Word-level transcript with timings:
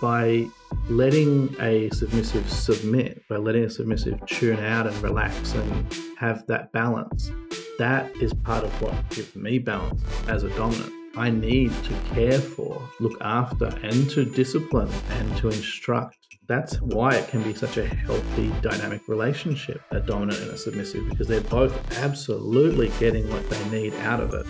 By 0.00 0.48
letting 0.88 1.54
a 1.60 1.90
submissive 1.90 2.48
submit, 2.48 3.26
by 3.28 3.36
letting 3.36 3.64
a 3.64 3.70
submissive 3.70 4.24
tune 4.26 4.60
out 4.60 4.86
and 4.86 4.96
relax 5.02 5.54
and 5.54 5.94
have 6.18 6.46
that 6.46 6.72
balance, 6.72 7.32
that 7.78 8.14
is 8.16 8.32
part 8.32 8.64
of 8.64 8.82
what 8.82 8.94
gives 9.10 9.34
me 9.34 9.58
balance 9.58 10.02
as 10.28 10.44
a 10.44 10.50
dominant. 10.50 10.92
I 11.16 11.30
need 11.30 11.72
to 11.84 11.94
care 12.14 12.38
for, 12.38 12.80
look 13.00 13.20
after, 13.20 13.66
and 13.82 14.08
to 14.10 14.24
discipline 14.24 14.90
and 15.10 15.36
to 15.38 15.48
instruct. 15.48 16.16
That's 16.46 16.80
why 16.80 17.16
it 17.16 17.28
can 17.28 17.42
be 17.42 17.54
such 17.54 17.76
a 17.76 17.86
healthy, 17.86 18.52
dynamic 18.62 19.08
relationship, 19.08 19.82
a 19.90 20.00
dominant 20.00 20.40
and 20.40 20.50
a 20.50 20.56
submissive, 20.56 21.08
because 21.08 21.26
they're 21.26 21.40
both 21.40 21.98
absolutely 21.98 22.90
getting 23.00 23.28
what 23.30 23.48
they 23.50 23.68
need 23.68 23.94
out 23.94 24.20
of 24.20 24.32
it. 24.32 24.46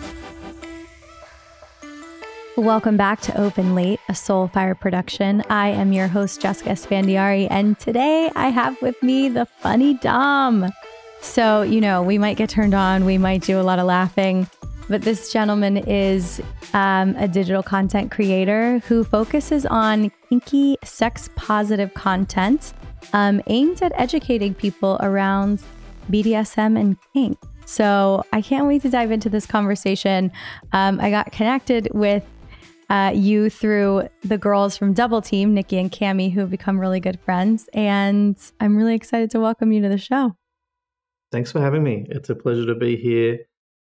Welcome 2.57 2.97
back 2.97 3.21
to 3.21 3.39
Open 3.39 3.73
Late, 3.73 3.99
a 4.09 4.13
Soulfire 4.13 4.77
production. 4.77 5.43
I 5.49 5.69
am 5.69 5.93
your 5.93 6.07
host, 6.07 6.41
Jessica 6.41 6.71
Esfandiary, 6.71 7.47
and 7.49 7.79
today 7.79 8.29
I 8.35 8.49
have 8.49 8.81
with 8.81 9.01
me 9.01 9.29
the 9.29 9.45
funny 9.45 9.93
Dom. 9.93 10.69
So, 11.21 11.61
you 11.61 11.79
know, 11.79 12.01
we 12.01 12.17
might 12.17 12.35
get 12.35 12.49
turned 12.49 12.73
on, 12.73 13.05
we 13.05 13.17
might 13.17 13.43
do 13.43 13.61
a 13.61 13.63
lot 13.63 13.79
of 13.79 13.85
laughing, 13.85 14.49
but 14.89 15.03
this 15.03 15.31
gentleman 15.31 15.77
is 15.77 16.41
um, 16.73 17.15
a 17.17 17.27
digital 17.27 17.63
content 17.63 18.11
creator 18.11 18.79
who 18.79 19.03
focuses 19.05 19.65
on 19.67 20.11
kinky, 20.27 20.75
sex 20.83 21.29
positive 21.35 21.93
content 21.93 22.73
um, 23.13 23.41
aimed 23.47 23.81
at 23.81 23.93
educating 23.95 24.53
people 24.53 24.97
around 25.01 25.61
BDSM 26.11 26.77
and 26.77 26.97
kink. 27.13 27.37
So 27.65 28.23
I 28.33 28.41
can't 28.41 28.65
wait 28.65 28.81
to 28.81 28.89
dive 28.89 29.11
into 29.11 29.29
this 29.29 29.45
conversation. 29.45 30.31
Um, 30.73 30.99
I 30.99 31.11
got 31.11 31.31
connected 31.31 31.87
with 31.93 32.25
uh, 32.89 33.11
you 33.13 33.49
through 33.49 34.09
the 34.23 34.37
girls 34.37 34.77
from 34.77 34.93
Double 34.93 35.21
Team, 35.21 35.53
Nikki 35.53 35.77
and 35.77 35.91
Cami, 35.91 36.31
who 36.31 36.39
have 36.39 36.49
become 36.49 36.79
really 36.79 36.99
good 36.99 37.19
friends. 37.19 37.69
And 37.73 38.37
I'm 38.59 38.75
really 38.75 38.95
excited 38.95 39.29
to 39.31 39.39
welcome 39.39 39.71
you 39.71 39.81
to 39.81 39.89
the 39.89 39.97
show. 39.97 40.35
Thanks 41.31 41.51
for 41.51 41.61
having 41.61 41.83
me. 41.83 42.07
It's 42.09 42.29
a 42.29 42.35
pleasure 42.35 42.65
to 42.65 42.75
be 42.75 42.95
here. 42.95 43.39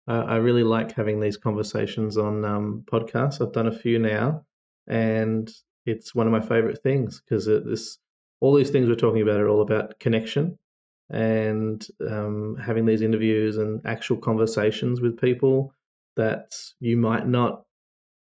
Uh, 0.07 0.23
I 0.27 0.35
really 0.38 0.63
like 0.63 0.94
having 0.94 1.19
these 1.19 1.38
conversations 1.38 2.17
on 2.17 2.45
um, 2.45 2.83
podcasts. 2.91 3.41
I've 3.41 3.53
done 3.53 3.67
a 3.67 3.77
few 3.77 3.97
now, 3.97 4.45
and 4.88 5.52
it's 5.85 6.13
one 6.13 6.27
of 6.27 6.33
my 6.33 6.41
favorite 6.41 6.81
things 6.83 7.22
because 7.22 7.45
this 7.45 7.97
all 8.39 8.53
these 8.53 8.72
things 8.72 8.88
we're 8.88 8.95
talking 8.95 9.22
about 9.22 9.39
are 9.39 9.47
all 9.47 9.61
about 9.61 9.99
connection 9.99 10.57
and 11.11 11.85
um, 12.09 12.55
having 12.55 12.85
these 12.85 13.02
interviews 13.02 13.57
and 13.57 13.81
actual 13.85 14.17
conversations 14.17 14.99
with 15.02 15.19
people 15.19 15.73
that 16.16 16.52
you 16.79 16.97
might 16.97 17.27
not 17.27 17.63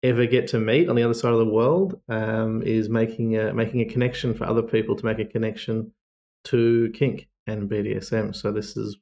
ever 0.03 0.27
get 0.27 0.49
to 0.49 0.59
meet 0.59 0.89
on 0.89 0.97
the 0.97 1.03
other 1.03 1.15
side 1.15 1.33
of 1.33 1.39
the 1.39 1.45
world 1.45 2.01
um, 2.09 2.63
is 2.63 2.89
making 2.89 3.37
a, 3.37 3.53
making 3.53 3.81
a 3.81 3.85
connection 3.85 4.35
for 4.35 4.45
other 4.45 4.63
people 4.63 4.97
to 4.97 5.05
make 5.05 5.19
a 5.19 5.25
connection 5.25 5.93
to 6.45 6.91
kink 6.95 7.29
and 7.47 7.69
BDSM. 7.69 8.35
So 8.35 8.51
this 8.53 8.77
is, 8.77 8.97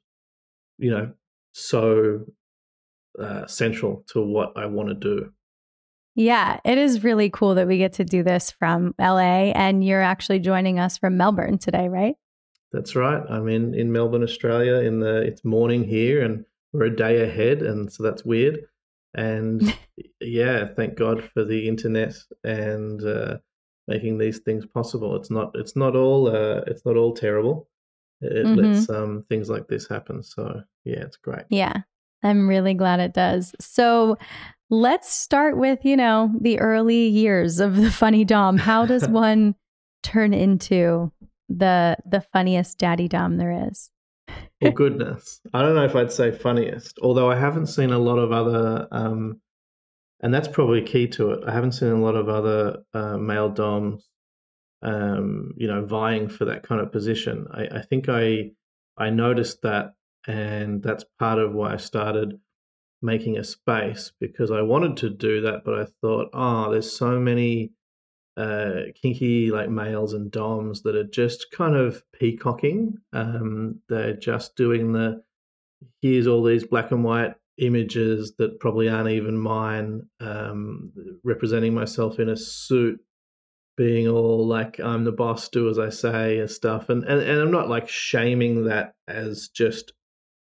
you 0.79 0.91
know, 0.91 1.13
so 1.53 2.25
uh, 3.19 3.47
central 3.47 4.05
to 4.09 4.21
what 4.21 4.53
I 4.57 4.67
want 4.67 4.89
to 4.89 4.95
do. 4.95 5.33
Yeah, 6.15 6.59
it 6.65 6.79
is 6.79 7.05
really 7.05 7.31
cool 7.31 7.55
that 7.55 7.69
we 7.69 7.79
get 7.79 7.93
to 7.95 8.05
do 8.05 8.25
this 8.25 8.51
from 8.51 8.93
LA, 8.99 9.53
and 9.55 9.85
you're 9.85 10.03
actually 10.03 10.41
joining 10.41 10.81
us 10.81 10.99
from 10.99 11.17
Melbourne 11.17 11.59
today, 11.59 11.89
right? 11.89 12.17
That's 12.73 12.97
right. 12.97 13.23
I'm 13.31 13.49
in 13.49 13.73
in 13.75 13.93
Melbourne, 13.93 14.25
Australia. 14.25 14.77
In 14.77 14.99
the 14.99 15.19
it's 15.19 15.45
morning 15.45 15.85
here, 15.85 16.25
and 16.25 16.45
we're 16.73 16.87
a 16.87 16.97
day 16.97 17.23
ahead, 17.23 17.63
and 17.63 17.93
so 17.93 18.03
that's 18.03 18.25
weird. 18.25 18.67
And 19.19 19.77
yeah, 20.21 20.69
thank 20.77 20.95
God 20.95 21.29
for 21.35 21.45
the 21.45 21.69
internet 21.69 22.15
and 22.45 23.05
uh, 23.05 23.39
making 23.89 24.19
these 24.19 24.39
things 24.39 24.65
possible. 24.65 25.17
It's 25.17 25.31
not 25.31 25.51
it's 25.55 25.75
not 25.75 25.97
all 25.97 26.29
uh, 26.29 26.63
it's 26.67 26.87
not 26.87 26.97
all 26.97 27.13
terrible. 27.13 27.69
It 28.21 28.47
mm-hmm. 28.47 28.61
lets 28.61 28.89
um, 28.89 29.25
things 29.29 29.51
like 29.51 29.67
this 29.69 29.89
happen. 29.89 30.23
So 30.23 30.63
yeah, 30.85 31.01
it's 31.01 31.17
great. 31.17 31.45
Yeah, 31.51 31.75
I'm 32.23 32.49
really 32.49 32.75
glad 32.75 33.01
it 33.01 33.13
does. 33.13 33.55
So 33.61 34.17
let's 34.71 35.13
start 35.13 35.57
with 35.57 35.85
you 35.85 35.97
know 35.97 36.31
the 36.41 36.61
early 36.61 37.09
years 37.09 37.59
of 37.59 37.77
the 37.77 37.91
funny 37.91 38.25
dom. 38.25 38.57
How 38.57 38.87
does 38.87 39.09
one 39.09 39.57
turn 40.05 40.33
into 40.33 41.11
the 41.49 41.97
the 42.09 42.21
funniest 42.21 42.79
daddy 42.79 43.09
dom 43.09 43.37
there 43.37 43.69
is? 43.69 43.91
Well, 44.61 44.73
goodness. 44.73 45.41
I 45.55 45.63
don't 45.63 45.75
know 45.75 45.85
if 45.85 45.97
I'd 45.97 46.13
say 46.13 46.33
funniest, 46.33 46.99
although 47.03 47.31
I 47.31 47.37
haven't 47.37 47.67
seen 47.67 47.91
a 47.91 47.99
lot 47.99 48.19
of 48.19 48.33
other, 48.33 48.89
um, 48.91 49.41
and 50.21 50.35
that's 50.35 50.49
probably 50.49 50.83
key 50.83 51.07
to 51.09 51.33
it. 51.33 51.45
I 51.47 51.53
haven't 51.53 51.73
seen 51.73 51.91
a 51.91 52.01
lot 52.01 52.17
of 52.17 52.29
other 52.29 52.79
uh, 52.93 53.17
male 53.19 53.49
doms, 53.49 54.09
um, 54.83 55.53
you 55.57 55.69
know, 55.69 55.85
vying 55.85 56.29
for 56.29 56.47
that 56.47 56.63
kind 56.63 56.81
of 56.81 56.93
position. 56.93 57.47
I, 57.53 57.79
I 57.79 57.83
think 57.83 58.09
I 58.09 58.51
I 58.97 59.11
noticed 59.11 59.63
that, 59.63 59.95
and 60.27 60.83
that's 60.83 61.05
part 61.19 61.39
of 61.39 61.55
why 61.55 61.75
I 61.75 61.77
started 61.77 62.39
making 63.01 63.39
a 63.39 63.45
space 63.45 64.13
because 64.21 64.51
I 64.51 64.63
wanted 64.63 64.97
to 64.99 65.11
do 65.11 65.43
that, 65.43 65.63
but 65.65 65.75
I 65.75 65.87
thought, 66.01 66.31
oh, 66.33 66.71
there's 66.71 66.97
so 66.97 67.19
many 67.21 67.71
uh, 68.39 68.83
kinky 68.95 69.51
like 69.51 69.69
males 69.69 70.15
and 70.15 70.31
doms 70.31 70.83
that 70.83 70.95
are 70.95 71.05
just 71.05 71.47
kind 71.51 71.75
of 71.75 72.03
peacocking. 72.13 72.97
Um, 73.13 73.81
they're 73.89 74.15
just 74.15 74.55
doing 74.55 74.93
the 74.93 75.23
here's 76.03 76.29
all 76.29 76.45
these 76.45 76.65
black 76.65 76.93
and 76.93 77.03
white 77.05 77.35
images 77.59 78.35
that 78.39 78.61
probably 78.61 78.89
aren't 78.89 79.11
even 79.11 79.37
mine, 79.37 80.03
um, 80.21 80.93
representing 81.25 81.75
myself 81.75 82.21
in 82.21 82.29
a 82.29 82.37
suit, 82.37 83.01
being 83.77 84.07
all 84.07 84.47
like 84.47 84.79
I'm 84.79 85.03
the 85.03 85.13
boss, 85.13 85.49
do 85.49 85.69
as 85.69 85.81
I 85.81 85.89
say, 85.89 86.39
and 86.39 86.51
stuff. 86.51 86.89
And 86.91 87.03
and, 87.05 87.21
and 87.21 87.41
I'm 87.41 87.51
not 87.51 87.69
like 87.69 87.89
shaming 87.89 88.67
that 88.67 88.95
as 89.09 89.49
just 89.49 89.93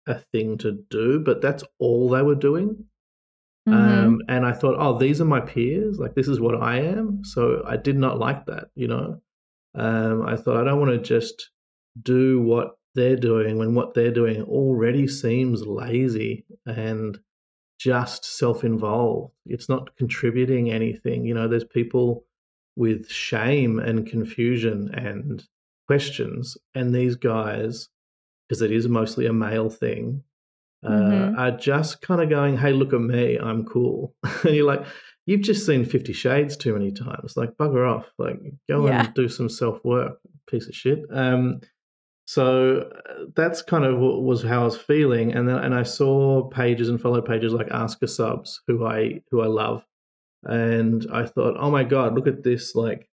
a 0.06 0.20
thing 0.34 0.58
to 0.60 0.84
do, 0.90 1.22
but 1.22 1.42
that's 1.42 1.64
all 1.80 2.10
they 2.10 2.22
were 2.22 2.36
doing. 2.36 2.86
Mm-hmm. 3.68 4.06
Um, 4.06 4.22
and 4.28 4.46
I 4.46 4.54
thought, 4.54 4.76
oh, 4.78 4.98
these 4.98 5.22
are 5.22 5.26
my 5.26 5.42
peers. 5.42 5.98
Like, 5.98 6.14
this 6.14 6.28
is 6.28 6.40
what 6.40 6.62
I 6.62 6.82
am. 6.82 7.24
So 7.24 7.64
I 7.66 7.78
did 7.78 7.98
not 7.98 8.20
like 8.20 8.46
that, 8.46 8.70
you 8.76 8.88
know. 8.88 9.22
Um, 9.74 10.26
I 10.26 10.36
thought, 10.36 10.58
I 10.58 10.64
don't 10.64 10.80
want 10.80 10.92
to 10.92 11.00
just 11.00 11.50
do 12.02 12.42
what 12.42 12.78
they're 12.94 13.16
doing 13.16 13.58
when 13.58 13.76
what 13.76 13.94
they're 13.94 14.12
doing 14.12 14.42
already 14.44 15.08
seems 15.08 15.66
lazy 15.66 16.46
and 16.66 17.20
just 17.80 18.24
self 18.26 18.64
involved. 18.64 19.34
It's 19.46 19.68
not 19.68 19.96
contributing 19.98 20.72
anything. 20.72 21.26
You 21.26 21.34
know, 21.34 21.48
there's 21.48 21.66
people 21.66 22.26
with 22.76 23.10
shame 23.10 23.80
and 23.80 24.08
confusion 24.08 24.94
and 24.94 25.44
questions. 25.88 26.58
And 26.74 26.94
these 26.94 27.16
guys, 27.16 27.90
because 28.48 28.62
it 28.62 28.72
is 28.72 28.88
mostly 28.88 29.26
a 29.26 29.34
male 29.34 29.70
thing, 29.70 30.24
uh, 30.86 30.90
mm-hmm. 30.90 31.40
are 31.40 31.52
just 31.52 32.02
kind 32.02 32.22
of 32.22 32.30
going, 32.30 32.58
"Hey, 32.58 32.74
look 32.74 32.94
at 32.94 33.02
me, 33.02 33.38
I'm 33.38 33.66
cool." 33.66 34.14
and 34.44 34.56
you're 34.56 34.66
like, 34.66 34.86
"You've 35.26 35.42
just 35.42 35.66
seen 35.66 35.86
Fifty 35.86 36.14
Shades 36.14 36.56
too 36.56 36.74
many 36.74 36.92
times. 36.92 37.36
Like, 37.36 37.58
bugger 37.58 37.90
off. 37.90 38.06
Like, 38.18 38.40
go 38.70 38.88
yeah. 38.88 39.06
and 39.06 39.14
do 39.14 39.28
some 39.28 39.50
self 39.50 39.84
work, 39.84 40.20
piece 40.50 40.68
of 40.68 40.76
shit." 40.76 41.00
Um, 41.12 41.62
so 42.28 42.90
uh, 43.10 43.26
that's 43.36 43.62
kind 43.62 43.86
of 43.86 44.00
what 44.00 44.24
was 44.24 44.44
how 44.44 44.62
I 44.62 44.66
was 44.66 44.78
feeling, 44.78 45.34
and 45.34 45.48
then 45.48 45.58
and 45.58 45.74
I 45.74 45.84
saw 45.84 46.48
pages 46.50 46.90
and 46.90 47.02
follow 47.02 47.22
pages 47.22 47.54
like 47.54 47.70
Ask 47.72 48.02
a 48.04 48.08
Subs, 48.08 48.62
who 48.68 48.86
I 48.86 49.22
who 49.32 49.42
I 49.42 49.48
love, 49.48 49.84
and 50.44 51.06
I 51.12 51.26
thought, 51.26 51.56
"Oh 51.60 51.72
my 51.72 51.84
god, 51.84 52.16
look 52.16 52.28
at 52.28 52.44
this!" 52.44 52.76
Like, 52.76 53.10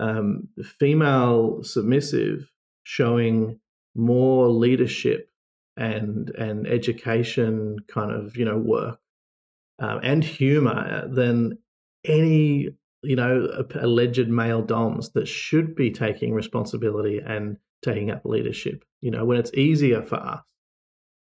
um, 0.00 0.48
female 0.78 1.62
submissive 1.62 2.50
showing 2.84 3.60
more 3.94 4.48
leadership 4.48 5.27
and 5.78 6.30
and 6.30 6.66
education 6.66 7.78
kind 7.88 8.10
of 8.10 8.36
you 8.36 8.44
know 8.44 8.58
work 8.58 9.00
um, 9.78 10.00
and 10.02 10.24
humor 10.24 11.08
than 11.08 11.58
any 12.04 12.68
you 13.02 13.16
know 13.16 13.64
alleged 13.74 14.28
male 14.28 14.62
doms 14.62 15.10
that 15.12 15.28
should 15.28 15.74
be 15.74 15.90
taking 15.90 16.34
responsibility 16.34 17.20
and 17.24 17.56
taking 17.82 18.10
up 18.10 18.24
leadership 18.24 18.84
you 19.00 19.10
know 19.10 19.24
when 19.24 19.38
it's 19.38 19.54
easier 19.54 20.02
for 20.02 20.16
us 20.16 20.42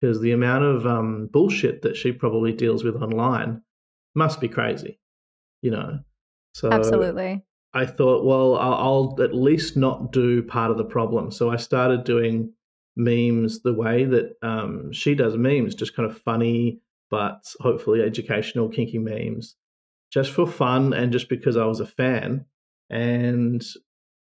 because 0.01 0.21
the 0.21 0.33
amount 0.33 0.65
of 0.65 0.87
um, 0.87 1.29
bullshit 1.33 1.83
that 1.83 1.97
she 1.97 2.13
probably 2.13 2.53
deals 2.53 2.85
with 2.85 3.03
online 3.03 3.61
must 4.15 4.41
be 4.41 4.49
crazy 4.49 5.01
you 5.63 5.71
know 5.71 5.99
So 6.55 6.71
Absolutely. 6.73 7.45
I 7.75 7.87
thought, 7.87 8.25
well, 8.25 8.57
I'll, 8.57 8.75
I'll 8.75 9.23
at 9.23 9.35
least 9.35 9.77
not 9.77 10.11
do 10.13 10.43
part 10.43 10.71
of 10.71 10.79
the 10.79 10.85
problem. 10.85 11.31
So 11.31 11.51
I 11.51 11.57
started 11.57 12.05
doing 12.05 12.53
memes 12.99 13.63
the 13.63 13.73
way 13.73 14.05
that 14.05 14.37
um, 14.43 14.93
she 14.93 15.15
does 15.15 15.37
memes, 15.37 15.75
just 15.75 15.95
kind 15.97 16.11
of 16.11 16.21
funny, 16.21 16.81
but 17.11 17.55
hopefully 17.61 18.03
educational, 18.03 18.69
kinky 18.69 18.99
memes, 18.99 19.57
just 20.13 20.33
for 20.33 20.47
fun 20.47 20.93
and 20.93 21.13
just 21.13 21.29
because 21.29 21.57
I 21.57 21.65
was 21.65 21.81
a 21.81 21.87
fan. 21.87 22.45
And 22.91 23.65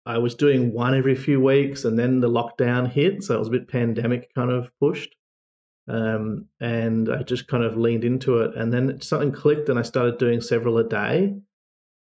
I 0.05 0.17
was 0.17 0.35
doing 0.35 0.73
one 0.73 0.95
every 0.95 1.15
few 1.15 1.39
weeks, 1.39 1.85
and 1.85 1.97
then 1.97 2.19
the 2.19 2.29
lockdown 2.29 2.91
hit, 2.91 3.23
so 3.23 3.35
it 3.35 3.39
was 3.39 3.47
a 3.47 3.51
bit 3.51 3.69
pandemic 3.69 4.33
kind 4.33 4.51
of 4.51 4.69
pushed. 4.79 5.15
Um, 5.87 6.47
and 6.59 7.09
I 7.09 7.23
just 7.23 7.47
kind 7.47 7.63
of 7.63 7.77
leaned 7.77 8.03
into 8.03 8.39
it, 8.39 8.55
and 8.55 8.71
then 8.73 8.99
something 9.01 9.31
clicked, 9.31 9.69
and 9.69 9.79
I 9.79 9.81
started 9.83 10.17
doing 10.17 10.41
several 10.41 10.77
a 10.77 10.83
day. 10.83 11.35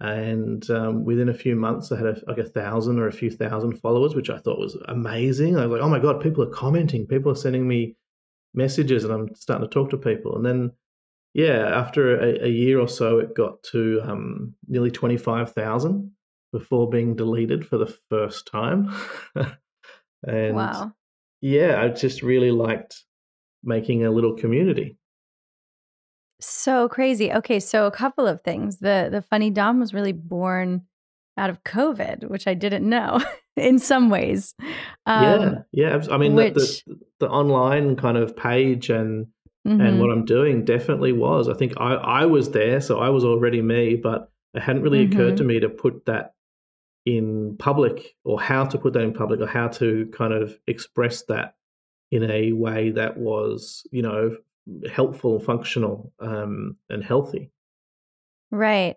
And 0.00 0.68
um, 0.70 1.04
within 1.04 1.28
a 1.28 1.34
few 1.34 1.56
months, 1.56 1.90
I 1.90 1.96
had 1.96 2.06
a, 2.06 2.20
like 2.28 2.38
a 2.38 2.44
thousand 2.44 3.00
or 3.00 3.08
a 3.08 3.12
few 3.12 3.30
thousand 3.30 3.80
followers, 3.80 4.14
which 4.14 4.30
I 4.30 4.38
thought 4.38 4.60
was 4.60 4.76
amazing. 4.86 5.56
I 5.56 5.66
was 5.66 5.72
like, 5.72 5.82
"Oh 5.82 5.88
my 5.88 5.98
god, 5.98 6.20
people 6.20 6.44
are 6.44 6.50
commenting, 6.50 7.06
people 7.06 7.32
are 7.32 7.36
sending 7.36 7.66
me 7.66 7.96
messages, 8.54 9.04
and 9.04 9.12
I'm 9.12 9.34
starting 9.34 9.68
to 9.68 9.74
talk 9.74 9.90
to 9.90 9.96
people." 9.96 10.36
And 10.36 10.46
then, 10.46 10.72
yeah, 11.34 11.72
after 11.74 12.16
a, 12.16 12.46
a 12.46 12.48
year 12.48 12.78
or 12.78 12.86
so, 12.86 13.18
it 13.18 13.34
got 13.34 13.60
to 13.72 14.00
um, 14.04 14.54
nearly 14.68 14.92
twenty 14.92 15.16
five 15.16 15.52
thousand 15.52 16.12
before 16.52 16.88
being 16.88 17.16
deleted 17.16 17.66
for 17.66 17.76
the 17.76 17.92
first 18.08 18.46
time. 18.46 18.94
and 20.26 20.54
wow. 20.54 20.92
yeah, 21.40 21.82
I 21.82 21.88
just 21.88 22.22
really 22.22 22.52
liked 22.52 23.02
making 23.64 24.04
a 24.04 24.12
little 24.12 24.34
community. 24.34 24.96
So 26.40 26.88
crazy. 26.88 27.32
Okay, 27.32 27.58
so 27.58 27.86
a 27.86 27.90
couple 27.90 28.26
of 28.26 28.42
things. 28.42 28.78
The 28.78 29.08
the 29.10 29.22
funny 29.22 29.50
Dom 29.50 29.80
was 29.80 29.92
really 29.92 30.12
born 30.12 30.82
out 31.36 31.50
of 31.50 31.62
COVID, 31.64 32.28
which 32.28 32.46
I 32.46 32.54
didn't 32.54 32.88
know 32.88 33.20
in 33.56 33.78
some 33.78 34.10
ways. 34.10 34.54
Um, 35.06 35.64
yeah, 35.72 35.98
yeah. 36.00 36.02
I 36.10 36.16
mean, 36.16 36.34
which, 36.34 36.54
the, 36.54 36.94
the, 36.94 36.98
the 37.20 37.28
online 37.28 37.96
kind 37.96 38.16
of 38.16 38.36
page 38.36 38.90
and 38.90 39.26
mm-hmm. 39.66 39.80
and 39.80 40.00
what 40.00 40.10
I'm 40.10 40.24
doing 40.24 40.64
definitely 40.64 41.12
was. 41.12 41.48
I 41.48 41.54
think 41.54 41.74
I 41.78 41.94
I 41.94 42.26
was 42.26 42.50
there, 42.50 42.80
so 42.80 42.98
I 42.98 43.08
was 43.08 43.24
already 43.24 43.62
me, 43.62 43.96
but 43.96 44.30
it 44.54 44.62
hadn't 44.62 44.82
really 44.82 45.06
mm-hmm. 45.06 45.18
occurred 45.18 45.36
to 45.38 45.44
me 45.44 45.60
to 45.60 45.68
put 45.68 46.06
that 46.06 46.34
in 47.04 47.56
public 47.58 48.14
or 48.24 48.40
how 48.40 48.64
to 48.64 48.78
put 48.78 48.92
that 48.92 49.02
in 49.02 49.14
public 49.14 49.40
or 49.40 49.46
how 49.46 49.68
to 49.68 50.06
kind 50.12 50.32
of 50.32 50.58
express 50.66 51.22
that 51.22 51.54
in 52.10 52.30
a 52.30 52.52
way 52.52 52.90
that 52.90 53.16
was 53.16 53.86
you 53.90 54.02
know 54.02 54.36
helpful 54.90 55.40
functional 55.40 56.12
um, 56.20 56.76
and 56.88 57.02
healthy. 57.02 57.50
Right. 58.50 58.96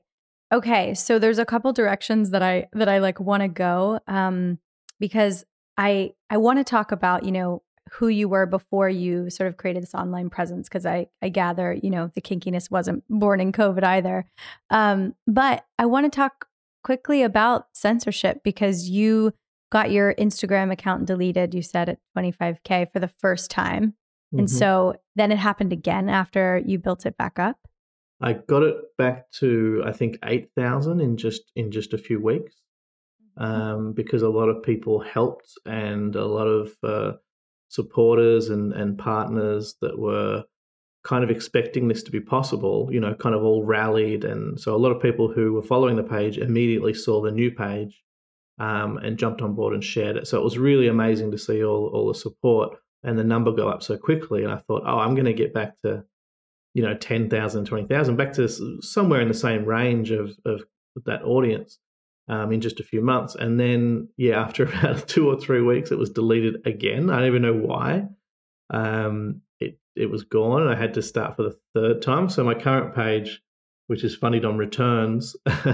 Okay 0.54 0.94
so 0.94 1.18
there's 1.18 1.40
a 1.40 1.46
couple 1.46 1.72
directions 1.72 2.32
that 2.32 2.44
i 2.44 2.68
that 2.74 2.90
i 2.90 2.98
like 2.98 3.22
want 3.22 3.42
to 3.42 3.48
go 3.48 4.02
um 4.08 4.60
because 5.00 5.46
i 5.78 6.12
i 6.30 6.36
want 6.36 6.60
to 6.60 6.64
talk 6.66 6.92
about 6.92 7.24
you 7.24 7.32
know 7.32 7.64
who 7.92 8.10
you 8.10 8.28
were 8.28 8.46
before 8.46 8.90
you 8.90 9.30
sort 9.30 9.48
of 9.48 9.56
created 9.56 9.82
this 9.82 9.96
online 9.96 10.30
presence 10.30 10.68
because 10.68 10.86
i 10.86 11.08
i 11.22 11.30
gather 11.30 11.78
you 11.82 11.90
know 11.90 12.12
the 12.16 12.22
kinkiness 12.22 12.70
wasn't 12.70 13.02
born 13.10 13.40
in 13.40 13.54
covid 13.54 13.84
either. 13.84 14.26
Um 14.70 15.16
but 15.26 15.66
i 15.80 15.86
want 15.86 16.12
to 16.12 16.14
talk 16.14 16.48
quickly 16.84 17.24
about 17.24 17.68
censorship 17.74 18.42
because 18.44 18.90
you 18.90 19.34
got 19.72 19.92
your 19.92 20.14
Instagram 20.16 20.72
account 20.72 21.06
deleted, 21.06 21.54
you 21.54 21.62
said 21.62 21.90
at 21.90 22.00
25K 22.18 22.92
for 22.92 23.00
the 23.00 23.08
first 23.08 23.50
time. 23.50 23.94
Mm-hmm. 24.34 24.40
And 24.40 24.50
so 24.50 24.96
then 25.16 25.32
it 25.32 25.38
happened 25.38 25.74
again 25.74 26.10
after 26.10 26.62
you 26.66 26.80
built 26.80 27.06
it 27.06 27.18
back 27.18 27.40
up. 27.40 27.58
I 28.22 28.34
got 28.34 28.64
it 28.64 28.76
back 28.98 29.32
to 29.40 29.84
I 29.86 29.92
think 29.92 30.18
8,000 30.24 31.02
in 31.02 31.18
just 31.18 31.52
in 31.56 31.72
just 31.72 31.94
a 31.94 31.98
few 31.98 32.22
weeks. 32.22 32.56
Mm-hmm. 33.40 33.44
Um, 33.44 33.94
because 33.94 34.22
a 34.22 34.30
lot 34.30 34.50
of 34.50 34.64
people 34.64 35.00
helped 35.00 35.52
and 35.66 36.16
a 36.16 36.26
lot 36.26 36.48
of 36.48 36.72
uh, 36.84 37.14
supporters 37.70 38.50
and, 38.50 38.74
and 38.74 38.98
partners 38.98 39.76
that 39.82 39.98
were 39.98 40.44
kind 41.04 41.24
of 41.24 41.32
expecting 41.32 41.88
this 41.88 42.04
to 42.04 42.12
be 42.12 42.20
possible, 42.20 42.90
you 42.92 43.00
know, 43.00 43.16
kind 43.16 43.34
of 43.34 43.44
all 43.44 43.64
rallied. 43.64 44.24
And 44.24 44.60
so 44.60 44.76
a 44.76 44.78
lot 44.78 44.92
of 44.92 45.02
people 45.02 45.32
who 45.32 45.54
were 45.54 45.64
following 45.64 45.96
the 45.96 46.04
page 46.04 46.38
immediately 46.38 46.94
saw 46.94 47.22
the 47.22 47.32
new 47.32 47.50
page 47.50 48.04
um, 48.60 48.98
and 48.98 49.18
jumped 49.18 49.42
on 49.42 49.56
board 49.56 49.74
and 49.74 49.84
shared 49.84 50.18
it. 50.18 50.28
So 50.28 50.38
it 50.38 50.44
was 50.44 50.58
really 50.58 50.88
amazing 50.88 51.32
to 51.32 51.38
see 51.38 51.64
all, 51.64 51.88
all 51.88 52.08
the 52.08 52.14
support 52.14 52.78
and 53.04 53.18
the 53.18 53.24
number 53.24 53.52
go 53.52 53.70
up 53.70 53.84
so 53.84 53.98
quickly. 53.98 54.44
And 54.44 54.52
I 54.52 54.58
thought, 54.58 54.84
oh, 54.86 55.00
I'm 55.00 55.16
going 55.16 55.26
to 55.26 55.34
get 55.34 55.54
back 55.54 55.74
to, 55.84 56.04
you 56.74 56.84
know, 56.84 56.96
10,000, 56.96 57.66
20,000, 57.66 58.16
back 58.16 58.34
to 58.34 58.48
somewhere 58.82 59.22
in 59.22 59.28
the 59.28 59.34
same 59.34 59.66
range 59.66 60.12
of, 60.12 60.32
of 60.46 60.62
that 61.06 61.24
audience 61.24 61.80
um, 62.28 62.52
in 62.52 62.62
just 62.62 62.80
a 62.80 62.84
few 62.84 63.02
months. 63.02 63.36
And 63.36 63.60
then, 63.60 64.10
yeah, 64.18 64.42
after 64.42 64.64
about 64.64 65.08
two 65.08 65.30
or 65.30 65.40
three 65.40 65.62
weeks, 65.62 65.92
it 65.92 65.98
was 65.98 66.10
deleted 66.10 66.66
again. 66.66 67.10
I 67.10 67.20
don't 67.20 67.28
even 67.28 67.42
know 67.42 67.54
why. 67.54 68.08
Um, 68.70 69.42
it 69.96 70.10
was 70.10 70.24
gone. 70.24 70.68
I 70.68 70.76
had 70.76 70.94
to 70.96 71.02
start 71.02 71.36
for 71.36 71.44
the 71.44 71.58
third 71.74 72.02
time. 72.02 72.30
So 72.30 72.44
my 72.44 72.54
current 72.54 72.96
page, 72.96 73.42
which 73.88 74.04
is 74.04 74.16
Funny 74.16 74.40
Dom 74.40 74.58
Returns, 74.58 75.36
hmm. 75.48 75.72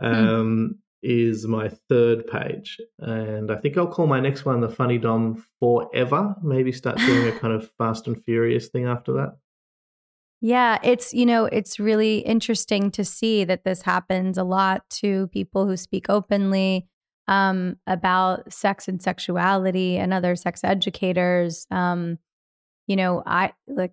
um, 0.00 0.06
mm. 0.06 0.74
Is 1.04 1.46
my 1.46 1.68
third 1.88 2.26
page, 2.26 2.80
and 2.98 3.50
I 3.50 3.56
think 3.56 3.76
I'll 3.76 3.86
call 3.86 4.06
my 4.06 4.20
next 4.20 4.44
one 4.44 4.60
the 4.60 4.68
Funny 4.68 4.98
Dom 4.98 5.44
Forever. 5.60 6.34
Maybe 6.42 6.72
start 6.72 6.98
doing 6.98 7.28
a 7.28 7.32
kind 7.38 7.52
of 7.52 7.70
Fast 7.78 8.06
and 8.06 8.22
Furious 8.24 8.68
thing 8.68 8.86
after 8.86 9.12
that. 9.12 9.36
Yeah, 10.40 10.78
it's 10.82 11.14
you 11.14 11.26
know 11.26 11.46
it's 11.46 11.80
really 11.80 12.18
interesting 12.18 12.90
to 12.92 13.04
see 13.04 13.44
that 13.44 13.64
this 13.64 13.82
happens 13.82 14.36
a 14.36 14.44
lot 14.44 14.82
to 15.00 15.28
people 15.28 15.66
who 15.66 15.76
speak 15.76 16.06
openly 16.08 16.86
um, 17.28 17.76
about 17.86 18.52
sex 18.52 18.88
and 18.88 19.02
sexuality 19.02 19.96
and 19.96 20.12
other 20.12 20.36
sex 20.36 20.62
educators. 20.62 21.66
Um, 21.70 22.18
you 22.86 22.96
know, 22.96 23.22
I 23.26 23.52
like 23.66 23.92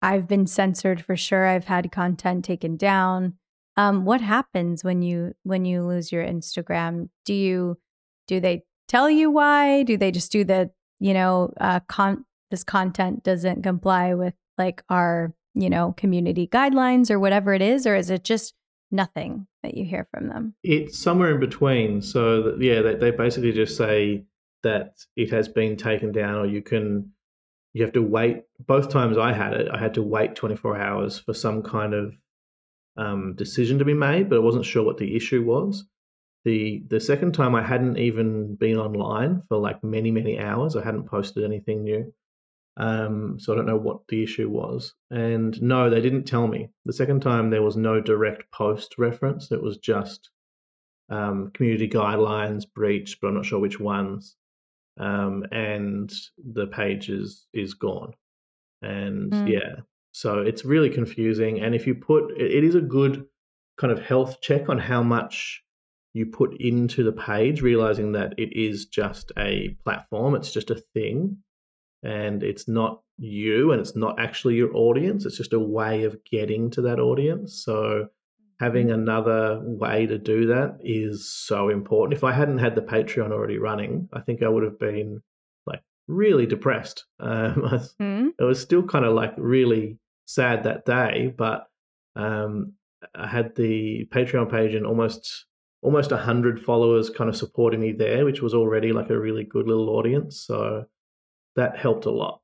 I've 0.00 0.28
been 0.28 0.46
censored 0.46 1.04
for 1.04 1.16
sure. 1.16 1.46
I've 1.46 1.64
had 1.64 1.90
content 1.90 2.44
taken 2.44 2.76
down. 2.76 3.34
Um, 3.78 4.04
what 4.04 4.20
happens 4.20 4.82
when 4.82 5.02
you 5.02 5.34
when 5.44 5.64
you 5.64 5.84
lose 5.84 6.10
your 6.10 6.24
Instagram? 6.24 7.10
Do 7.24 7.32
you 7.32 7.78
do 8.26 8.40
they 8.40 8.64
tell 8.88 9.08
you 9.08 9.30
why? 9.30 9.84
Do 9.84 9.96
they 9.96 10.10
just 10.10 10.32
do 10.32 10.42
the 10.42 10.72
you 10.98 11.14
know 11.14 11.52
uh, 11.60 11.78
con 11.88 12.24
this 12.50 12.64
content 12.64 13.22
doesn't 13.22 13.62
comply 13.62 14.14
with 14.14 14.34
like 14.58 14.82
our 14.88 15.32
you 15.54 15.70
know 15.70 15.94
community 15.96 16.48
guidelines 16.48 17.08
or 17.08 17.20
whatever 17.20 17.54
it 17.54 17.62
is, 17.62 17.86
or 17.86 17.94
is 17.94 18.10
it 18.10 18.24
just 18.24 18.52
nothing 18.90 19.46
that 19.62 19.76
you 19.76 19.84
hear 19.84 20.08
from 20.10 20.28
them? 20.28 20.54
It's 20.64 20.98
somewhere 20.98 21.34
in 21.34 21.40
between. 21.40 22.02
So 22.02 22.42
that, 22.42 22.60
yeah, 22.60 22.82
they, 22.82 22.96
they 22.96 23.10
basically 23.12 23.52
just 23.52 23.76
say 23.76 24.24
that 24.64 24.94
it 25.14 25.30
has 25.30 25.46
been 25.46 25.76
taken 25.76 26.10
down, 26.10 26.34
or 26.34 26.46
you 26.46 26.62
can 26.62 27.12
you 27.74 27.84
have 27.84 27.92
to 27.92 28.02
wait. 28.02 28.42
Both 28.66 28.90
times 28.90 29.16
I 29.16 29.32
had 29.32 29.52
it, 29.52 29.68
I 29.72 29.78
had 29.78 29.94
to 29.94 30.02
wait 30.02 30.34
24 30.34 30.76
hours 30.76 31.20
for 31.20 31.32
some 31.32 31.62
kind 31.62 31.94
of 31.94 32.12
um, 32.98 33.34
decision 33.34 33.78
to 33.78 33.84
be 33.84 33.94
made, 33.94 34.28
but 34.28 34.36
I 34.36 34.40
wasn't 34.40 34.66
sure 34.66 34.84
what 34.84 34.98
the 34.98 35.16
issue 35.16 35.42
was. 35.42 35.84
The 36.44 36.82
the 36.88 37.00
second 37.00 37.32
time 37.32 37.54
I 37.54 37.62
hadn't 37.62 37.98
even 37.98 38.56
been 38.56 38.76
online 38.76 39.42
for 39.48 39.58
like 39.58 39.82
many 39.82 40.10
many 40.10 40.38
hours. 40.38 40.76
I 40.76 40.84
hadn't 40.84 41.08
posted 41.08 41.44
anything 41.44 41.84
new, 41.84 42.12
um, 42.76 43.38
so 43.40 43.52
I 43.52 43.56
don't 43.56 43.66
know 43.66 43.76
what 43.76 44.06
the 44.08 44.22
issue 44.22 44.50
was. 44.50 44.94
And 45.10 45.60
no, 45.62 45.88
they 45.88 46.00
didn't 46.00 46.24
tell 46.24 46.46
me. 46.46 46.68
The 46.84 46.92
second 46.92 47.22
time 47.22 47.50
there 47.50 47.62
was 47.62 47.76
no 47.76 48.00
direct 48.00 48.50
post 48.52 48.96
reference. 48.98 49.50
It 49.50 49.62
was 49.62 49.78
just 49.78 50.30
um, 51.08 51.50
community 51.54 51.88
guidelines 51.88 52.64
breached, 52.72 53.20
but 53.20 53.28
I'm 53.28 53.34
not 53.34 53.46
sure 53.46 53.58
which 53.58 53.80
ones 53.80 54.36
um, 54.98 55.44
and 55.52 56.12
the 56.52 56.66
page 56.66 57.08
is 57.08 57.46
is 57.52 57.74
gone. 57.74 58.12
And 58.82 59.32
mm. 59.32 59.50
yeah, 59.50 59.82
so 60.18 60.40
it's 60.40 60.64
really 60.64 60.90
confusing. 60.90 61.60
And 61.60 61.76
if 61.76 61.86
you 61.86 61.94
put, 61.94 62.32
it 62.36 62.64
is 62.64 62.74
a 62.74 62.80
good 62.80 63.24
kind 63.80 63.92
of 63.92 64.04
health 64.04 64.40
check 64.40 64.68
on 64.68 64.76
how 64.76 65.00
much 65.00 65.62
you 66.12 66.26
put 66.26 66.60
into 66.60 67.04
the 67.04 67.12
page, 67.12 67.62
realizing 67.62 68.10
that 68.12 68.34
it 68.36 68.52
is 68.52 68.86
just 68.86 69.30
a 69.38 69.76
platform, 69.84 70.34
it's 70.34 70.52
just 70.52 70.72
a 70.72 70.82
thing, 70.92 71.36
and 72.02 72.42
it's 72.42 72.66
not 72.66 73.00
you, 73.16 73.70
and 73.70 73.80
it's 73.80 73.94
not 73.94 74.18
actually 74.18 74.56
your 74.56 74.74
audience. 74.74 75.24
It's 75.24 75.36
just 75.36 75.52
a 75.52 75.60
way 75.60 76.02
of 76.02 76.18
getting 76.24 76.68
to 76.70 76.82
that 76.82 76.98
audience. 76.98 77.62
So 77.64 78.08
having 78.58 78.88
mm-hmm. 78.88 79.00
another 79.00 79.60
way 79.62 80.06
to 80.06 80.18
do 80.18 80.48
that 80.48 80.78
is 80.82 81.32
so 81.32 81.68
important. 81.68 82.18
If 82.18 82.24
I 82.24 82.32
hadn't 82.32 82.58
had 82.58 82.74
the 82.74 82.82
Patreon 82.82 83.30
already 83.30 83.58
running, 83.58 84.08
I 84.12 84.18
think 84.22 84.42
I 84.42 84.48
would 84.48 84.64
have 84.64 84.80
been 84.80 85.22
like 85.64 85.82
really 86.08 86.46
depressed. 86.46 87.04
Um, 87.20 87.64
I, 87.64 88.02
mm. 88.02 88.30
It 88.36 88.44
was 88.44 88.60
still 88.60 88.82
kind 88.82 89.04
of 89.04 89.14
like 89.14 89.34
really 89.36 89.96
sad 90.28 90.64
that 90.64 90.84
day, 90.84 91.34
but 91.36 91.66
um, 92.14 92.74
I 93.14 93.26
had 93.26 93.56
the 93.56 94.06
Patreon 94.12 94.50
page 94.50 94.74
and 94.74 94.86
almost 94.86 95.46
almost 95.80 96.10
hundred 96.10 96.60
followers 96.60 97.08
kind 97.08 97.30
of 97.30 97.36
supporting 97.36 97.80
me 97.80 97.92
there, 97.92 98.24
which 98.24 98.42
was 98.42 98.52
already 98.52 98.92
like 98.92 99.10
a 99.10 99.18
really 99.18 99.44
good 99.44 99.66
little 99.66 99.90
audience. 99.90 100.44
So 100.46 100.84
that 101.56 101.78
helped 101.78 102.04
a 102.04 102.10
lot. 102.10 102.40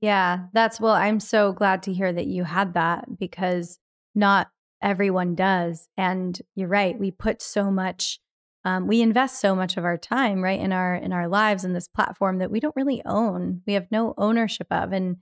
Yeah, 0.00 0.46
that's 0.52 0.80
well. 0.80 0.94
I'm 0.94 1.20
so 1.20 1.52
glad 1.52 1.82
to 1.84 1.92
hear 1.92 2.12
that 2.12 2.26
you 2.26 2.44
had 2.44 2.74
that 2.74 3.18
because 3.18 3.78
not 4.14 4.50
everyone 4.82 5.34
does. 5.34 5.88
And 5.96 6.40
you're 6.54 6.68
right, 6.68 6.98
we 6.98 7.10
put 7.10 7.42
so 7.42 7.70
much 7.70 8.20
um, 8.66 8.86
we 8.86 9.02
invest 9.02 9.40
so 9.40 9.54
much 9.54 9.76
of 9.76 9.84
our 9.84 9.98
time 9.98 10.40
right 10.40 10.60
in 10.60 10.72
our 10.72 10.94
in 10.94 11.12
our 11.12 11.28
lives 11.28 11.64
in 11.64 11.74
this 11.74 11.88
platform 11.88 12.38
that 12.38 12.50
we 12.50 12.60
don't 12.60 12.76
really 12.76 13.02
own 13.04 13.60
we 13.66 13.74
have 13.74 13.86
no 13.90 14.14
ownership 14.16 14.66
of 14.70 14.90
and 14.90 15.18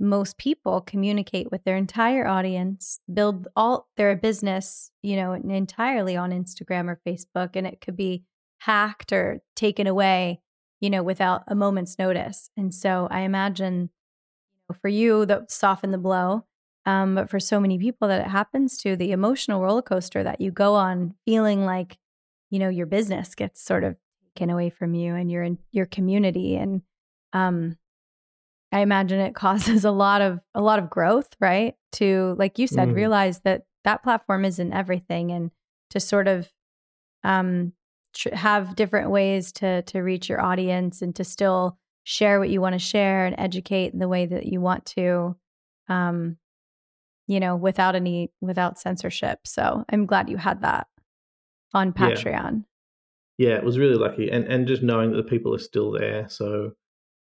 most 0.00 0.38
people 0.38 0.80
communicate 0.80 1.50
with 1.50 1.62
their 1.64 1.76
entire 1.76 2.26
audience 2.26 3.00
build 3.12 3.46
all 3.54 3.86
their 3.96 4.16
business 4.16 4.90
you 5.02 5.14
know 5.14 5.34
entirely 5.34 6.16
on 6.16 6.30
instagram 6.30 6.88
or 6.88 7.00
facebook 7.06 7.50
and 7.54 7.66
it 7.66 7.80
could 7.80 7.96
be 7.96 8.24
hacked 8.60 9.12
or 9.12 9.40
taken 9.54 9.86
away 9.86 10.40
you 10.80 10.90
know 10.90 11.02
without 11.02 11.42
a 11.46 11.54
moment's 11.54 11.98
notice. 11.98 12.50
And 12.56 12.74
so 12.74 13.06
i 13.10 13.20
imagine 13.20 13.90
for 14.80 14.88
you 14.88 15.26
that 15.26 15.50
soften 15.50 15.90
the 15.90 15.98
blow 15.98 16.44
um, 16.86 17.14
but 17.14 17.28
for 17.28 17.38
so 17.38 17.60
many 17.60 17.78
people 17.78 18.08
that 18.08 18.20
it 18.20 18.30
happens 18.30 18.78
to 18.78 18.96
the 18.96 19.12
emotional 19.12 19.60
roller 19.60 19.82
coaster 19.82 20.22
that 20.22 20.40
you 20.40 20.50
go 20.50 20.74
on 20.74 21.14
feeling 21.24 21.64
like 21.64 21.98
you 22.50 22.58
know 22.58 22.68
your 22.68 22.86
business 22.86 23.34
gets 23.34 23.62
sort 23.62 23.84
of 23.84 23.96
taken 24.34 24.50
away 24.50 24.70
from 24.70 24.94
you 24.94 25.14
and 25.14 25.30
your 25.30 25.48
your 25.72 25.86
community 25.86 26.56
and 26.56 26.82
um 27.32 27.76
i 28.72 28.80
imagine 28.80 29.20
it 29.20 29.34
causes 29.34 29.84
a 29.84 29.90
lot 29.90 30.20
of 30.20 30.40
a 30.54 30.60
lot 30.60 30.78
of 30.78 30.90
growth 30.90 31.34
right 31.40 31.74
to 31.92 32.34
like 32.38 32.58
you 32.58 32.66
said 32.66 32.88
mm. 32.88 32.94
realize 32.94 33.40
that 33.40 33.64
that 33.84 34.02
platform 34.02 34.44
isn't 34.44 34.72
everything 34.72 35.30
and 35.32 35.50
to 35.90 36.00
sort 36.00 36.28
of 36.28 36.50
um 37.24 37.72
tr- 38.14 38.34
have 38.34 38.76
different 38.76 39.10
ways 39.10 39.52
to 39.52 39.82
to 39.82 40.00
reach 40.00 40.28
your 40.28 40.40
audience 40.40 41.02
and 41.02 41.14
to 41.16 41.24
still 41.24 41.78
share 42.04 42.38
what 42.38 42.50
you 42.50 42.60
want 42.60 42.72
to 42.72 42.78
share 42.78 43.26
and 43.26 43.36
educate 43.38 43.92
in 43.92 43.98
the 43.98 44.08
way 44.08 44.26
that 44.26 44.46
you 44.46 44.60
want 44.60 44.84
to 44.86 45.36
um 45.88 46.36
you 47.26 47.40
know 47.40 47.56
without 47.56 47.94
any 47.94 48.30
without 48.40 48.78
censorship 48.78 49.40
so 49.44 49.84
i'm 49.90 50.06
glad 50.06 50.28
you 50.28 50.36
had 50.36 50.62
that 50.62 50.86
on 51.72 51.92
Patreon. 51.92 52.64
Yeah. 53.38 53.48
yeah, 53.50 53.56
it 53.56 53.64
was 53.64 53.78
really 53.78 53.96
lucky, 53.96 54.30
and 54.30 54.44
and 54.44 54.66
just 54.66 54.82
knowing 54.82 55.10
that 55.10 55.16
the 55.16 55.30
people 55.30 55.54
are 55.54 55.58
still 55.58 55.92
there. 55.92 56.28
So 56.28 56.72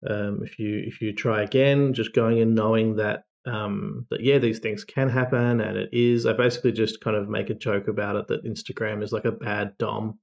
um, 0.09 0.41
if 0.43 0.59
you 0.59 0.83
if 0.85 1.01
you 1.01 1.13
try 1.13 1.43
again, 1.43 1.93
just 1.93 2.13
going 2.13 2.39
and 2.39 2.55
knowing 2.55 2.95
that 2.97 3.23
um, 3.45 4.05
that 4.09 4.21
yeah, 4.21 4.39
these 4.39 4.59
things 4.59 4.83
can 4.83 5.09
happen, 5.09 5.61
and 5.61 5.77
it 5.77 5.89
is. 5.91 6.25
I 6.25 6.33
basically 6.33 6.71
just 6.71 7.01
kind 7.01 7.15
of 7.15 7.29
make 7.29 7.49
a 7.49 7.55
joke 7.55 7.87
about 7.87 8.15
it 8.15 8.27
that 8.27 8.45
Instagram 8.45 9.03
is 9.03 9.11
like 9.11 9.25
a 9.25 9.31
bad 9.31 9.77
dom. 9.77 10.19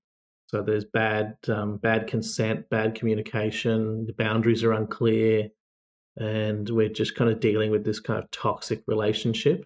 So 0.46 0.62
there's 0.62 0.84
bad 0.84 1.36
um, 1.48 1.78
bad 1.78 2.06
consent, 2.06 2.68
bad 2.70 2.94
communication. 2.94 4.06
The 4.06 4.14
boundaries 4.14 4.64
are 4.64 4.72
unclear, 4.72 5.48
and 6.16 6.68
we're 6.68 6.88
just 6.88 7.14
kind 7.14 7.30
of 7.30 7.40
dealing 7.40 7.70
with 7.70 7.84
this 7.84 8.00
kind 8.00 8.22
of 8.22 8.30
toxic 8.30 8.82
relationship. 8.86 9.64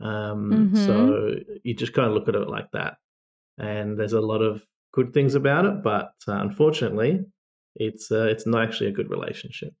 Um, 0.00 0.72
mm-hmm. 0.74 0.86
So 0.86 1.34
you 1.62 1.74
just 1.74 1.92
kind 1.92 2.08
of 2.08 2.14
look 2.14 2.28
at 2.28 2.34
it 2.34 2.48
like 2.48 2.70
that 2.72 2.96
and 3.58 3.98
there's 3.98 4.12
a 4.12 4.20
lot 4.20 4.42
of 4.42 4.62
good 4.92 5.12
things 5.12 5.34
about 5.34 5.64
it, 5.64 5.82
but 5.82 6.12
uh, 6.28 6.32
unfortunately, 6.32 7.24
it's 7.76 8.10
uh, 8.10 8.26
it's 8.26 8.46
not 8.46 8.64
actually 8.64 8.88
a 8.88 8.92
good 8.92 9.10
relationship. 9.10 9.74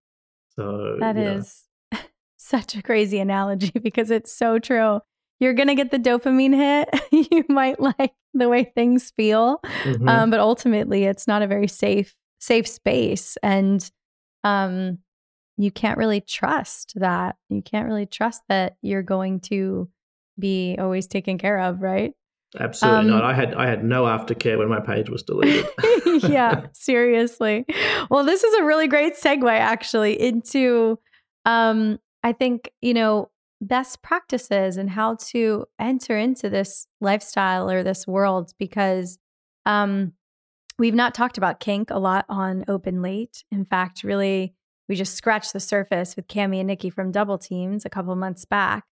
So 0.56 0.96
that 1.00 1.16
is 1.16 1.64
such 2.36 2.74
a 2.76 2.82
crazy 2.82 3.18
analogy 3.18 3.72
because 3.82 4.10
it's 4.10 4.32
so 4.32 4.58
true. 4.58 5.00
You're 5.40 5.54
gonna 5.54 5.74
get 5.74 5.90
the 5.90 5.98
dopamine 5.98 6.54
hit. 6.54 7.02
you 7.32 7.44
might 7.48 7.80
like 7.80 8.12
the 8.34 8.48
way 8.48 8.64
things 8.64 9.12
feel, 9.16 9.60
mm-hmm. 9.64 10.08
um, 10.08 10.30
but 10.30 10.40
ultimately, 10.40 11.04
it's 11.04 11.26
not 11.26 11.42
a 11.42 11.46
very 11.46 11.68
safe 11.68 12.14
safe 12.38 12.66
space, 12.66 13.36
and 13.42 13.90
um, 14.44 14.98
you 15.56 15.70
can't 15.70 15.98
really 15.98 16.20
trust 16.20 16.92
that. 16.96 17.36
You 17.48 17.62
can't 17.62 17.86
really 17.86 18.06
trust 18.06 18.42
that 18.48 18.76
you're 18.82 19.02
going 19.02 19.40
to 19.40 19.88
be 20.38 20.76
always 20.78 21.06
taken 21.06 21.38
care 21.38 21.58
of, 21.58 21.80
right? 21.80 22.12
Absolutely 22.58 23.00
um, 23.00 23.06
not. 23.08 23.24
I 23.24 23.34
had 23.34 23.54
I 23.54 23.66
had 23.66 23.82
no 23.84 24.04
aftercare 24.04 24.58
when 24.58 24.68
my 24.68 24.80
page 24.80 25.08
was 25.08 25.22
deleted. 25.22 25.66
yeah, 26.22 26.66
seriously. 26.72 27.64
Well, 28.10 28.24
this 28.24 28.44
is 28.44 28.54
a 28.54 28.64
really 28.64 28.88
great 28.88 29.14
segue 29.14 29.50
actually 29.50 30.20
into 30.20 30.98
um 31.46 31.98
I 32.22 32.32
think, 32.32 32.70
you 32.80 32.94
know, 32.94 33.30
best 33.60 34.02
practices 34.02 34.76
and 34.76 34.90
how 34.90 35.16
to 35.16 35.66
enter 35.80 36.18
into 36.18 36.50
this 36.50 36.86
lifestyle 37.00 37.70
or 37.70 37.82
this 37.82 38.06
world 38.06 38.52
because 38.58 39.18
um 39.64 40.12
we've 40.78 40.94
not 40.94 41.14
talked 41.14 41.38
about 41.38 41.60
kink 41.60 41.90
a 41.90 41.98
lot 41.98 42.26
on 42.28 42.64
Open 42.68 43.00
Late. 43.00 43.44
In 43.50 43.64
fact, 43.64 44.04
really 44.04 44.54
we 44.88 44.94
just 44.94 45.14
scratched 45.14 45.54
the 45.54 45.60
surface 45.60 46.16
with 46.16 46.28
Cami 46.28 46.58
and 46.58 46.66
Nikki 46.66 46.90
from 46.90 47.12
Double 47.12 47.38
Teams 47.38 47.86
a 47.86 47.90
couple 47.90 48.14
months 48.14 48.44
back. 48.44 48.84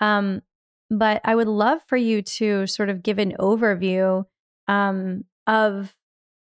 Um, 0.00 0.42
but 0.90 1.20
I 1.24 1.34
would 1.34 1.48
love 1.48 1.80
for 1.86 1.96
you 1.96 2.20
to 2.22 2.66
sort 2.66 2.88
of 2.88 3.02
give 3.02 3.18
an 3.18 3.34
overview 3.38 4.26
um, 4.66 5.24
of, 5.46 5.94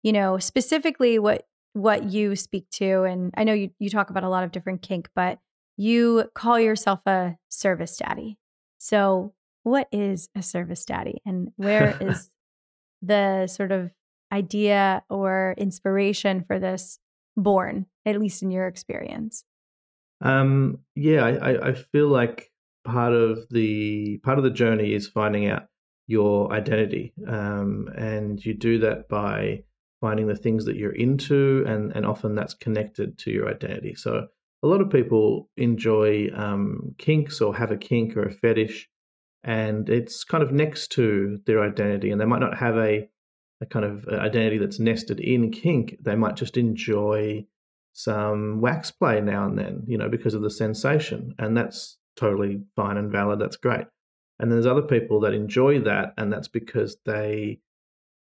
you 0.02 0.12
know, 0.12 0.38
specifically 0.38 1.19
what 1.19 1.47
what 1.75 2.11
you 2.11 2.35
speak 2.35 2.69
to. 2.71 3.05
And 3.05 3.33
I 3.37 3.45
know 3.45 3.52
you 3.52 3.71
you 3.78 3.90
talk 3.90 4.11
about 4.11 4.25
a 4.25 4.28
lot 4.28 4.45
of 4.45 4.52
different 4.52 4.83
kink, 4.83 5.11
but 5.14 5.38
you 5.76 6.31
call 6.35 6.59
yourself 6.59 7.00
a 7.07 7.37
service 7.49 7.97
daddy. 7.97 8.38
So, 8.78 9.35
what 9.62 9.88
is 9.93 10.28
a 10.35 10.43
service 10.43 10.85
daddy, 10.85 11.21
and 11.26 11.52
where 11.57 11.97
is 12.00 12.31
the 13.02 13.47
sort 13.47 13.71
of 13.71 13.90
idea 14.33 15.02
or 15.09 15.55
inspiration 15.57 16.45
for 16.47 16.59
this 16.59 16.99
born, 17.37 17.87
at 18.05 18.19
least 18.19 18.43
in 18.43 18.50
your 18.50 18.67
experience? 18.67 19.45
Um, 20.21 20.81
yeah, 20.97 21.25
I, 21.25 21.69
I 21.69 21.73
feel 21.75 22.09
like 22.09 22.50
part 22.92 23.12
of 23.12 23.47
the 23.50 24.18
part 24.25 24.38
of 24.38 24.45
the 24.45 24.50
journey 24.50 24.95
is 24.95 25.07
finding 25.07 25.49
out 25.49 25.64
your 26.07 26.52
identity, 26.52 27.12
um, 27.26 27.88
and 27.97 28.45
you 28.45 28.54
do 28.54 28.78
that 28.78 29.09
by 29.09 29.62
finding 30.00 30.26
the 30.26 30.37
things 30.37 30.64
that 30.64 30.76
you're 30.76 30.95
into, 30.95 31.64
and 31.66 31.92
and 31.97 32.07
often 32.07 32.35
that's 32.35 32.54
connected 32.54 33.18
to 33.18 33.30
your 33.30 33.49
identity. 33.49 33.95
So 33.95 34.26
a 34.62 34.66
lot 34.66 34.80
of 34.80 34.90
people 34.90 35.50
enjoy 35.57 36.30
um, 36.35 36.95
kinks 36.99 37.40
or 37.40 37.54
have 37.54 37.71
a 37.71 37.76
kink 37.76 38.16
or 38.16 38.25
a 38.25 38.33
fetish, 38.33 38.88
and 39.45 39.88
it's 39.88 40.25
kind 40.25 40.42
of 40.42 40.52
next 40.52 40.92
to 40.92 41.38
their 41.47 41.62
identity, 41.62 42.11
and 42.11 42.21
they 42.21 42.26
might 42.33 42.40
not 42.40 42.57
have 42.57 42.76
a 42.76 43.09
a 43.61 43.66
kind 43.66 43.85
of 43.85 44.07
uh, 44.11 44.16
identity 44.16 44.59
that's 44.59 44.80
nested 44.80 45.21
in 45.21 45.50
kink. 45.50 45.97
They 46.00 46.14
might 46.14 46.37
just 46.37 46.57
enjoy 46.57 47.45
some 47.92 48.61
wax 48.61 48.92
play 48.92 49.21
now 49.21 49.47
and 49.47 49.59
then, 49.59 49.83
you 49.88 49.99
know, 49.99 50.09
because 50.09 50.35
of 50.35 50.42
the 50.42 50.50
sensation, 50.50 51.35
and 51.38 51.57
that's 51.57 51.99
totally 52.19 52.61
fine 52.77 52.97
and 52.97 53.13
valid. 53.13 53.39
That's 53.39 53.57
great. 53.57 53.87
And 54.39 54.53
there's 54.53 54.67
other 54.67 54.83
people 54.83 55.21
that 55.21 55.35
enjoy 55.35 55.81
that, 55.81 56.15
and 56.17 56.33
that's 56.33 56.49
because 56.49 56.97
they 57.05 57.61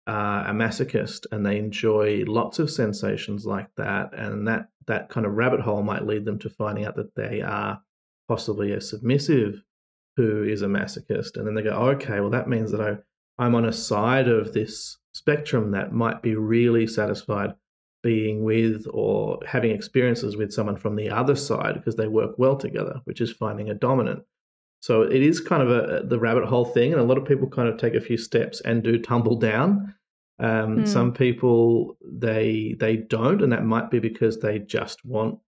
are 0.06 0.48
a 0.50 0.54
masochist 0.54 1.26
and 1.32 1.46
they 1.46 1.58
enjoy 1.58 2.24
lots 2.28 2.60
of 2.60 2.70
sensations 2.70 3.46
like 3.46 3.70
that. 3.78 4.14
And 4.14 4.48
that 4.48 4.68
that 4.88 5.10
kind 5.10 5.26
of 5.26 5.34
rabbit 5.34 5.62
hole 5.62 5.82
might 5.82 6.06
lead 6.06 6.26
them 6.26 6.40
to 6.40 6.50
finding 6.50 6.86
out 6.86 6.96
that 6.98 7.16
they 7.16 7.42
are 7.42 7.82
possibly 8.28 8.74
a 8.74 8.82
submissive 8.82 9.64
who 10.18 10.44
is 10.44 10.62
a 10.62 10.68
masochist. 10.68 11.38
And 11.38 11.48
then 11.48 11.56
they 11.56 11.62
go, 11.62 11.72
oh, 11.72 11.92
okay, 11.92 12.20
well 12.20 12.32
that 12.32 12.50
means 12.50 12.72
that 12.72 12.82
I 12.82 12.98
I'm 13.38 13.56
on 13.56 13.66
a 13.66 13.74
side 13.74 14.28
of 14.28 14.54
this 14.54 14.98
spectrum 15.14 15.72
that 15.72 15.94
might 15.94 16.22
be 16.22 16.36
really 16.36 16.86
satisfied 16.86 17.54
being 18.04 18.44
with 18.44 18.86
or 18.92 19.40
having 19.48 19.72
experiences 19.72 20.38
with 20.38 20.52
someone 20.52 20.78
from 20.78 20.96
the 20.96 21.10
other 21.10 21.36
side 21.36 21.74
because 21.74 21.96
they 21.96 22.08
work 22.08 22.38
well 22.38 22.56
together, 22.56 23.02
which 23.06 23.22
is 23.22 23.32
finding 23.32 23.70
a 23.70 23.74
dominant. 23.74 24.24
So 24.82 25.02
it 25.02 25.24
is 25.24 25.40
kind 25.40 25.64
of 25.64 25.70
a 25.70 26.04
the 26.06 26.20
rabbit 26.20 26.46
hole 26.46 26.66
thing, 26.66 26.92
and 26.92 27.02
a 27.02 27.06
lot 27.06 27.18
of 27.18 27.26
people 27.26 27.48
kind 27.48 27.70
of 27.70 27.78
take 27.78 27.96
a 27.96 28.02
few 28.02 28.18
steps 28.18 28.62
and 28.62 28.84
do 28.84 29.00
tumble 29.00 29.38
down. 29.38 29.96
Um, 30.40 30.80
mm. 30.80 30.88
Some 30.88 31.14
people 31.14 31.98
they 32.06 32.76
they 32.78 32.98
don't, 32.98 33.42
and 33.42 33.54
that 33.54 33.64
might 33.66 33.90
be 33.90 34.00
because 34.00 34.40
they 34.40 34.60
just 34.60 35.06
want 35.06 35.40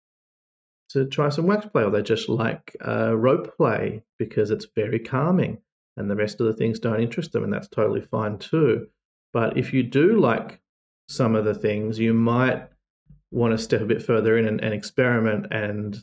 to 0.91 1.07
try 1.07 1.31
some 1.31 1.47
wax 1.47 1.67
play, 1.67 1.83
or 1.83 1.91
they 1.91 2.03
just 2.03 2.29
like 2.29 2.77
uh, 2.87 3.17
rope 3.17 3.57
play 3.57 4.05
because 4.19 4.53
it's 4.53 4.67
very 4.77 5.01
calming, 5.01 5.59
and 5.97 6.09
the 6.09 6.17
rest 6.17 6.41
of 6.41 6.47
the 6.47 6.55
things 6.55 6.79
don't 6.79 7.03
interest 7.03 7.33
them, 7.33 7.43
and 7.43 7.53
that's 7.53 7.69
totally 7.69 8.03
fine 8.03 8.39
too. 8.39 8.87
But 9.33 9.59
if 9.59 9.73
you 9.73 9.83
do 9.83 10.21
like 10.21 10.61
some 11.09 11.35
of 11.35 11.45
the 11.45 11.55
things, 11.55 11.99
you 11.99 12.15
might 12.15 12.69
want 13.31 13.53
to 13.53 13.59
step 13.59 13.81
a 13.81 13.87
bit 13.87 14.03
further 14.03 14.39
in 14.39 14.47
and, 14.47 14.63
and 14.63 14.73
experiment. 14.73 15.47
And 15.51 16.03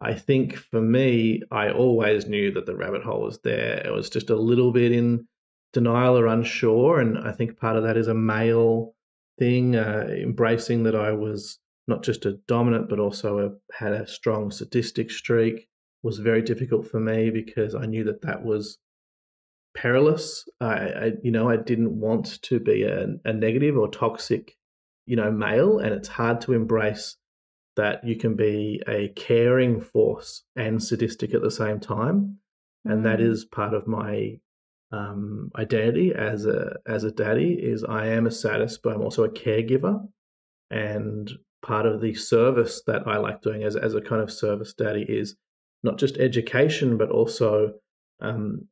I 0.00 0.14
think 0.14 0.56
for 0.56 0.80
me, 0.80 1.42
I 1.50 1.70
always 1.70 2.26
knew 2.26 2.52
that 2.52 2.66
the 2.66 2.76
rabbit 2.76 3.02
hole 3.02 3.22
was 3.22 3.40
there. 3.40 3.82
It 3.84 3.92
was 3.92 4.08
just 4.08 4.30
a 4.30 4.36
little 4.36 4.72
bit 4.72 4.92
in 4.92 5.26
denial 5.72 6.16
or 6.16 6.26
unsure. 6.26 7.00
And 7.00 7.18
I 7.18 7.32
think 7.32 7.58
part 7.58 7.76
of 7.76 7.82
that 7.82 7.96
is 7.96 8.08
a 8.08 8.14
male 8.14 8.94
thing, 9.38 9.76
uh, 9.76 10.08
embracing 10.10 10.84
that 10.84 10.94
I 10.94 11.12
was 11.12 11.58
not 11.86 12.02
just 12.02 12.26
a 12.26 12.38
dominant, 12.46 12.88
but 12.88 13.00
also 13.00 13.38
a, 13.38 13.74
had 13.74 13.92
a 13.92 14.06
strong 14.06 14.50
sadistic 14.50 15.10
streak 15.10 15.68
was 16.02 16.18
very 16.18 16.42
difficult 16.42 16.88
for 16.88 17.00
me 17.00 17.30
because 17.30 17.74
I 17.74 17.86
knew 17.86 18.04
that 18.04 18.22
that 18.22 18.44
was 18.44 18.78
perilous. 19.74 20.48
I, 20.60 20.74
I, 20.74 21.12
you 21.22 21.30
know, 21.30 21.48
I 21.48 21.56
didn't 21.56 21.98
want 21.98 22.40
to 22.42 22.60
be 22.60 22.82
a, 22.82 23.06
a 23.24 23.32
negative 23.32 23.76
or 23.76 23.88
toxic, 23.88 24.56
you 25.06 25.16
know, 25.16 25.30
male, 25.30 25.78
and 25.78 25.92
it's 25.92 26.08
hard 26.08 26.40
to 26.42 26.52
embrace 26.52 27.16
that 27.76 28.04
you 28.04 28.16
can 28.16 28.34
be 28.34 28.82
a 28.88 29.08
caring 29.14 29.80
force 29.80 30.42
and 30.56 30.82
sadistic 30.82 31.32
at 31.32 31.42
the 31.42 31.50
same 31.50 31.78
time, 31.78 32.38
and 32.84 33.04
that 33.06 33.20
mm. 33.20 33.30
is 33.30 33.44
part 33.44 33.72
of 33.72 33.86
my 33.86 34.38
um, 34.90 35.50
identity 35.56 36.12
as 36.14 36.46
a 36.46 36.76
as 36.86 37.04
a 37.04 37.12
daddy 37.12 37.52
is 37.52 37.84
I 37.84 38.08
am 38.08 38.26
a 38.26 38.30
sadist, 38.30 38.82
but 38.82 38.94
I'm 38.94 39.02
also 39.02 39.24
a 39.24 39.30
caregiver, 39.30 40.06
and 40.70 41.30
part 41.62 41.86
of 41.86 42.00
the 42.00 42.14
service 42.14 42.82
that 42.86 43.06
I 43.06 43.18
like 43.18 43.42
doing 43.42 43.62
as 43.62 43.76
as 43.76 43.94
a 43.94 44.00
kind 44.00 44.22
of 44.22 44.32
service 44.32 44.74
daddy 44.74 45.06
is 45.08 45.36
not 45.84 45.98
just 45.98 46.18
education, 46.18 46.96
but 46.96 47.10
also 47.10 47.74
um, 48.20 48.66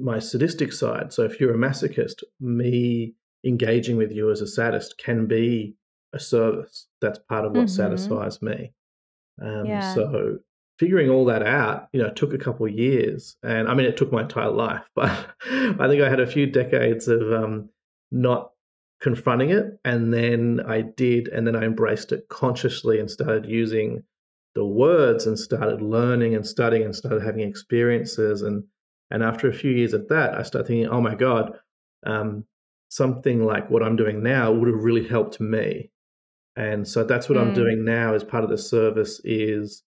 my 0.00 0.18
sadistic 0.18 0.72
side. 0.72 1.12
So 1.12 1.24
if 1.24 1.40
you're 1.40 1.54
a 1.54 1.58
masochist, 1.58 2.22
me 2.40 3.14
engaging 3.44 3.96
with 3.96 4.12
you 4.12 4.30
as 4.30 4.40
a 4.40 4.46
sadist 4.46 4.98
can 4.98 5.26
be 5.26 5.74
a 6.12 6.18
service. 6.18 6.86
That's 7.00 7.18
part 7.28 7.44
of 7.44 7.52
what 7.52 7.66
mm-hmm. 7.66 7.82
satisfies 7.82 8.42
me. 8.42 8.72
Um, 9.42 9.66
yeah. 9.66 9.94
So 9.94 10.38
figuring 10.78 11.10
all 11.10 11.26
that 11.26 11.42
out, 11.42 11.88
you 11.92 12.02
know, 12.02 12.10
took 12.10 12.34
a 12.34 12.38
couple 12.38 12.66
of 12.66 12.72
years, 12.72 13.36
and 13.42 13.68
I 13.68 13.74
mean, 13.74 13.86
it 13.86 13.96
took 13.96 14.12
my 14.12 14.22
entire 14.22 14.50
life, 14.50 14.82
but 14.94 15.10
I 15.44 15.88
think 15.88 16.02
I 16.02 16.08
had 16.08 16.20
a 16.20 16.26
few 16.26 16.46
decades 16.46 17.08
of 17.08 17.32
um, 17.32 17.68
not 18.10 18.50
confronting 19.00 19.50
it, 19.50 19.78
and 19.84 20.12
then 20.12 20.60
I 20.66 20.82
did, 20.82 21.28
and 21.28 21.46
then 21.46 21.56
I 21.56 21.64
embraced 21.64 22.12
it 22.12 22.28
consciously 22.28 22.98
and 22.98 23.10
started 23.10 23.46
using 23.46 24.02
the 24.54 24.64
words 24.64 25.26
and 25.26 25.38
started 25.38 25.80
learning 25.80 26.34
and 26.34 26.46
studying 26.46 26.82
and 26.82 26.94
started 26.94 27.22
having 27.22 27.48
experiences 27.48 28.42
and 28.42 28.64
and 29.10 29.22
after 29.22 29.48
a 29.48 29.52
few 29.52 29.70
years 29.70 29.92
of 29.92 30.08
that, 30.08 30.34
I 30.38 30.42
started 30.42 30.68
thinking, 30.68 30.88
oh 30.88 31.00
my 31.00 31.14
god, 31.14 31.58
um, 32.06 32.44
something 32.88 33.44
like 33.44 33.70
what 33.70 33.82
I'm 33.82 33.96
doing 33.96 34.22
now 34.22 34.52
would 34.52 34.68
have 34.68 34.82
really 34.82 35.06
helped 35.06 35.40
me. 35.40 35.90
And 36.56 36.86
so 36.86 37.04
that's 37.04 37.28
what 37.28 37.38
mm. 37.38 37.42
I'm 37.42 37.54
doing 37.54 37.84
now 37.84 38.14
as 38.14 38.24
part 38.24 38.44
of 38.44 38.50
the 38.50 38.58
service 38.58 39.20
is 39.24 39.82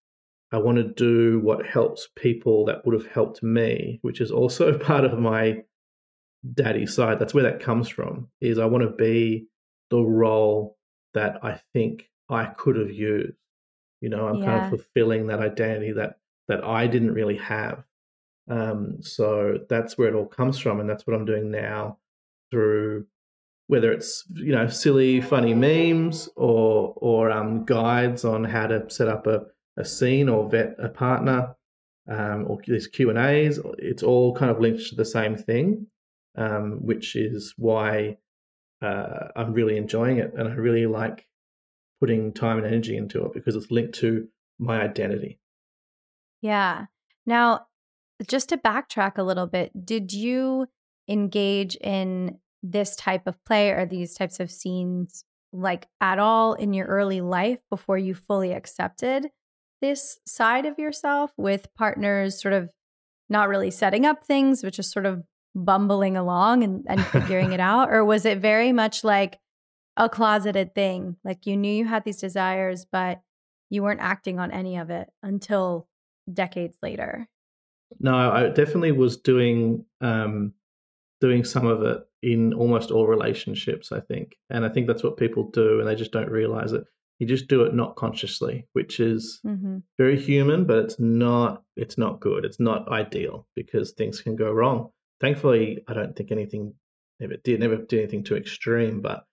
I 0.51 0.57
want 0.57 0.77
to 0.77 0.83
do 0.83 1.39
what 1.39 1.65
helps 1.65 2.07
people 2.15 2.65
that 2.65 2.85
would 2.85 2.93
have 2.93 3.11
helped 3.11 3.43
me, 3.43 3.99
which 4.01 4.21
is 4.21 4.31
also 4.31 4.77
part 4.79 5.03
of 5.03 5.19
my 5.19 5.63
daddy 6.53 6.85
side. 6.85 7.19
That's 7.19 7.33
where 7.33 7.43
that 7.43 7.59
comes 7.59 7.89
from. 7.89 8.29
Is 8.41 8.59
I 8.59 8.65
want 8.65 8.83
to 8.83 8.95
be 8.95 9.47
the 9.89 10.01
role 10.01 10.77
that 11.13 11.39
I 11.43 11.59
think 11.73 12.09
I 12.29 12.45
could 12.45 12.75
have 12.77 12.91
used. 12.91 13.37
You 14.01 14.09
know, 14.09 14.27
I'm 14.27 14.39
yeah. 14.39 14.45
kind 14.45 14.63
of 14.63 14.69
fulfilling 14.69 15.27
that 15.27 15.39
identity 15.39 15.93
that 15.93 16.17
that 16.47 16.63
I 16.63 16.87
didn't 16.87 17.13
really 17.13 17.37
have. 17.37 17.83
Um, 18.49 18.97
so 19.01 19.59
that's 19.69 19.97
where 19.97 20.09
it 20.09 20.15
all 20.15 20.25
comes 20.25 20.59
from, 20.59 20.79
and 20.79 20.89
that's 20.89 21.07
what 21.07 21.15
I'm 21.15 21.25
doing 21.25 21.51
now 21.51 21.97
through 22.51 23.05
whether 23.67 23.91
it's 23.91 24.25
you 24.33 24.51
know 24.51 24.67
silly, 24.67 25.21
funny 25.21 25.53
memes 25.53 26.29
or 26.35 26.93
or 26.97 27.31
um, 27.31 27.65
guides 27.65 28.25
on 28.25 28.43
how 28.43 28.67
to 28.67 28.89
set 28.89 29.07
up 29.07 29.27
a 29.27 29.45
a 29.77 29.85
scene 29.85 30.29
or 30.29 30.49
vet 30.49 30.75
a 30.77 30.89
partner, 30.89 31.55
um, 32.07 32.45
or 32.47 32.59
these 32.67 32.87
Q 32.87 33.09
and 33.09 33.19
A's. 33.19 33.59
It's 33.77 34.03
all 34.03 34.35
kind 34.35 34.51
of 34.51 34.59
linked 34.59 34.87
to 34.89 34.95
the 34.95 35.05
same 35.05 35.35
thing, 35.35 35.87
um, 36.37 36.79
which 36.85 37.15
is 37.15 37.53
why 37.57 38.17
uh, 38.81 39.29
I'm 39.35 39.53
really 39.53 39.77
enjoying 39.77 40.17
it, 40.17 40.33
and 40.35 40.47
I 40.47 40.53
really 40.53 40.85
like 40.85 41.25
putting 41.99 42.33
time 42.33 42.57
and 42.57 42.67
energy 42.67 42.97
into 42.97 43.25
it 43.25 43.33
because 43.33 43.55
it's 43.55 43.71
linked 43.71 43.95
to 43.95 44.27
my 44.59 44.81
identity. 44.81 45.39
Yeah. 46.41 46.85
Now, 47.25 47.67
just 48.27 48.49
to 48.49 48.57
backtrack 48.57 49.17
a 49.17 49.23
little 49.23 49.47
bit, 49.47 49.85
did 49.85 50.13
you 50.13 50.67
engage 51.07 51.75
in 51.77 52.39
this 52.61 52.95
type 52.95 53.27
of 53.27 53.43
play 53.45 53.71
or 53.71 53.85
these 53.85 54.13
types 54.13 54.39
of 54.39 54.49
scenes 54.49 55.25
like 55.51 55.87
at 56.01 56.17
all 56.17 56.53
in 56.53 56.73
your 56.73 56.87
early 56.87 57.21
life 57.21 57.59
before 57.69 57.97
you 57.97 58.15
fully 58.15 58.53
accepted 58.53 59.29
this 59.81 60.17
side 60.25 60.65
of 60.65 60.79
yourself 60.79 61.31
with 61.37 61.67
partners 61.75 62.41
sort 62.41 62.53
of 62.53 62.69
not 63.29 63.49
really 63.49 63.69
setting 63.69 64.05
up 64.05 64.23
things, 64.23 64.61
but 64.61 64.73
just 64.73 64.91
sort 64.91 65.05
of 65.05 65.23
bumbling 65.55 66.15
along 66.15 66.63
and, 66.63 66.85
and 66.87 67.05
figuring 67.07 67.51
it 67.51 67.59
out? 67.59 67.91
Or 67.91 68.03
was 68.05 68.25
it 68.25 68.39
very 68.39 68.71
much 68.71 69.03
like 69.03 69.39
a 69.97 70.09
closeted 70.09 70.73
thing? 70.73 71.17
Like 71.23 71.45
you 71.45 71.57
knew 71.57 71.73
you 71.73 71.85
had 71.85 72.05
these 72.05 72.21
desires, 72.21 72.85
but 72.91 73.21
you 73.69 73.83
weren't 73.83 74.01
acting 74.01 74.39
on 74.39 74.51
any 74.51 74.77
of 74.77 74.89
it 74.89 75.09
until 75.21 75.87
decades 76.31 76.77
later? 76.81 77.27
No, 77.99 78.15
I 78.15 78.49
definitely 78.49 78.91
was 78.91 79.17
doing 79.17 79.85
um, 80.01 80.53
doing 81.21 81.43
some 81.43 81.67
of 81.67 81.83
it 81.83 81.99
in 82.21 82.53
almost 82.53 82.91
all 82.91 83.07
relationships. 83.07 83.91
I 83.91 83.99
think, 83.99 84.35
and 84.49 84.65
I 84.65 84.69
think 84.69 84.87
that's 84.87 85.03
what 85.03 85.17
people 85.17 85.49
do, 85.49 85.79
and 85.79 85.87
they 85.87 85.95
just 85.95 86.11
don't 86.11 86.29
realize 86.29 86.73
it 86.73 86.85
you 87.19 87.27
just 87.27 87.47
do 87.47 87.61
it 87.63 87.73
not 87.73 87.95
consciously 87.95 88.67
which 88.73 88.99
is 88.99 89.39
mm-hmm. 89.45 89.77
very 89.97 90.19
human 90.19 90.65
but 90.65 90.77
it's 90.79 90.99
not 90.99 91.63
it's 91.75 91.97
not 91.97 92.19
good 92.19 92.43
it's 92.43 92.59
not 92.59 92.89
ideal 92.89 93.47
because 93.55 93.91
things 93.91 94.21
can 94.21 94.35
go 94.35 94.51
wrong 94.51 94.89
thankfully 95.21 95.83
i 95.87 95.93
don't 95.93 96.15
think 96.15 96.31
anything 96.31 96.73
never 97.19 97.35
did 97.43 97.59
never 97.59 97.77
did 97.77 97.99
anything 97.99 98.23
too 98.23 98.35
extreme 98.35 99.01
but 99.01 99.25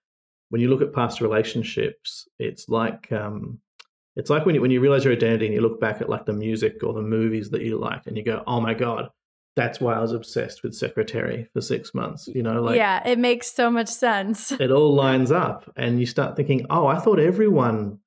when 0.49 0.61
you 0.61 0.69
look 0.69 0.81
at 0.81 0.93
past 0.93 1.21
relationships 1.21 2.27
it's 2.39 2.69
like 2.69 3.11
um 3.11 3.59
it's 4.15 4.29
like 4.29 4.45
when 4.45 4.55
you 4.55 4.61
when 4.61 4.71
you 4.71 4.79
realize 4.79 5.03
your 5.03 5.13
identity 5.13 5.45
and 5.45 5.55
you 5.55 5.61
look 5.61 5.79
back 5.79 6.01
at 6.01 6.09
like 6.09 6.25
the 6.25 6.33
music 6.33 6.83
or 6.83 6.93
the 6.93 7.01
movies 7.01 7.49
that 7.49 7.61
you 7.61 7.77
like 7.77 8.05
and 8.07 8.17
you 8.17 8.23
go 8.23 8.43
oh 8.47 8.59
my 8.59 8.73
god 8.73 9.09
that's 9.55 9.81
why 9.81 9.93
I 9.93 9.99
was 9.99 10.13
obsessed 10.13 10.63
with 10.63 10.73
Secretary 10.73 11.47
for 11.53 11.61
six 11.61 11.93
months. 11.93 12.27
You 12.27 12.43
know, 12.43 12.61
like 12.61 12.77
yeah, 12.77 13.05
it 13.05 13.19
makes 13.19 13.51
so 13.51 13.69
much 13.69 13.89
sense. 13.89 14.51
It 14.51 14.71
all 14.71 14.93
lines 14.93 15.31
up, 15.31 15.69
and 15.75 15.99
you 15.99 16.05
start 16.05 16.35
thinking, 16.35 16.65
oh, 16.69 16.87
I 16.87 16.99
thought 16.99 17.19
everyone 17.19 17.99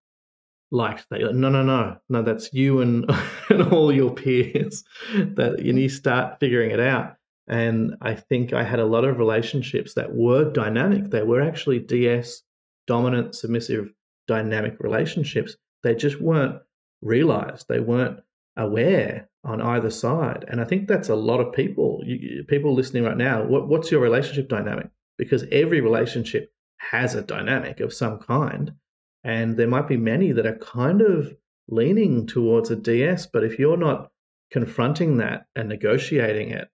liked 0.71 1.07
that. 1.11 1.21
Like, 1.21 1.35
no, 1.35 1.51
no, 1.51 1.63
no, 1.63 1.97
no. 2.09 2.23
That's 2.23 2.53
you 2.53 2.81
and 2.81 3.11
and 3.51 3.63
all 3.73 3.93
your 3.93 4.15
peers. 4.15 4.85
That 5.15 5.61
and 5.61 5.79
you 5.79 5.89
start 5.89 6.41
figuring 6.41 6.71
it 6.71 6.81
out. 6.81 7.17
And 7.47 7.97
I 8.01 8.15
think 8.15 8.55
I 8.55 8.65
had 8.65 8.79
a 8.79 8.87
lot 8.87 9.05
of 9.05 9.19
relationships 9.19 9.95
that 9.95 10.15
were 10.15 10.51
dynamic. 10.51 11.11
They 11.11 11.23
were 11.23 11.43
actually 11.43 11.79
DS 11.79 12.43
dominant, 12.87 13.35
submissive, 13.35 13.93
dynamic 14.27 14.77
relationships. 14.81 15.55
They 15.85 15.95
just 15.95 16.21
weren't 16.21 16.61
realized. 17.01 17.69
They 17.69 17.79
weren't 17.79 18.21
aware 18.57 19.29
on 19.45 19.61
either 19.61 19.91
side. 19.91 20.45
And 20.49 20.61
I 20.61 20.65
think 20.65 20.89
that's 20.89 21.11
a 21.11 21.15
lot 21.15 21.41
of 21.41 21.53
people. 21.53 22.03
You, 22.05 22.45
people 22.49 22.75
listening 22.75 23.05
right 23.05 23.17
now, 23.17 23.45
what, 23.45 23.69
what's 23.69 23.91
your 23.91 24.01
relationship 24.01 24.49
dynamic? 24.49 24.89
Because 25.19 25.45
every 25.53 25.81
relationship 25.81 26.53
has 26.79 27.15
a 27.15 27.23
dynamic 27.23 27.81
of 27.81 27.93
some 27.93 28.19
kind. 28.19 28.73
And 29.23 29.57
there 29.57 29.69
might 29.69 29.87
be 29.87 29.97
many 29.97 30.33
that 30.33 30.47
are 30.47 30.57
kind 30.57 31.01
of 31.01 31.35
leaning 31.69 32.27
towards 32.27 32.71
a 32.71 32.77
DS, 32.77 33.27
but 33.27 33.45
if 33.45 33.59
you're 33.59 33.77
not 33.77 34.11
confronting 34.51 35.19
that 35.19 35.47
and 35.55 35.69
negotiating 35.69 36.51
it 36.51 36.69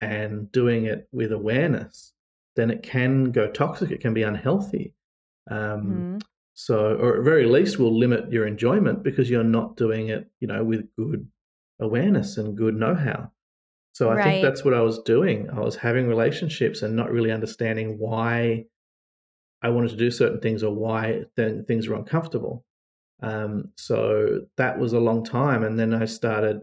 and 0.00 0.50
doing 0.52 0.86
it 0.86 1.08
with 1.12 1.32
awareness, 1.32 2.12
then 2.54 2.70
it 2.70 2.82
can 2.82 3.32
go 3.32 3.50
toxic. 3.50 3.90
It 3.90 4.00
can 4.00 4.14
be 4.14 4.22
unhealthy. 4.22 4.94
Um, 5.50 6.18
mm. 6.18 6.22
So, 6.58 6.96
or 6.96 7.18
at 7.18 7.24
very 7.24 7.44
least, 7.44 7.78
will 7.78 7.96
limit 7.96 8.32
your 8.32 8.46
enjoyment 8.46 9.02
because 9.02 9.28
you're 9.28 9.44
not 9.44 9.76
doing 9.76 10.08
it, 10.08 10.26
you 10.40 10.48
know, 10.48 10.64
with 10.64 10.88
good 10.96 11.28
awareness 11.80 12.38
and 12.38 12.56
good 12.56 12.74
know-how. 12.74 13.30
So 13.92 14.08
I 14.08 14.14
right. 14.14 14.24
think 14.24 14.42
that's 14.42 14.64
what 14.64 14.72
I 14.72 14.80
was 14.80 15.02
doing. 15.02 15.50
I 15.50 15.60
was 15.60 15.76
having 15.76 16.08
relationships 16.08 16.80
and 16.80 16.96
not 16.96 17.12
really 17.12 17.30
understanding 17.30 17.98
why 17.98 18.64
I 19.62 19.68
wanted 19.68 19.90
to 19.90 19.96
do 19.96 20.10
certain 20.10 20.40
things 20.40 20.62
or 20.62 20.74
why 20.74 21.24
then 21.36 21.66
things 21.66 21.88
were 21.88 21.96
uncomfortable. 21.96 22.64
Um, 23.22 23.72
so 23.76 24.46
that 24.56 24.78
was 24.78 24.94
a 24.94 25.00
long 25.00 25.24
time, 25.24 25.62
and 25.62 25.78
then 25.78 25.92
I 25.92 26.06
started 26.06 26.60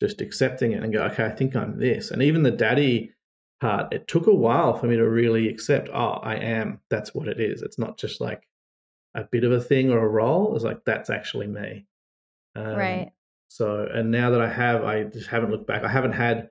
just 0.00 0.22
accepting 0.22 0.72
it 0.72 0.82
and 0.82 0.92
go, 0.92 1.02
okay, 1.04 1.24
I 1.24 1.30
think 1.30 1.54
I'm 1.54 1.78
this. 1.78 2.10
And 2.10 2.22
even 2.22 2.42
the 2.42 2.50
daddy 2.50 3.12
part, 3.60 3.92
it 3.92 4.08
took 4.08 4.26
a 4.26 4.34
while 4.34 4.78
for 4.78 4.86
me 4.86 4.96
to 4.96 5.08
really 5.08 5.48
accept, 5.48 5.90
oh, 5.92 6.18
I 6.22 6.36
am. 6.36 6.80
That's 6.88 7.14
what 7.14 7.28
it 7.28 7.40
is. 7.40 7.60
It's 7.60 7.78
not 7.78 7.98
just 7.98 8.20
like 8.22 8.42
a 9.14 9.24
bit 9.24 9.44
of 9.44 9.52
a 9.52 9.60
thing 9.60 9.90
or 9.90 9.98
a 9.98 10.08
role 10.08 10.56
is 10.56 10.64
like 10.64 10.84
that's 10.84 11.10
actually 11.10 11.46
me. 11.46 11.86
Um, 12.56 12.76
right. 12.76 13.12
So, 13.48 13.86
and 13.92 14.10
now 14.10 14.30
that 14.30 14.40
I 14.40 14.48
have, 14.48 14.84
I 14.84 15.04
just 15.04 15.28
haven't 15.28 15.50
looked 15.50 15.66
back. 15.66 15.84
I 15.84 15.88
haven't 15.88 16.12
had 16.12 16.50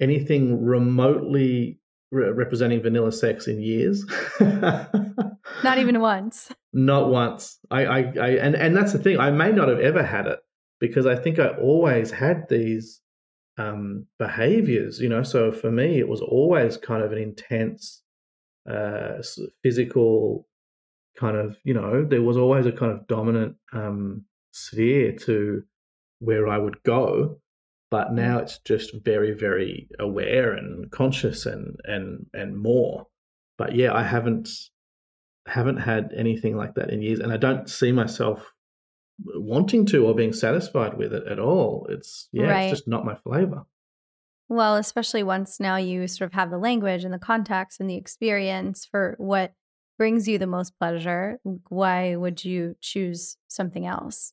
anything 0.00 0.64
remotely 0.64 1.78
re- 2.10 2.30
representing 2.30 2.82
vanilla 2.82 3.12
sex 3.12 3.48
in 3.48 3.60
years. 3.60 4.04
not 4.40 5.78
even 5.78 6.00
once. 6.00 6.50
Not 6.72 7.10
once. 7.10 7.58
I, 7.70 7.84
I, 7.84 7.98
I, 7.98 8.28
and 8.38 8.54
and 8.54 8.76
that's 8.76 8.92
the 8.92 8.98
thing. 8.98 9.18
I 9.18 9.30
may 9.30 9.52
not 9.52 9.68
have 9.68 9.80
ever 9.80 10.02
had 10.02 10.26
it 10.26 10.38
because 10.80 11.06
I 11.06 11.16
think 11.16 11.38
I 11.38 11.48
always 11.48 12.10
had 12.10 12.48
these 12.48 13.00
um, 13.58 14.06
behaviors. 14.18 15.00
You 15.00 15.10
know, 15.10 15.22
so 15.22 15.52
for 15.52 15.70
me, 15.70 15.98
it 15.98 16.08
was 16.08 16.22
always 16.22 16.78
kind 16.78 17.02
of 17.02 17.12
an 17.12 17.18
intense, 17.18 18.02
uh, 18.66 19.22
physical 19.62 20.47
kind 21.18 21.36
of, 21.36 21.56
you 21.64 21.74
know, 21.74 22.04
there 22.04 22.22
was 22.22 22.36
always 22.36 22.66
a 22.66 22.72
kind 22.72 22.92
of 22.92 23.06
dominant 23.06 23.56
um, 23.72 24.24
sphere 24.52 25.12
to 25.26 25.62
where 26.20 26.48
I 26.48 26.58
would 26.58 26.82
go. 26.84 27.40
But 27.90 28.08
mm. 28.08 28.14
now 28.14 28.38
it's 28.38 28.58
just 28.60 28.94
very, 29.04 29.32
very 29.32 29.88
aware 29.98 30.52
and 30.52 30.90
conscious 30.90 31.46
and 31.46 31.76
and 31.84 32.26
and 32.32 32.56
more. 32.56 33.06
But 33.56 33.74
yeah, 33.74 33.94
I 33.94 34.02
haven't 34.02 34.48
haven't 35.46 35.78
had 35.78 36.12
anything 36.16 36.56
like 36.56 36.74
that 36.74 36.90
in 36.90 37.02
years, 37.02 37.20
and 37.20 37.32
I 37.32 37.38
don't 37.38 37.68
see 37.68 37.92
myself 37.92 38.52
wanting 39.24 39.84
to 39.86 40.06
or 40.06 40.14
being 40.14 40.32
satisfied 40.32 40.96
with 40.96 41.12
it 41.12 41.26
at 41.26 41.38
all. 41.38 41.86
It's 41.90 42.28
yeah, 42.32 42.46
right. 42.46 42.62
it's 42.64 42.78
just 42.78 42.88
not 42.88 43.04
my 43.04 43.16
flavor. 43.16 43.64
Well, 44.50 44.76
especially 44.76 45.22
once 45.22 45.60
now 45.60 45.76
you 45.76 46.06
sort 46.08 46.30
of 46.30 46.34
have 46.34 46.50
the 46.50 46.58
language 46.58 47.04
and 47.04 47.12
the 47.12 47.18
context 47.18 47.80
and 47.80 47.90
the 47.90 47.96
experience 47.96 48.86
for 48.90 49.14
what 49.18 49.52
brings 49.98 50.28
you 50.28 50.38
the 50.38 50.46
most 50.46 50.78
pleasure, 50.78 51.40
why 51.68 52.16
would 52.16 52.44
you 52.44 52.76
choose 52.80 53.36
something 53.48 53.86
else? 53.86 54.32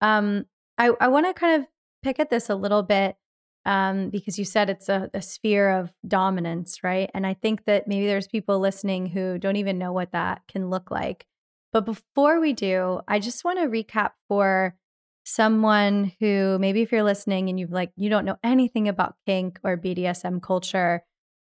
Um, 0.00 0.44
I, 0.76 0.90
I 1.00 1.08
want 1.08 1.26
to 1.26 1.32
kind 1.32 1.62
of 1.62 1.68
pick 2.02 2.20
at 2.20 2.30
this 2.30 2.50
a 2.50 2.54
little 2.54 2.82
bit 2.82 3.16
um, 3.64 4.10
because 4.10 4.38
you 4.38 4.44
said 4.44 4.68
it's 4.68 4.88
a, 4.88 5.08
a 5.14 5.22
sphere 5.22 5.70
of 5.70 5.92
dominance, 6.06 6.82
right? 6.82 7.10
And 7.14 7.26
I 7.26 7.34
think 7.34 7.64
that 7.64 7.88
maybe 7.88 8.06
there's 8.06 8.28
people 8.28 8.58
listening 8.58 9.06
who 9.06 9.38
don't 9.38 9.56
even 9.56 9.78
know 9.78 9.92
what 9.92 10.12
that 10.12 10.42
can 10.48 10.68
look 10.68 10.90
like. 10.90 11.26
But 11.72 11.86
before 11.86 12.40
we 12.40 12.52
do, 12.52 13.00
I 13.08 13.18
just 13.18 13.44
want 13.44 13.58
to 13.58 13.66
recap 13.66 14.10
for 14.28 14.76
someone 15.24 16.12
who 16.20 16.58
maybe 16.58 16.82
if 16.82 16.92
you're 16.92 17.02
listening 17.02 17.48
and 17.48 17.58
you've 17.58 17.72
like 17.72 17.90
you 17.96 18.10
don't 18.10 18.26
know 18.26 18.36
anything 18.44 18.88
about 18.88 19.16
kink 19.26 19.58
or 19.64 19.76
BDSM 19.76 20.42
culture, 20.42 21.02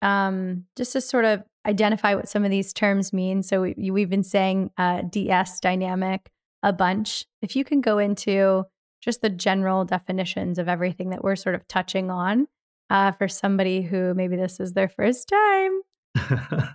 um, 0.03 0.64
just 0.77 0.92
to 0.92 1.01
sort 1.01 1.25
of 1.25 1.44
identify 1.66 2.14
what 2.14 2.29
some 2.29 2.44
of 2.44 2.51
these 2.51 2.73
terms 2.73 3.12
mean. 3.12 3.42
So 3.42 3.62
we, 3.62 3.90
we've 3.90 4.11
been 4.11 4.23
saying 4.23 4.70
uh, 4.79 5.03
DS 5.03 5.61
dynamic 5.61 6.31
a 6.62 6.73
bunch. 6.73 7.25
If 7.42 7.57
you 7.57 7.64
can 7.64 7.81
go 7.81 7.99
into 7.99 8.64
just 9.03 9.23
the 9.23 9.31
general 9.31 9.85
definitions 9.85 10.59
of 10.59 10.68
everything 10.68 11.11
that 11.11 11.25
we're 11.25 11.37
sort 11.37 11.55
of 11.55 11.66
touching 11.68 12.11
on 12.11 12.46
uh, 12.90 13.12
for 13.12 13.29
somebody 13.29 13.83
who 13.83 14.14
maybe 14.14 14.37
this 14.37 14.61
is 14.61 14.73
their 14.73 14.88
first 14.88 15.29
time. 15.29 15.81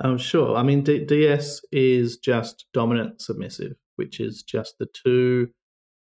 um, 0.00 0.18
sure. 0.18 0.56
I 0.56 0.62
mean, 0.62 0.82
D- 0.82 1.04
DS 1.04 1.62
is 1.72 2.18
just 2.18 2.66
dominant 2.74 3.20
submissive, 3.20 3.74
which 3.96 4.20
is 4.20 4.42
just 4.42 4.78
the 4.78 4.86
two 4.86 5.48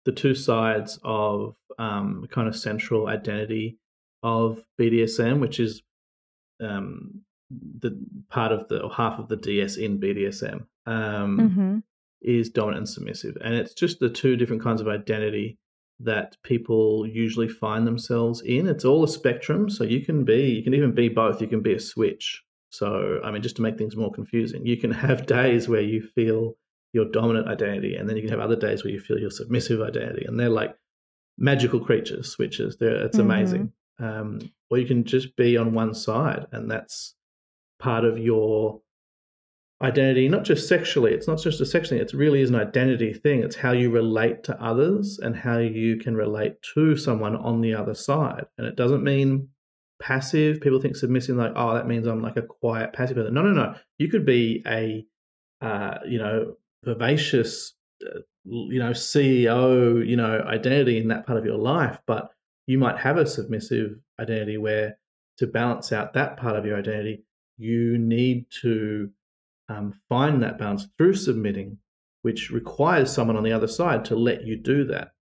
the 0.04 0.12
two 0.12 0.36
sides 0.36 1.00
of 1.02 1.56
um, 1.80 2.26
kind 2.30 2.46
of 2.46 2.54
central 2.54 3.08
identity 3.08 3.76
of 4.22 4.62
BDSM, 4.80 5.40
which 5.40 5.58
is 5.58 5.82
um, 6.62 7.22
the 7.50 7.98
part 8.28 8.52
of 8.52 8.68
the 8.68 8.82
or 8.82 8.90
half 8.90 9.18
of 9.18 9.28
the 9.28 9.36
DS 9.36 9.76
in 9.76 10.00
BDSM. 10.00 10.66
Um, 10.86 11.38
mm-hmm 11.38 11.78
is 12.22 12.50
dominant 12.50 12.78
and 12.78 12.88
submissive. 12.88 13.36
And 13.42 13.54
it's 13.54 13.74
just 13.74 14.00
the 14.00 14.10
two 14.10 14.36
different 14.36 14.62
kinds 14.62 14.80
of 14.80 14.88
identity 14.88 15.58
that 16.00 16.36
people 16.42 17.06
usually 17.06 17.48
find 17.48 17.86
themselves 17.86 18.42
in. 18.42 18.68
It's 18.68 18.84
all 18.84 19.04
a 19.04 19.08
spectrum. 19.08 19.70
So 19.70 19.84
you 19.84 20.04
can 20.04 20.24
be, 20.24 20.50
you 20.50 20.62
can 20.62 20.74
even 20.74 20.92
be 20.92 21.08
both. 21.08 21.40
You 21.40 21.46
can 21.46 21.62
be 21.62 21.74
a 21.74 21.80
switch. 21.80 22.42
So, 22.70 23.20
I 23.24 23.30
mean, 23.30 23.42
just 23.42 23.56
to 23.56 23.62
make 23.62 23.78
things 23.78 23.96
more 23.96 24.12
confusing, 24.12 24.66
you 24.66 24.76
can 24.76 24.90
have 25.06 25.26
days 25.26 25.68
where 25.68 25.80
you 25.80 26.02
feel 26.02 26.56
your 26.92 27.06
dominant 27.10 27.48
identity, 27.48 27.94
and 27.96 28.08
then 28.08 28.16
you 28.16 28.22
can 28.22 28.30
have 28.30 28.40
other 28.40 28.56
days 28.56 28.82
where 28.82 28.92
you 28.92 29.00
feel 29.00 29.18
your 29.18 29.30
submissive 29.30 29.82
identity. 29.82 30.24
And 30.26 30.38
they're 30.38 30.48
like 30.48 30.74
magical 31.36 31.80
creatures, 31.80 32.30
switches. 32.30 32.76
They're, 32.78 33.04
it's 33.04 33.18
mm-hmm. 33.18 33.30
amazing. 33.30 33.72
Um, 33.98 34.50
or 34.70 34.78
you 34.78 34.86
can 34.86 35.04
just 35.04 35.36
be 35.36 35.56
on 35.56 35.74
one 35.74 35.94
side, 35.94 36.46
and 36.52 36.70
that's 36.70 37.14
part 37.78 38.04
of 38.04 38.18
your 38.18 38.80
identity, 39.82 40.28
not 40.28 40.44
just 40.44 40.68
sexually. 40.68 41.12
It's 41.12 41.28
not 41.28 41.40
just 41.40 41.60
a 41.60 41.66
sex 41.66 41.88
thing. 41.88 41.98
It 41.98 42.12
really 42.14 42.40
is 42.40 42.50
an 42.50 42.56
identity 42.56 43.12
thing. 43.12 43.42
It's 43.42 43.56
how 43.56 43.72
you 43.72 43.90
relate 43.90 44.42
to 44.44 44.62
others 44.62 45.18
and 45.18 45.36
how 45.36 45.58
you 45.58 45.98
can 45.98 46.14
relate 46.14 46.54
to 46.74 46.96
someone 46.96 47.36
on 47.36 47.60
the 47.60 47.74
other 47.74 47.94
side. 47.94 48.46
And 48.56 48.66
it 48.66 48.76
doesn't 48.76 49.04
mean 49.04 49.48
passive. 50.00 50.60
People 50.60 50.80
think 50.80 50.96
submissive 50.96 51.36
like, 51.36 51.52
oh, 51.56 51.74
that 51.74 51.86
means 51.86 52.06
I'm 52.06 52.22
like 52.22 52.36
a 52.36 52.42
quiet 52.42 52.92
passive. 52.92 53.16
Person. 53.16 53.34
No, 53.34 53.42
no, 53.42 53.52
no. 53.52 53.74
You 53.98 54.08
could 54.08 54.24
be 54.24 54.62
a, 54.66 55.04
uh, 55.60 55.98
you 56.06 56.18
know, 56.18 56.54
vivacious, 56.84 57.74
uh, 58.06 58.20
you 58.44 58.78
know, 58.78 58.90
CEO, 58.90 60.06
you 60.06 60.16
know, 60.16 60.40
identity 60.46 60.98
in 60.98 61.08
that 61.08 61.26
part 61.26 61.38
of 61.38 61.44
your 61.44 61.58
life, 61.58 61.98
but 62.06 62.30
you 62.66 62.78
might 62.78 62.98
have 62.98 63.16
a 63.18 63.26
submissive 63.26 63.96
identity 64.18 64.56
where 64.56 64.98
to 65.38 65.46
balance 65.46 65.92
out 65.92 66.14
that 66.14 66.36
part 66.36 66.56
of 66.56 66.64
your 66.64 66.78
identity, 66.78 67.24
you 67.56 67.98
need 67.98 68.46
to 68.62 69.10
um, 69.68 69.94
find 70.08 70.42
that 70.42 70.58
balance 70.58 70.86
through 70.96 71.14
submitting, 71.14 71.78
which 72.22 72.50
requires 72.50 73.12
someone 73.12 73.36
on 73.36 73.44
the 73.44 73.52
other 73.52 73.68
side 73.68 74.04
to 74.06 74.16
let 74.16 74.44
you 74.44 74.56
do 74.56 74.84
that. 74.84 75.12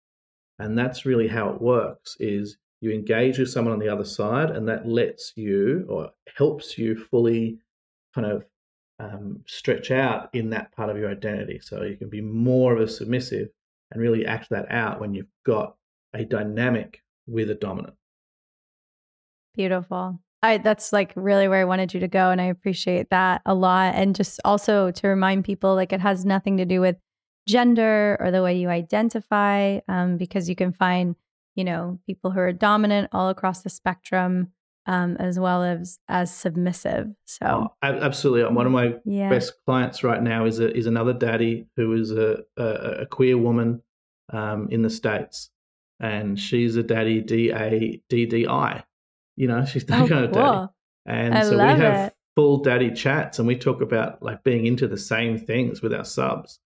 And 0.59 0.77
that's 0.77 1.05
really 1.05 1.27
how 1.27 1.49
it 1.49 1.61
works 1.61 2.15
is 2.19 2.57
you 2.81 2.91
engage 2.91 3.39
with 3.39 3.49
someone 3.49 3.73
on 3.73 3.79
the 3.79 3.89
other 3.89 4.05
side 4.05 4.51
and 4.51 4.67
that 4.69 4.87
lets 4.87 5.33
you 5.35 5.85
or 5.89 6.11
helps 6.37 6.77
you 6.77 6.95
fully 6.95 7.59
kind 8.13 8.27
of 8.27 8.45
um, 8.99 9.41
stretch 9.45 9.91
out 9.91 10.29
in 10.33 10.49
that 10.51 10.71
part 10.71 10.89
of 10.89 10.97
your 10.97 11.11
identity. 11.11 11.59
So 11.61 11.83
you 11.83 11.97
can 11.97 12.09
be 12.09 12.21
more 12.21 12.73
of 12.73 12.79
a 12.79 12.87
submissive 12.87 13.49
and 13.91 14.01
really 14.01 14.25
act 14.25 14.49
that 14.51 14.71
out 14.71 15.01
when 15.01 15.13
you've 15.13 15.31
got 15.45 15.75
a 16.13 16.23
dynamic 16.23 17.01
with 17.27 17.49
a 17.49 17.55
dominant. 17.55 17.95
Beautiful. 19.55 20.19
I, 20.45 20.57
that's 20.59 20.93
like 20.93 21.11
really 21.15 21.47
where 21.47 21.61
I 21.61 21.65
wanted 21.65 21.93
you 21.93 21.99
to 21.99 22.07
go. 22.07 22.29
And 22.29 22.39
I 22.39 22.45
appreciate 22.45 23.09
that 23.09 23.41
a 23.45 23.53
lot. 23.53 23.95
And 23.95 24.15
just 24.15 24.39
also 24.45 24.91
to 24.91 25.07
remind 25.07 25.45
people, 25.45 25.75
like 25.75 25.91
it 25.91 26.01
has 26.01 26.25
nothing 26.25 26.57
to 26.57 26.65
do 26.65 26.79
with 26.81 26.97
gender 27.47 28.17
or 28.19 28.31
the 28.31 28.41
way 28.41 28.55
you 28.57 28.69
identify, 28.69 29.79
um, 29.87 30.17
because 30.17 30.49
you 30.49 30.55
can 30.55 30.71
find, 30.73 31.15
you 31.55 31.63
know, 31.63 31.99
people 32.05 32.31
who 32.31 32.39
are 32.39 32.53
dominant 32.53 33.09
all 33.11 33.29
across 33.29 33.61
the 33.61 33.69
spectrum, 33.69 34.51
um, 34.87 35.17
as 35.19 35.39
well 35.39 35.63
as 35.63 35.99
as 36.07 36.35
submissive. 36.35 37.07
So 37.25 37.45
oh, 37.45 37.67
absolutely, 37.81 38.53
one 38.53 38.65
of 38.65 38.71
my 38.71 38.95
yeah. 39.05 39.29
best 39.29 39.53
clients 39.65 40.03
right 40.03 40.21
now 40.21 40.45
is 40.45 40.59
a, 40.59 40.75
is 40.75 40.85
another 40.85 41.13
daddy 41.13 41.67
who 41.75 41.93
is 41.93 42.11
a 42.11 42.39
a, 42.57 42.65
a 43.01 43.05
queer 43.05 43.37
woman 43.37 43.81
um, 44.33 44.67
in 44.69 44.81
the 44.81 44.89
states, 44.89 45.49
and 45.99 46.39
she's 46.39 46.75
a 46.75 46.83
daddy 46.83 47.21
D 47.21 47.51
A 47.51 48.01
D 48.09 48.25
D 48.25 48.47
I 48.47 48.83
you 49.35 49.47
know, 49.47 49.65
she's 49.65 49.85
that 49.85 50.01
oh, 50.01 50.07
kind 50.07 50.25
of 50.25 50.31
cool. 50.31 50.41
daddy. 50.41 50.67
And 51.05 51.37
I 51.37 51.43
so 51.43 51.51
we 51.51 51.57
have 51.63 52.07
it. 52.07 52.13
full 52.35 52.63
daddy 52.63 52.91
chats 52.91 53.39
and 53.39 53.47
we 53.47 53.55
talk 53.55 53.81
about 53.81 54.21
like 54.23 54.43
being 54.43 54.65
into 54.65 54.87
the 54.87 54.97
same 54.97 55.37
things 55.37 55.81
with 55.81 55.93
our 55.93 56.05
subs. 56.05 56.59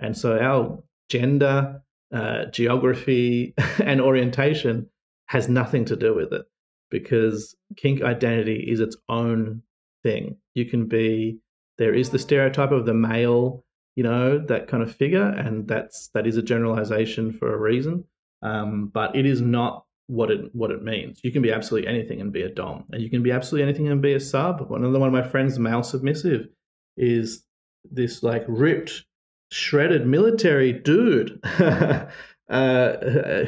And 0.00 0.16
so 0.16 0.38
our 0.38 0.82
gender, 1.08 1.82
uh, 2.14 2.46
geography, 2.46 3.54
and 3.82 4.00
orientation 4.00 4.88
has 5.28 5.48
nothing 5.48 5.84
to 5.86 5.96
do 5.96 6.14
with 6.14 6.32
it 6.32 6.44
because 6.90 7.54
kink 7.76 8.02
identity 8.02 8.66
is 8.70 8.80
its 8.80 8.96
own 9.08 9.62
thing. 10.02 10.36
You 10.54 10.66
can 10.66 10.86
be, 10.86 11.38
there 11.78 11.94
is 11.94 12.10
the 12.10 12.18
stereotype 12.18 12.70
of 12.70 12.86
the 12.86 12.94
male, 12.94 13.64
you 13.96 14.04
know, 14.04 14.38
that 14.38 14.68
kind 14.68 14.82
of 14.82 14.94
figure, 14.94 15.28
and 15.28 15.66
that's 15.66 16.08
that 16.14 16.26
is 16.26 16.36
a 16.36 16.42
generalization 16.42 17.32
for 17.32 17.52
a 17.52 17.58
reason. 17.58 18.04
Um, 18.42 18.90
but 18.92 19.16
it 19.16 19.26
is 19.26 19.40
not 19.40 19.85
what 20.06 20.30
it 20.30 20.54
what 20.54 20.70
it 20.70 20.82
means. 20.82 21.20
You 21.22 21.32
can 21.32 21.42
be 21.42 21.52
absolutely 21.52 21.88
anything 21.88 22.20
and 22.20 22.32
be 22.32 22.42
a 22.42 22.48
dom, 22.48 22.84
and 22.92 23.02
you 23.02 23.10
can 23.10 23.22
be 23.22 23.32
absolutely 23.32 23.68
anything 23.68 23.88
and 23.88 24.00
be 24.00 24.14
a 24.14 24.20
sub. 24.20 24.70
Another 24.70 24.98
one 24.98 25.08
of 25.08 25.12
my 25.12 25.28
friends, 25.28 25.58
male 25.58 25.82
submissive, 25.82 26.48
is 26.96 27.44
this 27.90 28.22
like 28.22 28.44
ripped, 28.46 29.04
shredded 29.50 30.06
military 30.06 30.72
dude 30.72 31.40
uh, 31.58 32.06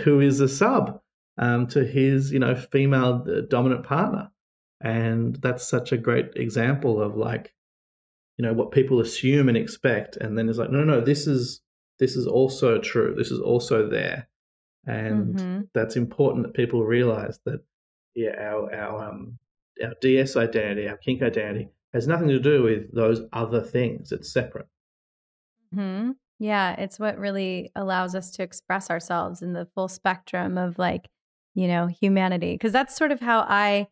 who 0.02 0.20
is 0.20 0.40
a 0.40 0.48
sub 0.48 1.00
um, 1.38 1.66
to 1.68 1.84
his 1.84 2.32
you 2.32 2.38
know 2.38 2.54
female 2.54 3.24
uh, 3.28 3.42
dominant 3.48 3.84
partner, 3.84 4.30
and 4.80 5.36
that's 5.36 5.66
such 5.66 5.92
a 5.92 5.98
great 5.98 6.30
example 6.36 7.00
of 7.00 7.16
like 7.16 7.54
you 8.36 8.44
know 8.44 8.52
what 8.52 8.72
people 8.72 9.00
assume 9.00 9.48
and 9.48 9.56
expect, 9.56 10.16
and 10.16 10.36
then 10.36 10.48
it's 10.48 10.58
like 10.58 10.70
no, 10.70 10.82
no, 10.82 11.00
this 11.00 11.28
is 11.28 11.60
this 12.00 12.16
is 12.16 12.26
also 12.26 12.80
true. 12.80 13.14
This 13.16 13.30
is 13.30 13.40
also 13.40 13.88
there 13.88 14.28
and 14.86 15.36
mm-hmm. 15.36 15.60
that's 15.74 15.96
important 15.96 16.46
that 16.46 16.54
people 16.54 16.84
realize 16.84 17.40
that 17.44 17.60
yeah 18.14 18.34
our 18.38 18.72
our 18.74 19.10
um 19.10 19.38
our 19.82 19.94
ds 20.00 20.36
identity 20.36 20.88
our 20.88 20.96
kink 20.96 21.22
identity 21.22 21.68
has 21.94 22.06
nothing 22.06 22.28
to 22.28 22.38
do 22.38 22.62
with 22.62 22.92
those 22.92 23.22
other 23.32 23.62
things. 23.62 24.12
It's 24.12 24.32
separate. 24.32 24.66
Hmm 25.72 26.12
yeah 26.38 26.74
it's 26.78 26.98
what 26.98 27.18
really 27.18 27.70
allows 27.74 28.14
us 28.14 28.30
to 28.30 28.42
express 28.42 28.90
ourselves 28.90 29.42
in 29.42 29.52
the 29.52 29.66
full 29.74 29.88
spectrum 29.88 30.56
of 30.56 30.78
like 30.78 31.08
you 31.54 31.68
know 31.68 31.86
humanity. 31.86 32.52
Because 32.54 32.72
that's 32.72 32.96
sort 32.96 33.12
of 33.12 33.20
how 33.20 33.40
i 33.48 33.86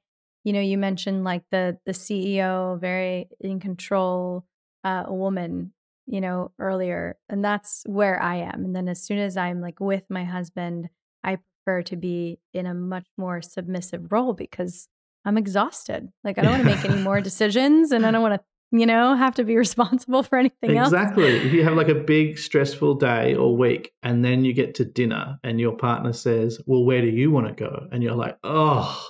you 0.45 0.53
know 0.53 0.61
you 0.61 0.79
mentioned 0.79 1.25
like 1.25 1.43
the 1.51 1.79
the 1.87 1.93
ceo 1.93 2.81
very 2.81 3.29
in 3.41 3.59
control 3.61 4.45
uh, 4.85 5.05
woman 5.09 5.73
you 6.07 6.21
know, 6.21 6.53
earlier. 6.59 7.19
And 7.29 7.45
that's 7.45 7.83
where 7.87 8.21
I 8.23 8.37
am. 8.37 8.65
And 8.65 8.75
then 8.75 8.89
as 8.89 9.03
soon 9.03 9.19
as 9.19 9.37
I'm 9.37 9.61
like 9.61 9.81
with 9.81 10.05
my 10.09 10.25
husband, 10.25 10.89
I 11.25 11.39
prefer 11.65 11.83
to 11.83 11.97
be 11.97 12.39
in 12.55 12.67
a 12.67 12.75
much 12.75 13.07
more 13.19 13.43
submissive 13.43 14.11
role 14.11 14.33
because 14.33 14.89
I'm 15.25 15.37
exhausted. 15.37 16.09
Like 16.23 16.39
I 16.39 16.43
don't 16.43 16.53
want 16.53 16.63
to 16.65 16.75
make 16.77 16.85
any 16.85 17.03
more 17.03 17.21
decisions 17.23 17.91
and 17.91 18.07
I 18.07 18.13
don't 18.13 18.23
want 18.23 18.35
to, 18.35 18.79
you 18.79 18.87
know, 18.87 19.17
have 19.17 19.35
to 19.37 19.45
be 19.45 19.57
responsible 19.57 20.23
for 20.23 20.39
anything 20.39 20.77
exactly. 20.77 20.79
else. 20.79 20.93
Exactly. 20.93 21.49
If 21.49 21.53
you 21.53 21.65
have 21.65 21.75
like 21.75 21.89
a 21.89 21.95
big 21.95 22.39
stressful 22.39 22.95
day 22.95 23.35
or 23.35 23.57
week 23.57 23.93
and 24.03 24.25
then 24.25 24.45
you 24.45 24.53
get 24.53 24.77
to 24.77 24.85
dinner 24.85 25.39
and 25.43 25.59
your 25.61 25.77
partner 25.77 26.13
says, 26.13 26.61
Well, 26.67 26.85
where 26.85 27.03
do 27.03 27.09
you 27.09 27.33
want 27.33 27.49
to 27.49 27.53
go? 27.53 27.89
And 27.91 28.03
you're 28.03 28.15
like, 28.15 28.37
Oh, 28.45 29.05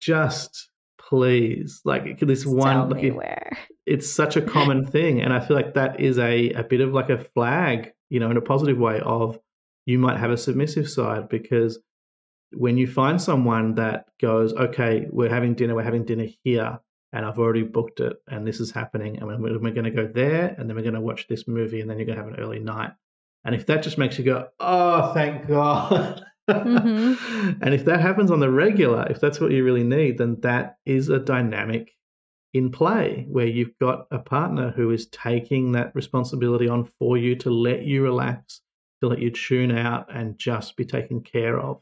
just 0.00 0.68
please. 1.00 1.80
Like 1.84 2.20
this 2.20 2.44
Tell 2.44 2.54
one 2.54 2.90
like, 2.90 3.12
where 3.12 3.58
it's 3.86 4.10
such 4.10 4.36
a 4.36 4.42
common 4.42 4.84
thing 4.94 5.20
and 5.20 5.32
i 5.32 5.40
feel 5.40 5.56
like 5.56 5.74
that 5.74 6.00
is 6.00 6.18
a, 6.18 6.50
a 6.50 6.62
bit 6.62 6.80
of 6.80 6.92
like 6.92 7.10
a 7.10 7.24
flag 7.34 7.92
you 8.10 8.20
know 8.20 8.30
in 8.30 8.36
a 8.36 8.42
positive 8.42 8.78
way 8.78 9.00
of 9.00 9.38
you 9.86 9.98
might 9.98 10.18
have 10.18 10.30
a 10.30 10.36
submissive 10.36 10.88
side 10.88 11.28
because 11.28 11.78
when 12.52 12.76
you 12.76 12.86
find 12.86 13.20
someone 13.20 13.74
that 13.74 14.06
goes, 14.20 14.52
okay, 14.54 15.06
we're 15.10 15.30
having 15.30 15.54
dinner, 15.54 15.74
we're 15.74 15.82
having 15.82 16.04
dinner 16.04 16.26
here, 16.44 16.78
and 17.12 17.24
I've 17.24 17.38
already 17.38 17.62
booked 17.62 18.00
it, 18.00 18.16
and 18.28 18.46
this 18.46 18.60
is 18.60 18.70
happening, 18.70 19.18
and 19.18 19.26
we're, 19.26 19.58
we're 19.58 19.70
going 19.70 19.84
to 19.84 19.90
go 19.90 20.06
there, 20.06 20.54
and 20.58 20.68
then 20.68 20.76
we're 20.76 20.82
going 20.82 20.94
to 20.94 21.00
watch 21.00 21.26
this 21.28 21.48
movie, 21.48 21.80
and 21.80 21.88
then 21.88 21.98
you're 21.98 22.06
going 22.06 22.18
to 22.18 22.24
have 22.24 22.32
an 22.32 22.40
early 22.40 22.58
night. 22.58 22.92
And 23.44 23.54
if 23.54 23.66
that 23.66 23.82
just 23.82 23.98
makes 23.98 24.18
you 24.18 24.24
go, 24.24 24.48
oh, 24.58 25.14
thank 25.14 25.46
God. 25.46 26.24
Mm-hmm. 26.48 27.62
and 27.62 27.74
if 27.74 27.84
that 27.84 28.00
happens 28.00 28.30
on 28.30 28.40
the 28.40 28.50
regular, 28.50 29.06
if 29.08 29.20
that's 29.20 29.40
what 29.40 29.52
you 29.52 29.64
really 29.64 29.84
need, 29.84 30.18
then 30.18 30.40
that 30.40 30.78
is 30.84 31.08
a 31.08 31.18
dynamic 31.18 31.92
in 32.52 32.70
play 32.70 33.26
where 33.28 33.46
you've 33.46 33.76
got 33.78 34.06
a 34.10 34.18
partner 34.18 34.70
who 34.70 34.90
is 34.90 35.06
taking 35.08 35.72
that 35.72 35.94
responsibility 35.94 36.68
on 36.68 36.88
for 36.98 37.16
you 37.18 37.36
to 37.36 37.50
let 37.50 37.82
you 37.82 38.02
relax, 38.02 38.62
to 39.02 39.08
let 39.08 39.20
you 39.20 39.30
tune 39.30 39.70
out 39.70 40.06
and 40.14 40.38
just 40.38 40.76
be 40.76 40.84
taken 40.84 41.20
care 41.20 41.60
of. 41.60 41.80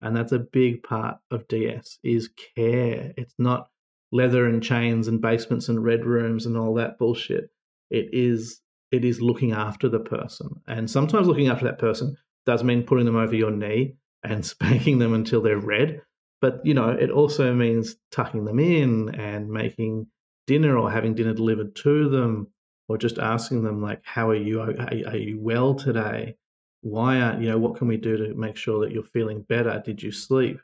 And 0.00 0.14
that's 0.14 0.32
a 0.32 0.38
big 0.38 0.82
part 0.82 1.16
of 1.30 1.48
DS 1.48 1.98
is 2.02 2.28
care. 2.56 3.12
It's 3.16 3.34
not 3.38 3.68
leather 4.12 4.46
and 4.46 4.62
chains 4.62 5.08
and 5.08 5.20
basements 5.20 5.68
and 5.68 5.82
red 5.82 6.04
rooms 6.04 6.46
and 6.46 6.56
all 6.56 6.74
that 6.74 6.98
bullshit. 6.98 7.50
It 7.90 8.10
is 8.12 8.60
it 8.92 9.04
is 9.04 9.20
looking 9.20 9.52
after 9.52 9.88
the 9.88 9.98
person. 9.98 10.48
And 10.68 10.88
sometimes 10.88 11.26
looking 11.26 11.48
after 11.48 11.64
that 11.64 11.80
person 11.80 12.16
does 12.46 12.62
mean 12.62 12.84
putting 12.84 13.06
them 13.06 13.16
over 13.16 13.34
your 13.34 13.50
knee 13.50 13.96
and 14.22 14.44
spanking 14.54 14.98
them 14.98 15.14
until 15.14 15.42
they're 15.42 15.58
red. 15.58 16.00
But 16.44 16.60
you 16.62 16.74
know, 16.74 16.90
it 16.90 17.08
also 17.08 17.54
means 17.54 17.96
tucking 18.10 18.44
them 18.44 18.58
in 18.58 19.14
and 19.14 19.48
making 19.50 20.08
dinner 20.46 20.76
or 20.76 20.90
having 20.90 21.14
dinner 21.14 21.32
delivered 21.32 21.74
to 21.76 22.10
them 22.10 22.48
or 22.86 22.98
just 22.98 23.16
asking 23.16 23.62
them 23.62 23.80
like 23.80 24.02
how 24.04 24.28
are 24.28 24.34
you? 24.34 24.60
Are, 24.60 25.16
you 25.16 25.40
well 25.40 25.74
today? 25.74 26.36
Why 26.82 27.22
aren't 27.22 27.40
you 27.40 27.48
know 27.48 27.56
what 27.56 27.76
can 27.76 27.88
we 27.88 27.96
do 27.96 28.18
to 28.18 28.34
make 28.34 28.58
sure 28.58 28.80
that 28.80 28.92
you're 28.92 29.04
feeling 29.04 29.40
better? 29.48 29.82
Did 29.82 30.02
you 30.02 30.12
sleep? 30.12 30.60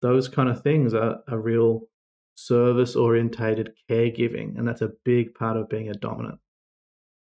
Those 0.00 0.28
kind 0.28 0.48
of 0.48 0.62
things 0.62 0.94
are 0.94 1.18
a 1.28 1.38
real 1.38 1.82
service 2.34 2.96
orientated 2.96 3.74
caregiving 3.90 4.56
and 4.56 4.66
that's 4.66 4.80
a 4.80 4.92
big 5.04 5.34
part 5.34 5.58
of 5.58 5.68
being 5.68 5.90
a 5.90 5.92
dominant. 5.94 6.38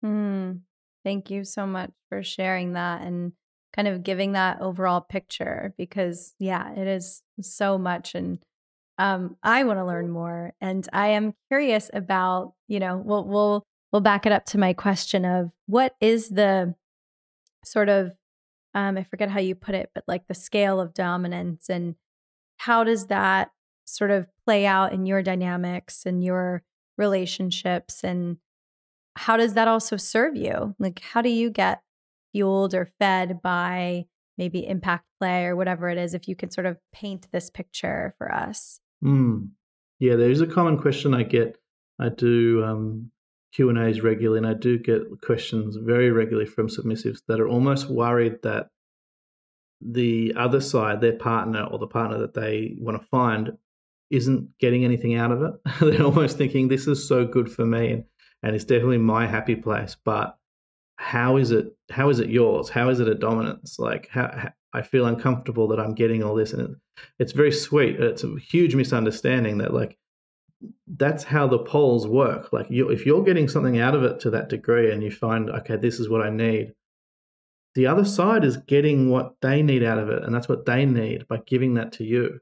Mm, 0.05 0.61
thank 1.03 1.29
you 1.29 1.43
so 1.43 1.67
much 1.67 1.91
for 2.07 2.23
sharing 2.23 2.71
that 2.71 3.01
and 3.01 3.33
kind 3.73 3.87
of 3.87 4.03
giving 4.03 4.31
that 4.33 4.61
overall 4.61 5.01
picture 5.01 5.73
because 5.77 6.33
yeah 6.39 6.71
it 6.73 6.87
is 6.87 7.21
so 7.41 7.77
much 7.77 8.15
and 8.15 8.39
um, 8.97 9.35
i 9.43 9.63
want 9.63 9.79
to 9.79 9.85
learn 9.85 10.09
more 10.09 10.53
and 10.61 10.87
i 10.93 11.07
am 11.07 11.33
curious 11.49 11.89
about 11.93 12.53
you 12.67 12.79
know 12.79 12.97
we'll 12.97 13.25
we'll 13.25 13.63
we'll 13.91 14.01
back 14.01 14.25
it 14.25 14.31
up 14.31 14.45
to 14.45 14.57
my 14.57 14.73
question 14.73 15.25
of 15.25 15.51
what 15.67 15.95
is 16.01 16.29
the 16.29 16.73
sort 17.63 17.89
of 17.89 18.13
um, 18.73 18.97
i 18.97 19.03
forget 19.03 19.29
how 19.29 19.39
you 19.39 19.53
put 19.53 19.75
it 19.75 19.91
but 19.93 20.03
like 20.07 20.27
the 20.27 20.33
scale 20.33 20.79
of 20.79 20.93
dominance 20.93 21.69
and 21.69 21.95
how 22.57 22.83
does 22.83 23.07
that 23.07 23.51
sort 23.85 24.11
of 24.11 24.27
play 24.45 24.65
out 24.65 24.91
in 24.91 25.05
your 25.05 25.21
dynamics 25.21 26.05
and 26.05 26.23
your 26.23 26.63
relationships 26.97 28.03
and 28.03 28.37
how 29.15 29.37
does 29.37 29.55
that 29.55 29.67
also 29.67 29.97
serve 29.97 30.35
you? 30.35 30.75
Like 30.77 30.99
how 30.99 31.21
do 31.21 31.29
you 31.29 31.49
get 31.49 31.81
fueled 32.37 32.75
or 32.75 32.91
fed 32.99 33.41
by 33.41 34.05
maybe 34.37 34.67
impact 34.67 35.05
play 35.19 35.45
or 35.45 35.55
whatever 35.55 35.89
it 35.89 35.97
is 35.97 36.13
if 36.13 36.27
you 36.27 36.35
could 36.35 36.53
sort 36.53 36.67
of 36.67 36.77
paint 36.93 37.27
this 37.31 37.49
picture 37.49 38.13
for 38.19 38.31
us 38.31 38.79
mm. 39.03 39.47
yeah 39.99 40.15
there's 40.15 40.41
a 40.41 40.45
common 40.45 40.77
question 40.77 41.15
i 41.15 41.23
get 41.23 41.57
i 41.99 42.09
do 42.09 42.63
um, 42.63 43.09
q 43.55 43.69
and 43.69 43.79
a's 43.79 44.01
regularly 44.01 44.37
and 44.37 44.45
i 44.45 44.53
do 44.53 44.77
get 44.77 45.01
questions 45.23 45.77
very 45.81 46.11
regularly 46.11 46.47
from 46.47 46.67
submissives 46.67 47.21
that 47.27 47.39
are 47.39 47.47
almost 47.47 47.89
worried 47.89 48.35
that 48.43 48.67
the 49.81 50.31
other 50.37 50.61
side 50.61 51.01
their 51.01 51.17
partner 51.17 51.63
or 51.63 51.79
the 51.79 51.87
partner 51.87 52.19
that 52.19 52.35
they 52.35 52.75
want 52.77 53.01
to 53.01 53.07
find 53.07 53.51
isn't 54.09 54.57
getting 54.59 54.85
anything 54.85 55.15
out 55.15 55.31
of 55.31 55.41
it. 55.41 55.53
They're 55.81 56.05
almost 56.05 56.37
thinking 56.37 56.67
this 56.67 56.87
is 56.87 57.07
so 57.07 57.25
good 57.25 57.51
for 57.51 57.65
me 57.65 57.91
and, 57.91 58.03
and 58.43 58.55
it's 58.55 58.65
definitely 58.65 58.99
my 58.99 59.27
happy 59.27 59.55
place. 59.55 59.97
But 60.03 60.36
how 60.97 61.37
is 61.37 61.51
it? 61.51 61.67
How 61.89 62.09
is 62.09 62.19
it 62.19 62.29
yours? 62.29 62.69
How 62.69 62.89
is 62.89 62.99
it 62.99 63.07
a 63.07 63.15
dominance? 63.15 63.79
Like 63.79 64.09
how, 64.11 64.29
how 64.35 64.51
I 64.73 64.81
feel 64.81 65.05
uncomfortable 65.05 65.67
that 65.69 65.79
I'm 65.79 65.95
getting 65.95 66.23
all 66.23 66.35
this, 66.35 66.53
and 66.53 66.61
it, 66.61 66.71
it's 67.19 67.31
very 67.31 67.51
sweet. 67.51 67.99
It's 67.99 68.23
a 68.23 68.35
huge 68.39 68.75
misunderstanding 68.75 69.59
that 69.59 69.73
like 69.73 69.97
that's 70.87 71.23
how 71.23 71.47
the 71.47 71.59
poles 71.59 72.07
work. 72.07 72.51
Like 72.51 72.67
you, 72.69 72.89
if 72.89 73.05
you're 73.05 73.23
getting 73.23 73.47
something 73.47 73.79
out 73.79 73.95
of 73.95 74.03
it 74.03 74.19
to 74.21 74.31
that 74.31 74.49
degree, 74.49 74.91
and 74.91 75.01
you 75.03 75.11
find 75.11 75.49
okay, 75.49 75.77
this 75.77 75.99
is 75.99 76.09
what 76.09 76.21
I 76.21 76.29
need. 76.29 76.73
The 77.75 77.87
other 77.87 78.05
side 78.05 78.43
is 78.43 78.57
getting 78.57 79.09
what 79.11 79.35
they 79.41 79.61
need 79.61 79.83
out 79.83 79.99
of 79.99 80.09
it, 80.09 80.23
and 80.23 80.33
that's 80.33 80.49
what 80.49 80.65
they 80.65 80.85
need 80.85 81.27
by 81.27 81.41
giving 81.45 81.75
that 81.75 81.91
to 81.93 82.03
you. 82.03 82.39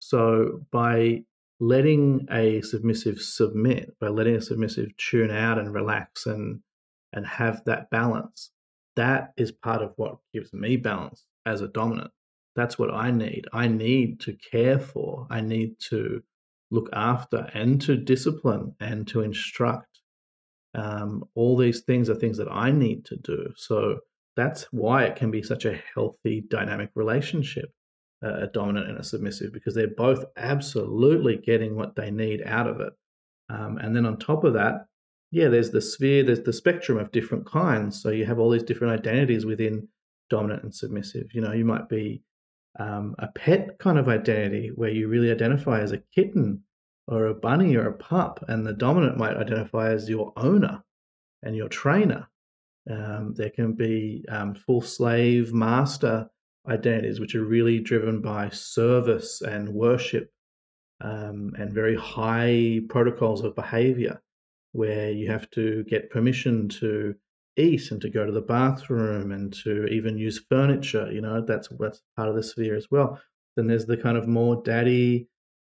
So 0.00 0.64
by 0.72 1.22
letting 1.60 2.26
a 2.30 2.60
submissive 2.62 3.20
submit, 3.20 3.94
by 4.00 4.08
letting 4.08 4.36
a 4.36 4.40
submissive 4.40 4.96
tune 4.96 5.30
out 5.30 5.58
and 5.58 5.72
relax 5.72 6.26
and 6.26 6.60
and 7.12 7.26
have 7.26 7.62
that 7.64 7.90
balance, 7.90 8.50
that 8.96 9.32
is 9.36 9.52
part 9.52 9.82
of 9.82 9.92
what 9.96 10.18
gives 10.32 10.52
me 10.52 10.76
balance 10.76 11.24
as 11.46 11.60
a 11.60 11.68
dominant. 11.68 12.10
That's 12.56 12.78
what 12.78 12.92
I 12.92 13.10
need. 13.10 13.46
I 13.52 13.68
need 13.68 14.20
to 14.20 14.36
care 14.50 14.78
for. 14.78 15.26
I 15.30 15.40
need 15.40 15.78
to 15.90 16.22
look 16.70 16.90
after 16.92 17.48
and 17.54 17.80
to 17.82 17.96
discipline 17.96 18.74
and 18.80 19.06
to 19.08 19.22
instruct. 19.22 20.00
Um, 20.74 21.24
all 21.34 21.56
these 21.56 21.82
things 21.82 22.10
are 22.10 22.14
things 22.14 22.36
that 22.38 22.50
I 22.50 22.70
need 22.70 23.04
to 23.06 23.16
do. 23.16 23.52
So 23.56 24.00
that's 24.36 24.64
why 24.72 25.04
it 25.04 25.16
can 25.16 25.30
be 25.30 25.42
such 25.42 25.64
a 25.64 25.80
healthy, 25.94 26.42
dynamic 26.48 26.90
relationship 26.94 27.70
a 28.22 28.48
dominant 28.48 28.88
and 28.88 28.98
a 28.98 29.04
submissive 29.04 29.52
because 29.52 29.74
they're 29.74 29.88
both 29.96 30.24
absolutely 30.36 31.36
getting 31.36 31.76
what 31.76 31.94
they 31.94 32.10
need 32.10 32.42
out 32.44 32.66
of 32.66 32.80
it. 32.80 32.92
Um, 33.48 33.78
and 33.78 33.94
then 33.94 34.06
on 34.06 34.18
top 34.18 34.44
of 34.44 34.54
that, 34.54 34.86
yeah, 35.30 35.48
there's 35.48 35.70
the 35.70 35.80
sphere, 35.80 36.22
there's 36.22 36.42
the 36.42 36.52
spectrum 36.52 36.98
of 36.98 37.12
different 37.12 37.46
kinds. 37.46 38.00
So 38.02 38.10
you 38.10 38.24
have 38.24 38.38
all 38.38 38.50
these 38.50 38.62
different 38.62 38.98
identities 38.98 39.44
within 39.44 39.88
dominant 40.30 40.62
and 40.62 40.74
submissive. 40.74 41.34
You 41.34 41.40
know, 41.40 41.52
you 41.52 41.64
might 41.64 41.88
be 41.88 42.22
um, 42.78 43.14
a 43.18 43.28
pet 43.28 43.78
kind 43.78 43.98
of 43.98 44.08
identity 44.08 44.70
where 44.74 44.90
you 44.90 45.08
really 45.08 45.30
identify 45.30 45.80
as 45.80 45.92
a 45.92 46.02
kitten 46.14 46.62
or 47.06 47.26
a 47.26 47.34
bunny 47.34 47.74
or 47.76 47.88
a 47.88 47.96
pup, 47.96 48.44
and 48.48 48.66
the 48.66 48.72
dominant 48.72 49.16
might 49.16 49.36
identify 49.36 49.90
as 49.90 50.08
your 50.08 50.32
owner 50.36 50.82
and 51.42 51.56
your 51.56 51.68
trainer. 51.68 52.28
Um, 52.90 53.34
there 53.34 53.50
can 53.50 53.72
be 53.72 54.24
um, 54.28 54.54
full 54.54 54.82
slave 54.82 55.52
master 55.52 56.28
identities, 56.68 57.20
which 57.20 57.34
are 57.34 57.44
really 57.44 57.80
driven 57.80 58.20
by 58.20 58.50
service 58.50 59.42
and 59.42 59.68
worship 59.68 60.30
um, 61.00 61.52
and 61.58 61.72
very 61.72 61.96
high 61.96 62.80
protocols 62.88 63.42
of 63.42 63.54
behavior, 63.54 64.20
where 64.72 65.10
you 65.10 65.30
have 65.30 65.50
to 65.50 65.84
get 65.84 66.10
permission 66.10 66.68
to 66.68 67.14
eat 67.56 67.90
and 67.90 68.00
to 68.00 68.10
go 68.10 68.24
to 68.24 68.32
the 68.32 68.40
bathroom 68.40 69.32
and 69.32 69.52
to 69.52 69.86
even 69.86 70.16
use 70.16 70.44
furniture. 70.48 71.10
You 71.10 71.20
know, 71.20 71.44
that's 71.44 71.68
that's 71.78 72.02
part 72.16 72.28
of 72.28 72.34
the 72.34 72.42
sphere 72.42 72.76
as 72.76 72.86
well. 72.90 73.20
Then 73.56 73.66
there's 73.66 73.86
the 73.86 73.96
kind 73.96 74.16
of 74.16 74.28
more 74.28 74.62
daddy, 74.64 75.28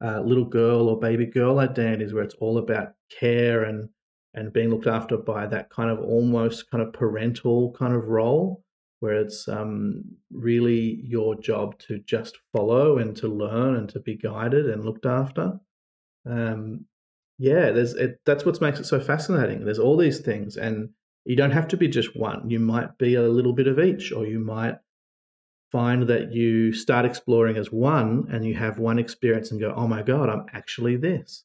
uh, 0.04 0.22
little 0.22 0.46
girl 0.46 0.88
or 0.88 1.00
baby 1.00 1.26
girl 1.26 1.60
identities, 1.60 2.14
where 2.14 2.24
it's 2.24 2.36
all 2.36 2.58
about 2.58 2.94
care 3.20 3.64
and 3.64 3.90
and 4.36 4.52
being 4.54 4.70
looked 4.70 4.88
after 4.88 5.18
by 5.18 5.46
that 5.48 5.70
kind 5.70 5.92
of 5.92 6.00
almost 6.00 6.70
kind 6.72 6.82
of 6.82 6.94
parental 6.94 7.72
kind 7.74 7.94
of 7.94 8.06
role 8.06 8.64
where 9.04 9.20
it's 9.20 9.50
um, 9.50 10.02
really 10.32 11.02
your 11.04 11.36
job 11.36 11.78
to 11.78 12.00
just 12.06 12.38
follow 12.54 13.00
and 13.00 13.18
to 13.18 13.28
learn 13.28 13.76
and 13.76 13.90
to 13.90 14.00
be 14.00 14.16
guided 14.16 14.70
and 14.70 14.86
looked 14.86 15.06
after. 15.06 15.60
Um, 16.26 16.86
yeah, 17.44 17.72
there's 17.72 17.94
it, 17.94 18.22
that's 18.26 18.46
what 18.46 18.62
makes 18.62 18.80
it 18.80 18.86
so 18.86 19.02
fascinating. 19.02 19.66
There's 19.66 19.78
all 19.78 19.98
these 19.98 20.22
things, 20.22 20.56
and 20.56 20.92
you 21.26 21.36
don't 21.36 21.52
have 21.52 21.68
to 21.68 21.78
be 21.78 21.90
just 21.90 22.16
one. 22.16 22.50
You 22.50 22.58
might 22.58 22.98
be 22.98 23.16
a 23.16 23.24
little 23.24 23.52
bit 23.52 23.68
of 23.68 23.80
each, 23.80 24.14
or 24.14 24.26
you 24.26 24.40
might 24.40 24.78
find 25.70 26.08
that 26.08 26.32
you 26.32 26.72
start 26.72 27.04
exploring 27.04 27.58
as 27.58 27.70
one, 27.70 28.30
and 28.32 28.46
you 28.46 28.54
have 28.54 28.80
one 28.80 28.98
experience 28.98 29.52
and 29.52 29.60
go, 29.60 29.74
"Oh 29.76 29.90
my 29.90 30.04
god, 30.04 30.30
I'm 30.30 30.46
actually 30.54 30.96
this." 30.96 31.44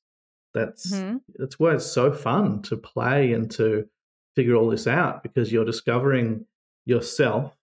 That's 0.54 0.92
mm-hmm. 0.92 1.16
that's 1.34 1.58
why 1.58 1.74
it's 1.74 1.90
so 1.90 2.12
fun 2.12 2.62
to 2.62 2.76
play 2.76 3.32
and 3.32 3.50
to 3.52 3.88
figure 4.37 4.54
all 4.54 4.70
this 4.70 4.87
out 4.87 5.24
because 5.24 5.50
you're 5.50 5.64
discovering 5.64 6.46
yourself 6.87 7.56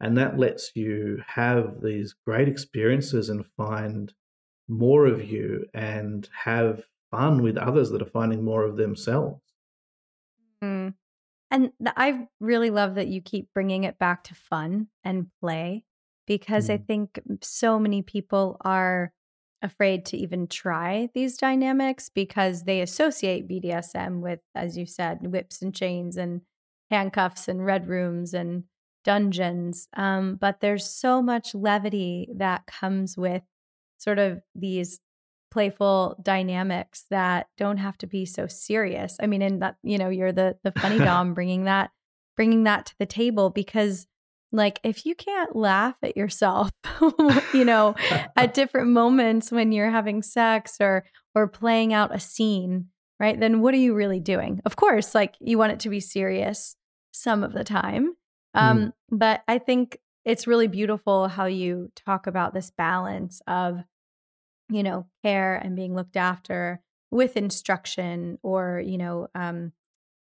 and 0.00 0.16
that 0.16 0.38
lets 0.38 0.72
you 0.74 1.22
have 1.26 1.82
these 1.82 2.14
great 2.26 2.48
experiences 2.48 3.28
and 3.28 3.44
find 3.58 4.14
more 4.66 5.04
of 5.04 5.22
you 5.22 5.66
and 5.74 6.30
have 6.44 6.84
fun 7.12 7.42
with 7.42 7.56
others 7.56 7.90
that 7.90 8.02
are 8.02 8.06
finding 8.06 8.42
more 8.42 8.64
of 8.64 8.76
themselves. 8.76 9.40
Mm. 10.64 10.94
And 11.52 11.70
I 11.84 12.26
really 12.40 12.70
love 12.70 12.96
that 12.96 13.08
you 13.08 13.20
keep 13.20 13.52
bringing 13.52 13.84
it 13.84 13.98
back 13.98 14.24
to 14.24 14.34
fun 14.34 14.88
and 15.04 15.26
play 15.40 15.84
because 16.26 16.68
mm. 16.68 16.74
I 16.74 16.76
think 16.78 17.20
so 17.42 17.78
many 17.78 18.02
people 18.02 18.56
are 18.62 19.12
afraid 19.60 20.04
to 20.06 20.16
even 20.16 20.48
try 20.48 21.08
these 21.14 21.36
dynamics 21.36 22.10
because 22.12 22.64
they 22.64 22.80
associate 22.80 23.48
BDSM 23.48 24.20
with, 24.20 24.40
as 24.54 24.76
you 24.76 24.86
said, 24.86 25.18
whips 25.22 25.62
and 25.62 25.74
chains 25.74 26.16
and 26.16 26.40
handcuffs 26.90 27.48
and 27.48 27.64
red 27.64 27.86
rooms 27.86 28.34
and 28.34 28.64
dungeons. 29.04 29.88
Um, 29.94 30.36
but 30.40 30.60
there's 30.60 30.86
so 30.88 31.22
much 31.22 31.54
levity 31.54 32.28
that 32.36 32.66
comes 32.66 33.16
with 33.16 33.42
sort 33.98 34.18
of 34.18 34.40
these 34.54 35.00
playful 35.52 36.16
dynamics 36.22 37.04
that 37.10 37.46
don't 37.58 37.76
have 37.76 37.98
to 37.98 38.06
be 38.06 38.24
so 38.24 38.46
serious. 38.46 39.18
I 39.20 39.26
mean, 39.26 39.42
and 39.42 39.60
that 39.60 39.76
you 39.82 39.98
know, 39.98 40.08
you're 40.08 40.32
the 40.32 40.56
the 40.64 40.72
funny 40.72 40.98
dom 41.04 41.34
bringing 41.34 41.64
that 41.64 41.90
bringing 42.36 42.64
that 42.64 42.86
to 42.86 42.94
the 42.98 43.06
table 43.06 43.50
because 43.50 44.06
like 44.50 44.80
if 44.82 45.04
you 45.04 45.14
can't 45.14 45.54
laugh 45.54 45.94
at 46.02 46.16
yourself 46.16 46.70
you 47.54 47.64
know 47.64 47.94
at 48.36 48.54
different 48.60 48.88
moments 48.90 49.52
when 49.52 49.72
you're 49.72 49.90
having 49.90 50.22
sex 50.22 50.76
or 50.80 51.04
or 51.34 51.46
playing 51.46 51.92
out 51.92 52.14
a 52.14 52.20
scene 52.20 52.86
right 53.20 53.38
then 53.38 53.60
what 53.60 53.74
are 53.74 53.78
you 53.78 53.94
really 53.94 54.20
doing 54.20 54.60
of 54.64 54.76
course 54.76 55.14
like 55.14 55.34
you 55.40 55.58
want 55.58 55.72
it 55.72 55.80
to 55.80 55.88
be 55.88 56.00
serious 56.00 56.76
some 57.12 57.44
of 57.44 57.52
the 57.52 57.64
time 57.64 58.14
um 58.54 58.78
mm. 58.78 58.92
but 59.10 59.42
i 59.48 59.58
think 59.58 59.98
it's 60.24 60.46
really 60.46 60.68
beautiful 60.68 61.28
how 61.28 61.46
you 61.46 61.90
talk 62.06 62.26
about 62.26 62.54
this 62.54 62.70
balance 62.70 63.40
of 63.46 63.78
you 64.72 64.82
know 64.82 65.06
care 65.22 65.56
and 65.56 65.76
being 65.76 65.94
looked 65.94 66.16
after 66.16 66.80
with 67.10 67.36
instruction 67.36 68.38
or 68.42 68.82
you 68.84 68.98
know 68.98 69.28
um 69.34 69.72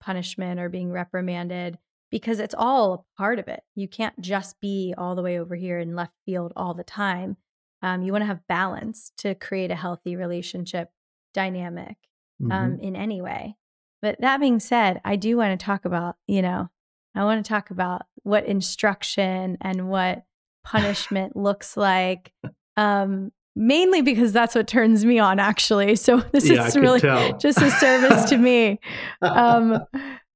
punishment 0.01 0.60
or 0.60 0.69
being 0.69 0.91
reprimanded 0.91 1.77
because 2.12 2.39
it's 2.39 2.53
all 2.56 2.93
a 2.93 3.17
part 3.17 3.39
of 3.39 3.47
it. 3.47 3.63
You 3.73 3.88
can't 3.88 4.19
just 4.21 4.60
be 4.60 4.93
all 4.95 5.15
the 5.15 5.23
way 5.23 5.39
over 5.39 5.56
here 5.56 5.79
in 5.79 5.95
left 5.95 6.13
field 6.27 6.53
all 6.56 6.75
the 6.75 6.84
time. 6.84 7.38
Um, 7.82 8.03
you 8.03 8.12
want 8.12 8.21
to 8.21 8.27
have 8.27 8.47
balance 8.47 9.12
to 9.17 9.34
create 9.34 9.71
a 9.71 9.75
healthy 9.75 10.15
relationship 10.15 10.89
dynamic 11.34 11.97
um, 12.43 12.49
mm-hmm. 12.49 12.84
in 12.84 12.95
any 12.95 13.21
way. 13.21 13.56
But 14.01 14.21
that 14.21 14.39
being 14.39 14.60
said, 14.60 15.01
I 15.03 15.15
do 15.15 15.38
want 15.38 15.60
to 15.60 15.65
talk 15.65 15.86
about, 15.86 16.17
you 16.27 16.41
know, 16.41 16.69
I 17.15 17.23
want 17.23 17.43
to 17.43 17.49
talk 17.49 17.71
about 17.71 18.03
what 18.23 18.45
instruction 18.45 19.58
and 19.62 19.89
what 19.89 20.23
punishment 20.63 21.36
looks 21.36 21.75
like. 21.75 22.32
Um, 22.75 23.32
mainly 23.56 24.02
because 24.02 24.32
that's 24.32 24.56
what 24.56 24.68
turns 24.68 25.06
me 25.06 25.20
on, 25.20 25.39
actually. 25.39 25.96
So 25.96 26.18
this 26.32 26.50
yeah, 26.50 26.68
is 26.68 26.76
really 26.76 27.02
just 27.39 27.62
a 27.62 27.72
service 27.72 28.30
to 28.30 28.38
me. 28.38 28.80
Um, 29.22 29.80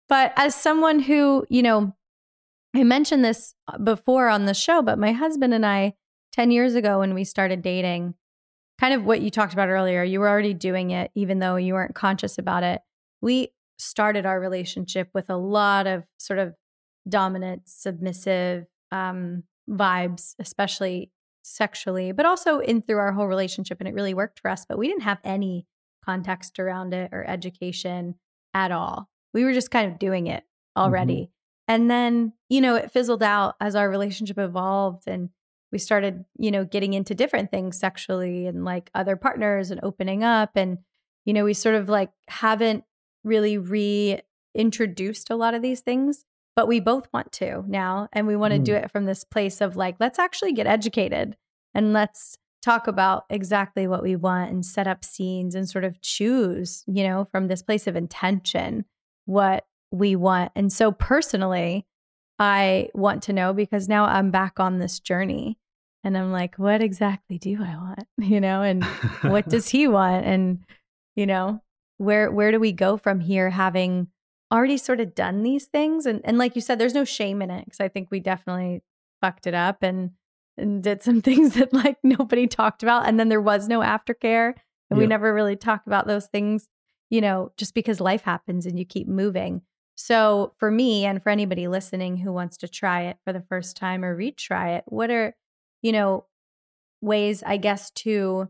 but 0.09 0.31
as 0.37 0.55
someone 0.55 0.99
who, 0.99 1.45
you 1.49 1.61
know, 1.61 1.93
I 2.73 2.83
mentioned 2.83 3.25
this 3.25 3.53
before 3.83 4.29
on 4.29 4.45
the 4.45 4.53
show, 4.53 4.81
but 4.81 4.97
my 4.97 5.11
husband 5.11 5.53
and 5.53 5.65
I, 5.65 5.95
10 6.31 6.51
years 6.51 6.75
ago 6.75 6.99
when 6.99 7.13
we 7.13 7.25
started 7.25 7.61
dating, 7.61 8.13
kind 8.79 8.93
of 8.93 9.03
what 9.03 9.21
you 9.21 9.29
talked 9.29 9.53
about 9.53 9.69
earlier, 9.69 10.03
you 10.03 10.19
were 10.19 10.29
already 10.29 10.53
doing 10.53 10.91
it, 10.91 11.11
even 11.15 11.39
though 11.39 11.57
you 11.57 11.73
weren't 11.73 11.95
conscious 11.95 12.37
about 12.37 12.63
it. 12.63 12.81
We 13.21 13.49
started 13.77 14.25
our 14.25 14.39
relationship 14.39 15.09
with 15.13 15.29
a 15.29 15.35
lot 15.35 15.87
of 15.87 16.03
sort 16.17 16.39
of 16.39 16.53
dominant, 17.09 17.63
submissive 17.65 18.65
um, 18.91 19.43
vibes, 19.69 20.35
especially 20.39 21.11
sexually, 21.47 22.11
but 22.11 22.25
also 22.25 22.59
in 22.59 22.81
through 22.81 22.97
our 22.97 23.11
whole 23.11 23.27
relationship. 23.27 23.79
And 23.79 23.87
it 23.87 23.95
really 23.95 24.13
worked 24.13 24.39
for 24.39 24.49
us, 24.49 24.65
but 24.67 24.77
we 24.77 24.87
didn't 24.87 25.03
have 25.03 25.19
any 25.23 25.65
context 26.05 26.59
around 26.59 26.93
it 26.93 27.09
or 27.11 27.25
education 27.27 28.15
at 28.53 28.71
all. 28.71 29.09
We 29.33 29.43
were 29.43 29.53
just 29.53 29.71
kind 29.71 29.91
of 29.91 29.99
doing 29.99 30.27
it 30.27 30.43
already. 30.75 31.23
Mm-hmm. 31.23 31.31
And 31.69 31.91
then, 31.91 32.33
you 32.49 32.61
know, 32.61 32.75
it 32.75 32.91
fizzled 32.91 33.23
out 33.23 33.55
as 33.59 33.75
our 33.75 33.89
relationship 33.89 34.37
evolved 34.37 35.03
and 35.07 35.29
we 35.71 35.79
started, 35.79 36.23
you 36.37 36.49
know, 36.49 36.63
getting 36.63 36.93
into 36.93 37.13
different 37.13 37.51
things 37.51 37.77
sexually 37.77 38.47
and 38.47 38.63
like 38.63 38.89
other 38.95 39.17
partners 39.17 39.69
and 39.69 39.81
opening 39.83 40.23
up. 40.23 40.51
And, 40.55 40.77
you 41.25 41.33
know, 41.33 41.43
we 41.43 41.53
sort 41.53 41.75
of 41.75 41.89
like 41.89 42.09
haven't 42.29 42.85
really 43.25 43.57
reintroduced 43.57 45.29
a 45.29 45.35
lot 45.35 45.53
of 45.53 45.61
these 45.61 45.81
things, 45.81 46.23
but 46.57 46.67
we 46.67 46.79
both 46.79 47.07
want 47.13 47.31
to 47.31 47.63
now. 47.67 48.09
And 48.11 48.25
we 48.25 48.35
want 48.35 48.51
to 48.51 48.59
mm. 48.59 48.63
do 48.63 48.73
it 48.73 48.89
from 48.89 49.05
this 49.05 49.23
place 49.23 49.61
of 49.61 49.77
like, 49.77 49.95
let's 49.99 50.17
actually 50.17 50.53
get 50.53 50.65
educated 50.65 51.37
and 51.75 51.93
let's 51.93 52.35
talk 52.63 52.87
about 52.87 53.25
exactly 53.29 53.85
what 53.85 54.01
we 54.01 54.15
want 54.15 54.49
and 54.49 54.65
set 54.65 54.87
up 54.87 55.05
scenes 55.05 55.53
and 55.53 55.69
sort 55.69 55.83
of 55.83 56.01
choose, 56.01 56.83
you 56.87 57.03
know, 57.03 57.25
from 57.25 57.47
this 57.47 57.61
place 57.61 57.85
of 57.85 57.95
intention 57.95 58.85
what 59.25 59.67
we 59.91 60.15
want. 60.15 60.51
And 60.55 60.73
so 60.73 60.91
personally, 60.91 61.85
I 62.39 62.89
want 62.95 63.21
to 63.23 63.33
know 63.33 63.53
because 63.53 63.87
now 63.87 64.05
I'm 64.05 64.31
back 64.31 64.59
on 64.59 64.79
this 64.79 64.99
journey 64.99 65.59
and 66.03 66.17
I'm 66.17 66.31
like, 66.31 66.55
what 66.55 66.81
exactly 66.81 67.37
do 67.37 67.59
I 67.61 67.75
want? 67.75 68.07
You 68.17 68.41
know, 68.41 68.63
and 68.63 68.83
what 69.21 69.47
does 69.49 69.69
he 69.69 69.87
want? 69.87 70.25
And, 70.25 70.65
you 71.15 71.27
know, 71.27 71.61
where 71.97 72.31
where 72.31 72.51
do 72.51 72.59
we 72.59 72.71
go 72.71 72.97
from 72.97 73.19
here 73.19 73.51
having 73.51 74.07
already 74.51 74.77
sort 74.77 74.99
of 74.99 75.15
done 75.15 75.43
these 75.43 75.65
things? 75.65 76.05
And 76.05 76.21
and 76.23 76.37
like 76.37 76.55
you 76.55 76.61
said, 76.61 76.79
there's 76.79 76.93
no 76.93 77.05
shame 77.05 77.41
in 77.41 77.49
it 77.49 77.65
because 77.65 77.79
I 77.79 77.87
think 77.87 78.09
we 78.11 78.19
definitely 78.19 78.81
fucked 79.21 79.47
it 79.47 79.53
up 79.53 79.83
and 79.83 80.11
and 80.57 80.83
did 80.83 81.03
some 81.03 81.21
things 81.23 81.53
that 81.55 81.73
like 81.73 81.97
nobody 82.03 82.47
talked 82.47 82.83
about. 82.83 83.07
And 83.07 83.19
then 83.19 83.29
there 83.29 83.41
was 83.41 83.67
no 83.67 83.79
aftercare. 83.79 84.53
And 84.89 84.97
we 84.97 85.05
never 85.05 85.33
really 85.33 85.57
talked 85.57 85.85
about 85.85 86.07
those 86.07 86.27
things 86.27 86.69
you 87.09 87.21
know, 87.21 87.51
just 87.57 87.73
because 87.73 87.99
life 87.99 88.23
happens 88.23 88.65
and 88.65 88.77
you 88.77 88.85
keep 88.85 89.07
moving. 89.07 89.61
So, 89.95 90.53
for 90.57 90.69
me 90.69 91.05
and 91.05 91.21
for 91.23 91.29
anybody 91.29 91.67
listening 91.67 92.17
who 92.17 92.31
wants 92.31 92.57
to 92.57 92.67
try 92.67 93.03
it 93.03 93.17
for 93.23 93.33
the 93.33 93.43
first 93.49 93.77
time 93.77 94.03
or 94.03 94.15
retry 94.15 94.77
it, 94.77 94.83
what 94.87 95.09
are, 95.09 95.35
you 95.81 95.91
know, 95.91 96.25
ways, 97.01 97.43
I 97.43 97.57
guess, 97.57 97.89
to 97.91 98.49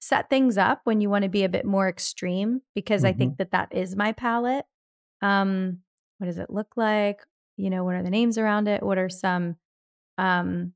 set 0.00 0.28
things 0.28 0.58
up 0.58 0.82
when 0.84 1.00
you 1.00 1.08
want 1.08 1.22
to 1.22 1.30
be 1.30 1.44
a 1.44 1.48
bit 1.48 1.64
more 1.64 1.88
extreme? 1.88 2.60
Because 2.74 3.02
mm-hmm. 3.02 3.08
I 3.08 3.12
think 3.14 3.38
that 3.38 3.52
that 3.52 3.74
is 3.74 3.96
my 3.96 4.12
palate. 4.12 4.66
Um, 5.26 5.78
what 6.18 6.26
does 6.26 6.38
it 6.38 6.50
look 6.50 6.76
like? 6.76 7.20
You 7.56 7.70
know, 7.70 7.84
what 7.84 7.94
are 7.94 8.02
the 8.02 8.10
names 8.10 8.38
around 8.38 8.68
it? 8.68 8.82
What 8.82 8.98
are 8.98 9.08
some, 9.08 9.56
um, 10.18 10.72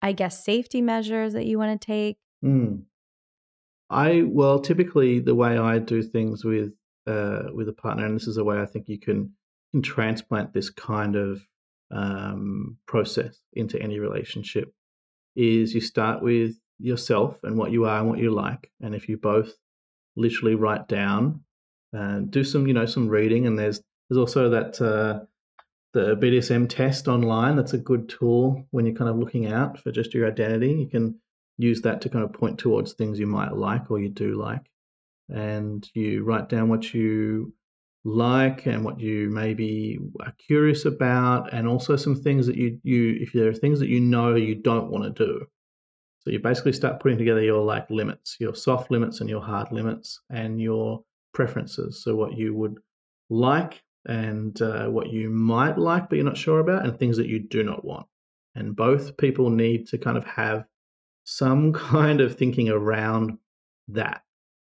I 0.00 0.12
guess, 0.12 0.44
safety 0.44 0.80
measures 0.80 1.32
that 1.34 1.46
you 1.46 1.58
want 1.58 1.80
to 1.80 1.86
take? 1.86 2.18
Mm. 2.44 2.84
I 3.90 4.22
well, 4.26 4.60
typically 4.60 5.20
the 5.20 5.34
way 5.34 5.58
I 5.58 5.78
do 5.78 6.02
things 6.02 6.44
with 6.44 6.72
uh, 7.06 7.44
with 7.52 7.68
a 7.68 7.72
partner, 7.72 8.06
and 8.06 8.16
this 8.16 8.26
is 8.26 8.38
a 8.38 8.44
way 8.44 8.58
I 8.60 8.66
think 8.66 8.88
you 8.88 8.98
can 8.98 9.32
can 9.72 9.82
transplant 9.82 10.52
this 10.52 10.70
kind 10.70 11.16
of 11.16 11.46
um, 11.90 12.78
process 12.86 13.38
into 13.52 13.80
any 13.80 13.98
relationship, 13.98 14.72
is 15.36 15.74
you 15.74 15.80
start 15.80 16.22
with 16.22 16.56
yourself 16.78 17.38
and 17.42 17.58
what 17.58 17.70
you 17.70 17.84
are 17.84 18.00
and 18.00 18.08
what 18.08 18.18
you 18.18 18.30
like, 18.30 18.70
and 18.80 18.94
if 18.94 19.08
you 19.08 19.16
both 19.18 19.52
literally 20.16 20.54
write 20.54 20.88
down 20.88 21.44
and 21.94 22.30
do 22.30 22.44
some 22.44 22.66
you 22.66 22.74
know 22.74 22.86
some 22.86 23.08
reading, 23.08 23.46
and 23.46 23.58
there's 23.58 23.80
there's 24.08 24.18
also 24.18 24.50
that. 24.50 24.80
Uh, 24.80 25.24
the 25.94 26.16
BDSM 26.16 26.68
test 26.68 27.06
online. 27.06 27.56
That's 27.56 27.72
a 27.72 27.78
good 27.78 28.08
tool 28.08 28.66
when 28.72 28.84
you're 28.84 28.96
kind 28.96 29.08
of 29.08 29.16
looking 29.16 29.46
out 29.46 29.78
for 29.78 29.92
just 29.92 30.12
your 30.12 30.26
identity. 30.26 30.72
You 30.72 30.88
can 30.88 31.20
use 31.56 31.80
that 31.82 32.00
to 32.02 32.08
kind 32.08 32.24
of 32.24 32.32
point 32.32 32.58
towards 32.58 32.92
things 32.92 33.18
you 33.18 33.28
might 33.28 33.56
like 33.56 33.90
or 33.90 34.00
you 34.00 34.08
do 34.08 34.34
like. 34.34 34.68
And 35.28 35.88
you 35.94 36.24
write 36.24 36.48
down 36.48 36.68
what 36.68 36.92
you 36.92 37.54
like 38.04 38.66
and 38.66 38.84
what 38.84 39.00
you 39.00 39.30
maybe 39.30 39.98
are 40.20 40.34
curious 40.46 40.84
about, 40.84 41.54
and 41.54 41.66
also 41.66 41.96
some 41.96 42.16
things 42.16 42.46
that 42.46 42.56
you, 42.56 42.78
you 42.82 43.16
if 43.20 43.32
there 43.32 43.48
are 43.48 43.54
things 43.54 43.78
that 43.80 43.88
you 43.88 44.00
know 44.00 44.34
you 44.34 44.56
don't 44.56 44.90
want 44.90 45.04
to 45.04 45.24
do. 45.24 45.46
So 46.20 46.30
you 46.30 46.38
basically 46.40 46.72
start 46.72 47.00
putting 47.00 47.18
together 47.18 47.42
your 47.42 47.62
like 47.62 47.88
limits, 47.88 48.36
your 48.40 48.54
soft 48.54 48.90
limits 48.90 49.20
and 49.20 49.30
your 49.30 49.42
hard 49.42 49.72
limits, 49.72 50.20
and 50.28 50.60
your 50.60 51.04
preferences. 51.34 52.02
So 52.02 52.14
what 52.14 52.36
you 52.36 52.54
would 52.54 52.78
like 53.28 53.82
and 54.06 54.60
uh, 54.62 54.86
what 54.86 55.08
you 55.10 55.30
might 55.30 55.78
like 55.78 56.08
but 56.08 56.16
you're 56.16 56.24
not 56.24 56.36
sure 56.36 56.60
about, 56.60 56.84
and 56.84 56.98
things 56.98 57.16
that 57.16 57.26
you 57.26 57.38
do 57.38 57.62
not 57.62 57.84
want. 57.84 58.06
And 58.54 58.76
both 58.76 59.16
people 59.16 59.50
need 59.50 59.88
to 59.88 59.98
kind 59.98 60.16
of 60.16 60.24
have 60.24 60.64
some 61.24 61.72
kind 61.72 62.20
of 62.20 62.36
thinking 62.36 62.70
around 62.70 63.38
that. 63.88 64.22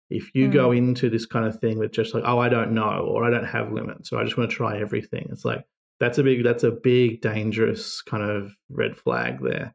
If 0.10 0.36
you 0.36 0.50
mm. 0.50 0.54
go 0.54 0.72
into 0.72 1.10
this 1.10 1.26
kind 1.26 1.46
of 1.46 1.60
thing 1.60 1.80
with 1.80 1.94
just 1.94 2.14
like, 2.14 2.24
oh, 2.26 2.38
I 2.38 2.50
don't 2.50 2.74
know, 2.74 3.08
or 3.08 3.24
I 3.24 3.30
don't 3.30 3.46
have 3.46 3.72
limits, 3.72 4.12
or 4.12 4.20
I 4.20 4.26
just 4.26 4.38
want 4.38 4.50
to 4.50 4.56
try 4.56 4.80
everything, 4.80 5.28
it's 5.32 5.46
like 5.46 5.66
that's 6.00 6.18
a 6.18 6.24
big 6.24 6.44
that's 6.44 6.64
a 6.64 6.72
big 6.72 7.22
dangerous 7.22 8.02
kind 8.02 8.24
of 8.24 8.52
red 8.70 8.98
flag 8.98 9.40
there. 9.42 9.74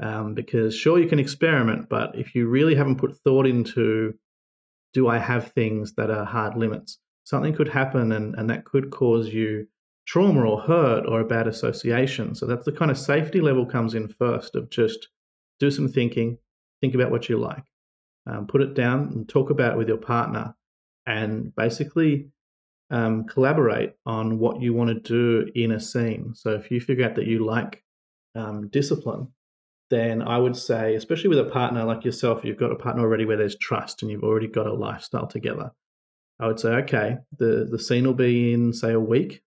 Um, 0.00 0.34
because 0.34 0.76
sure 0.76 0.98
you 0.98 1.08
can 1.08 1.20
experiment, 1.20 1.88
but 1.88 2.18
if 2.18 2.34
you 2.34 2.48
really 2.48 2.74
haven't 2.74 2.96
put 2.96 3.16
thought 3.18 3.46
into, 3.46 4.14
do 4.94 5.08
I 5.08 5.18
have 5.18 5.52
things 5.52 5.94
that 5.94 6.10
are 6.10 6.24
hard 6.24 6.56
limits? 6.56 6.98
Something 7.24 7.54
could 7.54 7.68
happen, 7.68 8.12
and 8.12 8.34
and 8.36 8.48
that 8.48 8.64
could 8.64 8.90
cause 8.90 9.28
you 9.28 9.66
trauma 10.06 10.46
or 10.46 10.60
hurt 10.60 11.06
or 11.06 11.20
a 11.20 11.26
bad 11.26 11.46
association. 11.46 12.34
So 12.34 12.46
that's 12.46 12.64
the 12.64 12.72
kind 12.72 12.90
of 12.90 12.98
safety 12.98 13.40
level 13.40 13.66
comes 13.66 13.94
in 13.94 14.08
first 14.08 14.54
of 14.54 14.70
just 14.70 15.08
do 15.60 15.70
some 15.70 15.88
thinking, 15.88 16.38
think 16.80 16.94
about 16.94 17.10
what 17.10 17.28
you 17.28 17.38
like, 17.38 17.64
um, 18.26 18.46
put 18.46 18.60
it 18.60 18.74
down 18.74 19.10
and 19.14 19.28
talk 19.28 19.50
about 19.50 19.72
it 19.72 19.78
with 19.78 19.88
your 19.88 19.98
partner, 19.98 20.54
and 21.06 21.54
basically 21.54 22.28
um, 22.90 23.24
collaborate 23.24 23.94
on 24.04 24.38
what 24.38 24.60
you 24.60 24.74
want 24.74 24.90
to 24.90 25.00
do 25.00 25.50
in 25.54 25.72
a 25.72 25.80
scene. 25.80 26.34
So 26.34 26.50
if 26.50 26.70
you 26.70 26.80
figure 26.80 27.06
out 27.06 27.16
that 27.16 27.26
you 27.26 27.44
like 27.44 27.82
um, 28.34 28.68
discipline, 28.68 29.28
then 29.94 30.22
I 30.22 30.38
would 30.38 30.56
say, 30.56 30.96
especially 30.96 31.28
with 31.28 31.38
a 31.38 31.50
partner 31.50 31.84
like 31.84 32.04
yourself, 32.04 32.44
you've 32.44 32.58
got 32.58 32.72
a 32.72 32.76
partner 32.76 33.02
already 33.02 33.24
where 33.24 33.36
there's 33.36 33.56
trust 33.56 34.02
and 34.02 34.10
you've 34.10 34.24
already 34.24 34.48
got 34.48 34.66
a 34.66 34.74
lifestyle 34.74 35.26
together. 35.26 35.70
I 36.40 36.48
would 36.48 36.58
say, 36.58 36.70
okay, 36.70 37.18
the, 37.38 37.68
the 37.70 37.78
scene 37.78 38.04
will 38.04 38.14
be 38.14 38.52
in, 38.52 38.72
say, 38.72 38.92
a 38.92 39.00
week. 39.00 39.42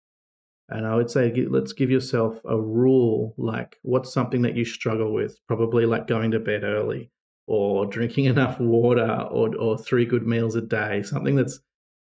And 0.70 0.86
I 0.86 0.96
would 0.96 1.10
say, 1.10 1.34
let's 1.50 1.74
give 1.74 1.92
yourself 1.92 2.40
a 2.46 2.60
rule 2.60 3.34
like 3.38 3.78
what's 3.84 4.14
something 4.14 4.42
that 4.42 4.56
you 4.56 4.66
struggle 4.66 5.14
with? 5.14 5.38
Probably 5.48 5.86
like 5.86 6.08
going 6.08 6.32
to 6.32 6.40
bed 6.40 6.64
early 6.64 7.12
or 7.46 7.86
drinking 7.86 8.26
enough 8.34 8.60
water 8.60 9.28
or, 9.30 9.56
or 9.56 9.78
three 9.78 10.06
good 10.06 10.26
meals 10.26 10.56
a 10.56 10.62
day, 10.62 11.04
something 11.04 11.36
that's 11.36 11.60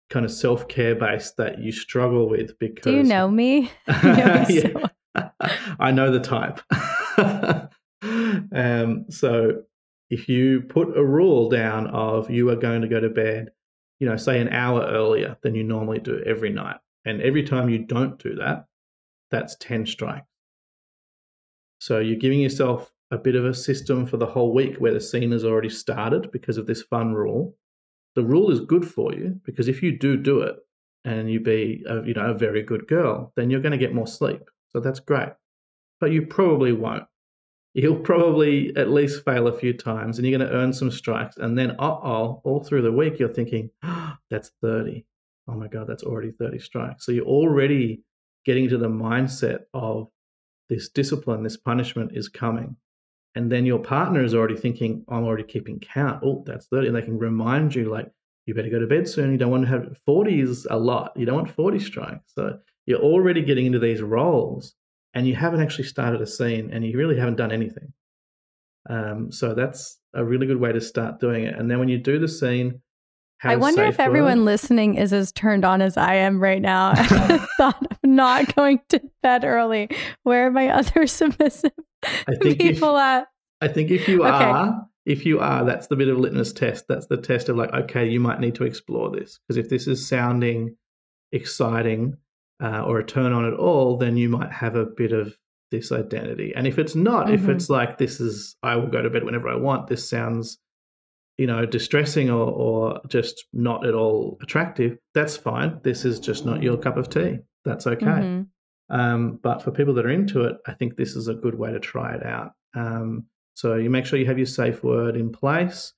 kind 0.09 0.25
of 0.25 0.31
self 0.31 0.67
care 0.67 0.95
based 0.95 1.37
that 1.37 1.59
you 1.59 1.71
struggle 1.71 2.29
with 2.29 2.57
because. 2.59 2.83
Do 2.83 2.95
you 2.95 3.03
know 3.03 3.29
me? 3.29 3.71
yeah. 3.87 4.87
I 5.79 5.91
know 5.91 6.11
the 6.11 6.19
type. 6.19 6.59
Um, 8.53 9.05
so 9.09 9.63
if 10.09 10.29
you 10.29 10.61
put 10.61 10.97
a 10.97 11.03
rule 11.03 11.49
down 11.49 11.87
of 11.87 12.29
you 12.29 12.49
are 12.49 12.55
going 12.55 12.81
to 12.81 12.87
go 12.87 12.99
to 12.99 13.09
bed, 13.09 13.49
you 13.99 14.07
know, 14.07 14.17
say 14.17 14.39
an 14.39 14.49
hour 14.49 14.85
earlier 14.85 15.37
than 15.41 15.55
you 15.55 15.63
normally 15.63 15.99
do 15.99 16.21
every 16.25 16.49
night, 16.49 16.77
and 17.05 17.21
every 17.21 17.43
time 17.43 17.69
you 17.69 17.79
don't 17.79 18.21
do 18.21 18.35
that, 18.35 18.65
that's 19.31 19.55
10 19.59 19.85
strikes. 19.85 20.25
So 21.79 21.99
you're 21.99 22.17
giving 22.17 22.39
yourself 22.39 22.91
a 23.11 23.17
bit 23.17 23.35
of 23.35 23.45
a 23.45 23.53
system 23.53 24.05
for 24.05 24.17
the 24.17 24.25
whole 24.25 24.53
week 24.53 24.77
where 24.77 24.93
the 24.93 25.01
scene 25.01 25.31
has 25.31 25.45
already 25.45 25.69
started 25.69 26.31
because 26.31 26.57
of 26.57 26.67
this 26.67 26.81
fun 26.81 27.13
rule. 27.13 27.55
The 28.15 28.23
rule 28.23 28.51
is 28.51 28.59
good 28.61 28.85
for 28.85 29.13
you 29.13 29.39
because 29.45 29.67
if 29.67 29.83
you 29.83 29.97
do 29.97 30.17
do 30.17 30.41
it 30.41 30.55
and 31.05 31.29
you 31.29 31.39
be 31.39 31.83
a, 31.87 32.03
you 32.03 32.13
know 32.13 32.31
a 32.31 32.37
very 32.37 32.63
good 32.63 32.87
girl, 32.87 33.31
then 33.35 33.49
you're 33.49 33.61
going 33.61 33.71
to 33.71 33.77
get 33.77 33.93
more 33.93 34.07
sleep. 34.07 34.41
So 34.69 34.79
that's 34.79 34.99
great. 34.99 35.29
But 35.99 36.11
you 36.11 36.25
probably 36.25 36.73
won't. 36.73 37.03
You'll 37.77 37.99
probably 37.99 38.75
at 38.75 38.89
least 38.89 39.23
fail 39.23 39.45
a 39.45 39.55
few 39.55 39.71
times 39.71 40.17
and 40.17 40.27
you're 40.27 40.35
going 40.35 40.49
to 40.49 40.55
earn 40.57 40.73
some 40.73 40.89
strikes. 40.89 41.37
And 41.37 41.55
then, 41.55 41.71
uh 41.77 41.99
oh, 42.03 42.41
all 42.43 42.63
through 42.63 42.81
the 42.81 42.91
week, 42.91 43.19
you're 43.19 43.29
thinking, 43.29 43.69
oh, 43.83 44.13
that's 44.31 44.51
30. 44.63 45.05
Oh 45.47 45.53
my 45.53 45.67
God, 45.67 45.85
that's 45.85 46.01
already 46.01 46.31
30 46.31 46.57
strikes. 46.57 47.05
So 47.05 47.11
you're 47.11 47.27
already 47.27 48.01
getting 48.45 48.67
to 48.69 48.79
the 48.79 48.89
mindset 48.89 49.65
of 49.75 50.07
this 50.69 50.89
discipline, 50.89 51.43
this 51.43 51.57
punishment 51.57 52.17
is 52.17 52.27
coming. 52.29 52.75
And 53.35 53.51
then 53.51 53.63
your 53.63 53.77
partner 53.77 54.23
is 54.23 54.33
already 54.33 54.57
thinking, 54.57 55.05
I'm 55.07 55.25
already 55.25 55.43
keeping 55.43 55.79
count. 55.79 56.23
Oh, 56.25 56.43
that's 56.47 56.65
30. 56.65 56.87
And 56.87 56.95
they 56.95 57.03
can 57.03 57.19
remind 57.19 57.75
you, 57.75 57.91
like, 57.91 58.11
you 58.47 58.55
better 58.55 58.71
go 58.71 58.79
to 58.79 58.87
bed 58.87 59.07
soon. 59.07 59.31
You 59.31 59.37
don't 59.37 59.51
want 59.51 59.65
to 59.65 59.69
have 59.69 59.95
40 60.03 60.41
is 60.41 60.65
a 60.71 60.79
lot. 60.79 61.11
You 61.15 61.27
don't 61.27 61.35
want 61.35 61.51
40 61.51 61.77
strikes. 61.77 62.33
So 62.33 62.57
you're 62.87 63.01
already 63.01 63.43
getting 63.43 63.67
into 63.67 63.77
these 63.77 64.01
roles 64.01 64.73
and 65.13 65.27
you 65.27 65.35
haven't 65.35 65.61
actually 65.61 65.85
started 65.85 66.21
a 66.21 66.27
scene 66.27 66.69
and 66.71 66.85
you 66.85 66.97
really 66.97 67.17
haven't 67.17 67.37
done 67.37 67.51
anything. 67.51 67.93
Um, 68.89 69.31
so 69.31 69.53
that's 69.53 69.99
a 70.13 70.23
really 70.23 70.47
good 70.47 70.59
way 70.59 70.71
to 70.71 70.81
start 70.81 71.19
doing 71.19 71.45
it. 71.45 71.55
And 71.55 71.69
then 71.69 71.79
when 71.79 71.89
you 71.89 71.97
do 71.97 72.19
the 72.19 72.27
scene, 72.27 72.81
I 73.43 73.55
wonder 73.55 73.83
if 73.83 73.99
everyone 73.99 74.45
listening 74.45 74.95
is 74.95 75.13
as 75.13 75.31
turned 75.31 75.63
on 75.63 75.81
as 75.81 75.95
I 75.95 76.15
am 76.15 76.39
right 76.39 76.61
now. 76.61 76.91
I 76.95 77.45
thought 77.57 77.85
of 77.91 77.97
not 78.03 78.55
going 78.55 78.79
to 78.89 79.01
bed 79.21 79.43
early. 79.43 79.89
Where 80.23 80.47
are 80.47 80.51
my 80.51 80.69
other 80.69 81.05
submissive 81.07 81.71
people 82.41 82.95
if, 82.95 83.01
at? 83.01 83.27
I 83.61 83.67
think 83.67 83.91
if 83.91 84.07
you 84.07 84.23
okay. 84.23 84.43
are, 84.43 84.87
if 85.05 85.25
you 85.25 85.39
are, 85.39 85.63
that's 85.65 85.87
the 85.87 85.95
bit 85.95 86.07
of 86.07 86.17
litmus 86.17 86.51
test. 86.51 86.85
That's 86.89 87.07
the 87.07 87.17
test 87.17 87.49
of 87.49 87.57
like, 87.57 87.73
okay, 87.73 88.07
you 88.07 88.19
might 88.19 88.39
need 88.39 88.55
to 88.55 88.63
explore 88.63 89.11
this 89.11 89.39
because 89.47 89.57
if 89.57 89.69
this 89.69 89.87
is 89.87 90.07
sounding 90.07 90.75
exciting 91.31 92.17
uh, 92.61 92.83
or 92.83 92.99
a 92.99 93.05
turn 93.05 93.33
on 93.33 93.45
at 93.45 93.53
all, 93.53 93.97
then 93.97 94.17
you 94.17 94.29
might 94.29 94.51
have 94.51 94.75
a 94.75 94.85
bit 94.85 95.11
of 95.11 95.37
this 95.71 95.91
identity. 95.91 96.53
And 96.55 96.65
if 96.65 96.79
it's 96.79 96.95
not, 96.95 97.25
mm-hmm. 97.25 97.35
if 97.35 97.49
it's 97.49 97.69
like 97.69 97.97
this 97.97 98.19
is, 98.19 98.55
I 98.63 98.75
will 98.75 98.87
go 98.87 99.01
to 99.01 99.09
bed 99.09 99.23
whenever 99.23 99.49
I 99.49 99.55
want. 99.55 99.87
This 99.87 100.07
sounds 100.07 100.57
you 101.37 101.45
know, 101.45 101.65
distressing 101.65 102.29
or, 102.29 102.47
or 102.47 103.01
just 103.07 103.45
not 103.53 103.85
at 103.85 103.93
all 103.93 104.37
attractive, 104.41 104.97
that's 105.13 105.37
fine. 105.37 105.79
This 105.83 106.03
is 106.03 106.19
just 106.19 106.45
not 106.45 106.63
your 106.63 106.77
cup 106.77 106.97
of 106.97 107.09
tea. 107.09 107.39
That's 107.63 107.85
okay. 107.85 108.05
Mm-hmm. 108.05 108.41
Um, 108.89 109.39
but 109.43 109.61
for 109.61 109.71
people 109.71 109.93
that 109.95 110.05
are 110.05 110.11
into 110.11 110.43
it, 110.43 110.57
I 110.65 110.73
think 110.73 110.95
this 110.95 111.15
is 111.15 111.27
a 111.27 111.35
good 111.35 111.55
way 111.55 111.71
to 111.71 111.79
try 111.79 112.15
it 112.15 112.25
out. 112.25 112.53
Um, 112.75 113.25
so 113.53 113.75
you 113.75 113.89
make 113.89 114.05
sure 114.05 114.17
you 114.17 114.25
have 114.25 114.39
your 114.39 114.47
safe 114.47 114.83
word 114.83 115.15
in 115.15 115.31
place. 115.31 115.93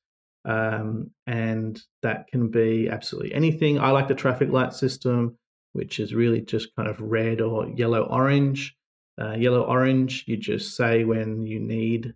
Um, 0.45 1.11
and 1.27 1.81
that 2.01 2.27
can 2.27 2.49
be 2.49 2.89
absolutely 2.89 3.33
anything. 3.33 3.79
I 3.79 3.91
like 3.91 4.07
the 4.07 4.15
traffic 4.15 4.49
light 4.49 4.73
system, 4.73 5.37
which 5.79 6.01
is 6.01 6.13
really 6.13 6.41
just 6.41 6.75
kind 6.75 6.89
of 6.89 6.99
red 6.99 7.39
or 7.39 7.65
yellow 7.69 8.03
orange. 8.03 8.75
Uh, 9.19 9.35
yellow 9.37 9.61
orange, 9.61 10.25
you 10.27 10.35
just 10.35 10.75
say 10.75 11.05
when 11.05 11.47
you 11.47 11.57
need 11.57 12.13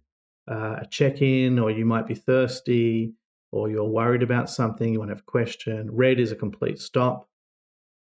uh, 0.51 0.75
a 0.81 0.85
check 0.89 1.21
in, 1.21 1.57
or 1.57 1.71
you 1.71 1.85
might 1.85 2.05
be 2.05 2.13
thirsty, 2.13 3.13
or 3.53 3.69
you're 3.69 3.85
worried 3.85 4.21
about 4.21 4.49
something, 4.49 4.91
you 4.91 4.99
want 4.99 5.09
to 5.09 5.15
have 5.15 5.21
a 5.21 5.31
question. 5.31 5.89
Red 5.95 6.19
is 6.19 6.33
a 6.33 6.35
complete 6.35 6.77
stop. 6.77 7.29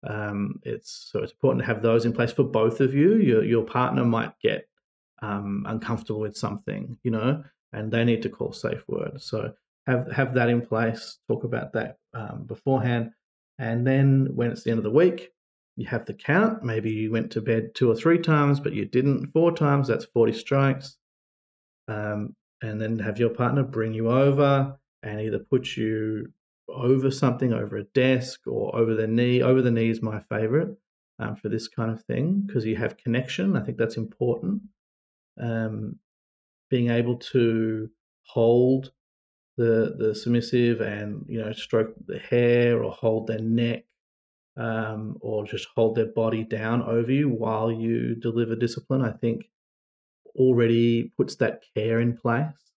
Um, 0.05 0.59
it's 0.65 1.11
so 1.13 1.23
it's 1.23 1.33
important 1.33 1.61
to 1.63 1.67
have 1.67 1.81
those 1.81 2.07
in 2.07 2.13
place 2.13 2.33
for 2.33 2.43
both 2.43 2.81
of 2.81 2.93
you. 2.93 3.19
Your 3.19 3.45
your 3.45 3.63
partner 3.63 4.05
might 4.05 4.33
get 4.41 4.69
um, 5.21 5.65
uncomfortable 5.69 6.21
with 6.21 6.37
something, 6.37 6.99
you 7.05 7.13
know, 7.13 7.45
and 7.73 7.93
they 7.93 8.05
need 8.05 8.23
to 8.23 8.29
call 8.29 8.53
safe 8.53 8.83
word. 8.89 9.23
So 9.23 9.53
have 9.87 10.11
have 10.11 10.35
that 10.35 10.49
in 10.49 10.61
place. 10.61 11.19
Talk 11.29 11.45
about 11.45 11.73
that 11.75 11.99
um, 12.15 12.47
beforehand, 12.47 13.13
and 13.61 13.87
then 13.87 14.31
when 14.35 14.51
it's 14.51 14.65
the 14.65 14.71
end 14.71 14.79
of 14.79 14.85
the 14.85 14.91
week, 14.91 15.31
you 15.77 15.87
have 15.87 16.05
the 16.07 16.15
count. 16.15 16.63
Maybe 16.63 16.91
you 16.91 17.11
went 17.11 17.31
to 17.33 17.41
bed 17.41 17.75
two 17.75 17.91
or 17.91 17.95
three 17.95 18.19
times, 18.19 18.61
but 18.61 18.75
you 18.75 18.85
didn't 18.85 19.33
four 19.33 19.53
times. 19.53 19.89
That's 19.89 20.05
forty 20.07 20.33
strikes 20.33 20.97
um, 21.89 22.35
and 22.63 22.81
then 22.81 22.99
have 22.99 23.19
your 23.19 23.31
partner 23.31 23.63
bring 23.63 23.93
you 23.93 24.11
over 24.11 24.77
and 25.03 25.21
either 25.21 25.39
put 25.39 25.77
you 25.77 26.33
over 26.69 27.11
something, 27.11 27.53
over 27.53 27.79
a 27.79 27.85
desk 27.85 28.47
or 28.47 28.75
over 28.75 28.95
the 28.95 29.07
knee. 29.07 29.43
Over 29.43 29.63
the 29.63 29.71
knee 29.71 29.91
is 29.91 30.03
my 30.03 30.21
favorite 30.31 30.77
um, 31.19 31.37
for 31.37 31.49
this 31.49 31.69
kind 31.69 31.91
of 31.91 32.03
thing 32.05 32.45
because 32.47 32.65
you 32.65 32.77
have 32.77 32.97
connection. 32.97 33.57
I 33.57 33.61
think 33.61 33.79
that's 33.79 33.97
important. 33.97 34.63
Um, 35.41 35.99
being 36.71 36.91
able 36.91 37.17
to 37.17 37.91
hold 38.27 38.93
the 39.59 39.95
the 39.99 40.15
submissive 40.15 40.81
and 40.81 41.27
you 41.29 41.39
know 41.39 41.53
stroke 41.53 41.95
the 42.07 42.19
hair 42.19 42.83
or 42.83 42.91
hold 42.91 43.27
their 43.27 43.41
neck 43.41 43.85
um, 44.57 45.17
or 45.21 45.45
just 45.47 45.69
hold 45.75 45.95
their 45.95 46.13
body 46.13 46.45
down 46.45 46.83
over 46.83 47.11
you 47.11 47.29
while 47.29 47.71
you 47.71 48.15
deliver 48.15 48.55
discipline. 48.55 49.03
I 49.03 49.13
think 49.13 49.45
already 50.37 51.13
puts 51.17 51.37
that 51.37 51.63
care 51.77 52.01
in 52.01 52.17
place, 52.17 52.73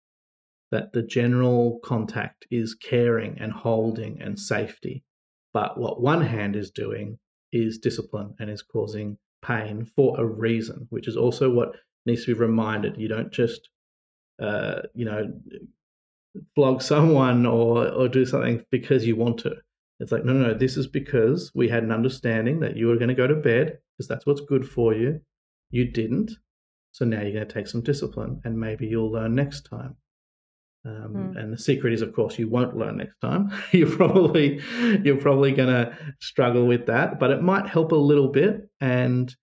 that 0.71 0.93
the 0.93 1.03
general 1.03 1.81
contact 1.85 2.47
is 2.51 2.75
caring 2.75 3.39
and 3.39 3.53
holding 3.53 4.21
and 4.23 4.39
safety. 4.39 5.05
But 5.53 5.79
what 5.79 6.01
one 6.01 6.23
hand 6.23 6.57
is 6.57 6.71
doing 6.71 7.19
is 7.53 7.79
discipline 7.79 8.35
and 8.39 8.49
is 8.51 8.63
causing 8.63 9.19
pain 9.43 9.85
for 9.85 10.19
a 10.19 10.25
reason, 10.25 10.87
which 10.91 11.09
is 11.09 11.17
also 11.17 11.51
what 11.51 11.77
needs 12.07 12.25
to 12.25 12.35
be 12.35 12.41
reminded. 12.41 12.97
You 12.97 13.09
don't 13.09 13.33
just, 13.33 13.69
uh, 14.41 14.83
you 14.95 15.05
know, 15.05 15.33
flog 16.55 16.81
someone 16.81 17.45
or 17.45 17.89
or 17.89 18.09
do 18.09 18.25
something 18.25 18.65
because 18.71 19.07
you 19.07 19.17
want 19.17 19.39
to. 19.39 19.57
It's 20.01 20.13
like, 20.13 20.25
no, 20.25 20.33
no, 20.33 20.49
no, 20.49 20.55
this 20.55 20.77
is 20.77 20.87
because 20.87 21.53
we 21.55 21.69
had 21.69 21.83
an 21.83 21.93
understanding 21.93 22.61
that 22.61 22.77
you 22.77 22.89
were 22.89 22.97
going 22.97 23.09
to 23.09 23.15
go 23.15 23.27
to 23.27 23.35
bed 23.35 23.79
because 23.97 24.09
that's 24.09 24.27
what's 24.27 24.41
good 24.41 24.69
for 24.69 24.95
you. 24.95 25.21
You 25.71 25.91
didn't. 25.91 26.33
So 26.93 27.05
now 27.05 27.23
you're 27.23 27.33
going 27.33 27.47
to 27.47 27.55
take 27.55 27.69
some 27.69 27.83
discipline 27.83 28.41
and 28.45 28.59
maybe 28.59 28.87
you'll 28.87 29.13
learn 29.13 29.35
next 29.35 29.63
time. 29.63 29.97
Um, 30.85 31.15
mm. 31.15 31.37
And 31.41 31.53
the 31.53 31.59
secret 31.59 31.93
is, 31.93 32.03
of 32.03 32.13
course, 32.13 32.39
you 32.39 32.49
won't 32.49 32.77
learn 32.77 32.97
next 32.97 33.21
time. 33.21 33.53
you're 33.73 33.97
probably 33.97 34.61
you're 35.05 35.21
probably 35.21 35.53
going 35.53 35.69
to 35.69 35.97
struggle 36.21 36.67
with 36.67 36.87
that, 36.87 37.21
but 37.21 37.31
it 37.31 37.43
might 37.43 37.69
help 37.69 37.93
a 37.93 37.97
little 37.97 38.29
bit. 38.29 38.69
And 38.81 39.35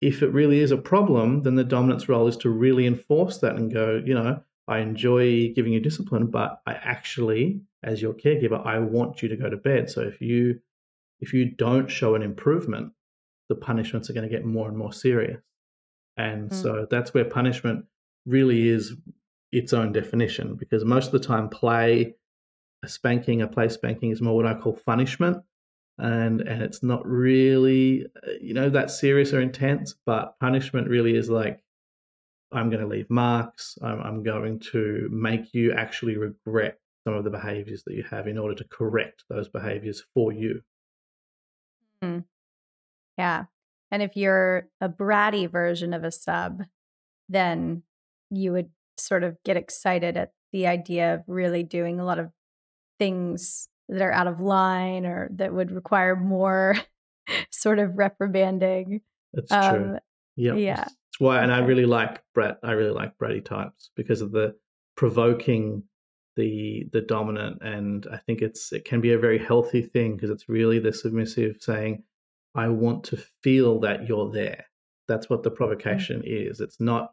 if 0.00 0.22
it 0.22 0.32
really 0.32 0.60
is 0.60 0.72
a 0.72 0.76
problem, 0.76 1.42
then 1.42 1.54
the 1.54 1.64
dominance 1.64 2.08
role 2.08 2.26
is 2.26 2.36
to 2.38 2.50
really 2.50 2.86
enforce 2.86 3.38
that 3.38 3.56
and 3.56 3.72
go, 3.72 4.02
you 4.04 4.14
know, 4.14 4.40
I 4.70 4.78
enjoy 4.78 5.52
giving 5.52 5.72
you 5.72 5.80
discipline, 5.80 6.26
but 6.26 6.62
I 6.66 6.72
actually, 6.72 7.60
as 7.82 8.00
your 8.00 8.14
caregiver, 8.14 8.64
I 8.64 8.78
want 8.78 9.22
you 9.22 9.28
to 9.28 9.36
go 9.36 9.50
to 9.50 9.56
bed. 9.56 9.90
So 9.90 10.02
if 10.02 10.20
you 10.20 10.60
if 11.20 11.34
you 11.34 11.50
don't 11.50 11.90
show 11.90 12.14
an 12.14 12.22
improvement, 12.22 12.92
the 13.48 13.56
punishments 13.56 14.08
are 14.08 14.14
going 14.14 14.28
to 14.28 14.34
get 14.34 14.46
more 14.46 14.68
and 14.68 14.78
more 14.78 14.92
serious. 14.92 15.42
And 16.16 16.50
mm. 16.50 16.54
so 16.54 16.86
that's 16.90 17.12
where 17.12 17.24
punishment 17.24 17.84
really 18.24 18.68
is 18.68 18.94
its 19.52 19.72
own 19.72 19.92
definition 19.92 20.54
because 20.54 20.84
most 20.84 21.06
of 21.06 21.12
the 21.12 21.26
time 21.26 21.48
play 21.48 22.14
a 22.84 22.88
spanking 22.88 23.42
a 23.42 23.48
play 23.48 23.68
spanking 23.68 24.10
is 24.10 24.20
more 24.20 24.36
what 24.36 24.46
i 24.46 24.54
call 24.54 24.78
punishment 24.86 25.38
and 25.98 26.40
and 26.40 26.62
it's 26.62 26.82
not 26.82 27.04
really 27.06 28.06
uh, 28.26 28.30
you 28.40 28.54
know 28.54 28.70
that 28.70 28.90
serious 28.90 29.32
or 29.32 29.40
intense 29.40 29.94
but 30.06 30.38
punishment 30.38 30.88
really 30.88 31.16
is 31.16 31.28
like 31.28 31.60
i'm 32.52 32.70
going 32.70 32.82
to 32.82 32.88
leave 32.88 33.10
marks 33.10 33.76
I'm, 33.82 34.00
I'm 34.00 34.22
going 34.22 34.60
to 34.72 35.08
make 35.10 35.52
you 35.54 35.72
actually 35.72 36.16
regret 36.16 36.78
some 37.04 37.14
of 37.14 37.24
the 37.24 37.30
behaviors 37.30 37.82
that 37.84 37.94
you 37.94 38.04
have 38.10 38.26
in 38.26 38.38
order 38.38 38.54
to 38.54 38.64
correct 38.68 39.24
those 39.28 39.48
behaviors 39.48 40.02
for 40.14 40.32
you 40.32 40.60
mm. 42.02 42.24
yeah 43.16 43.44
and 43.90 44.02
if 44.02 44.16
you're 44.16 44.68
a 44.80 44.88
bratty 44.88 45.50
version 45.50 45.92
of 45.92 46.04
a 46.04 46.12
sub, 46.12 46.62
then 47.28 47.82
you 48.30 48.52
would 48.52 48.70
sort 48.96 49.24
of 49.24 49.36
get 49.44 49.56
excited 49.56 50.16
at 50.16 50.32
the 50.52 50.66
idea 50.66 51.14
of 51.14 51.22
really 51.26 51.62
doing 51.62 51.98
a 51.98 52.04
lot 52.04 52.18
of 52.18 52.30
things 52.98 53.68
that 53.88 54.02
are 54.02 54.12
out 54.12 54.28
of 54.28 54.40
line 54.40 55.06
or 55.06 55.28
that 55.34 55.52
would 55.52 55.72
require 55.72 56.14
more 56.14 56.76
sort 57.50 57.78
of 57.78 57.98
reprimanding. 57.98 59.00
It's 59.32 59.50
um, 59.50 59.74
true. 59.74 59.98
Yep. 60.36 60.56
Yeah. 60.58 60.84
Why, 61.20 61.42
and 61.42 61.52
I 61.52 61.58
really 61.58 61.84
like 61.84 62.22
Brett. 62.32 62.58
I 62.62 62.72
really 62.72 62.94
like 62.94 63.18
Bratty 63.18 63.44
types 63.44 63.90
because 63.94 64.22
of 64.22 64.32
the 64.32 64.54
provoking 64.96 65.82
the 66.34 66.88
the 66.94 67.02
dominant, 67.02 67.58
and 67.60 68.06
I 68.10 68.16
think 68.16 68.40
it's 68.40 68.72
it 68.72 68.86
can 68.86 69.02
be 69.02 69.12
a 69.12 69.18
very 69.18 69.38
healthy 69.38 69.82
thing 69.82 70.16
because 70.16 70.30
it's 70.30 70.48
really 70.48 70.78
the 70.78 70.94
submissive 70.94 71.56
saying, 71.60 72.04
"I 72.54 72.68
want 72.68 73.04
to 73.04 73.18
feel 73.42 73.80
that 73.80 74.08
you're 74.08 74.30
there." 74.30 74.64
That's 75.08 75.28
what 75.28 75.42
the 75.42 75.50
mm. 75.50 75.56
provocation 75.56 76.22
mm-hmm. 76.22 76.50
is. 76.50 76.60
It's 76.62 76.80
not. 76.80 77.12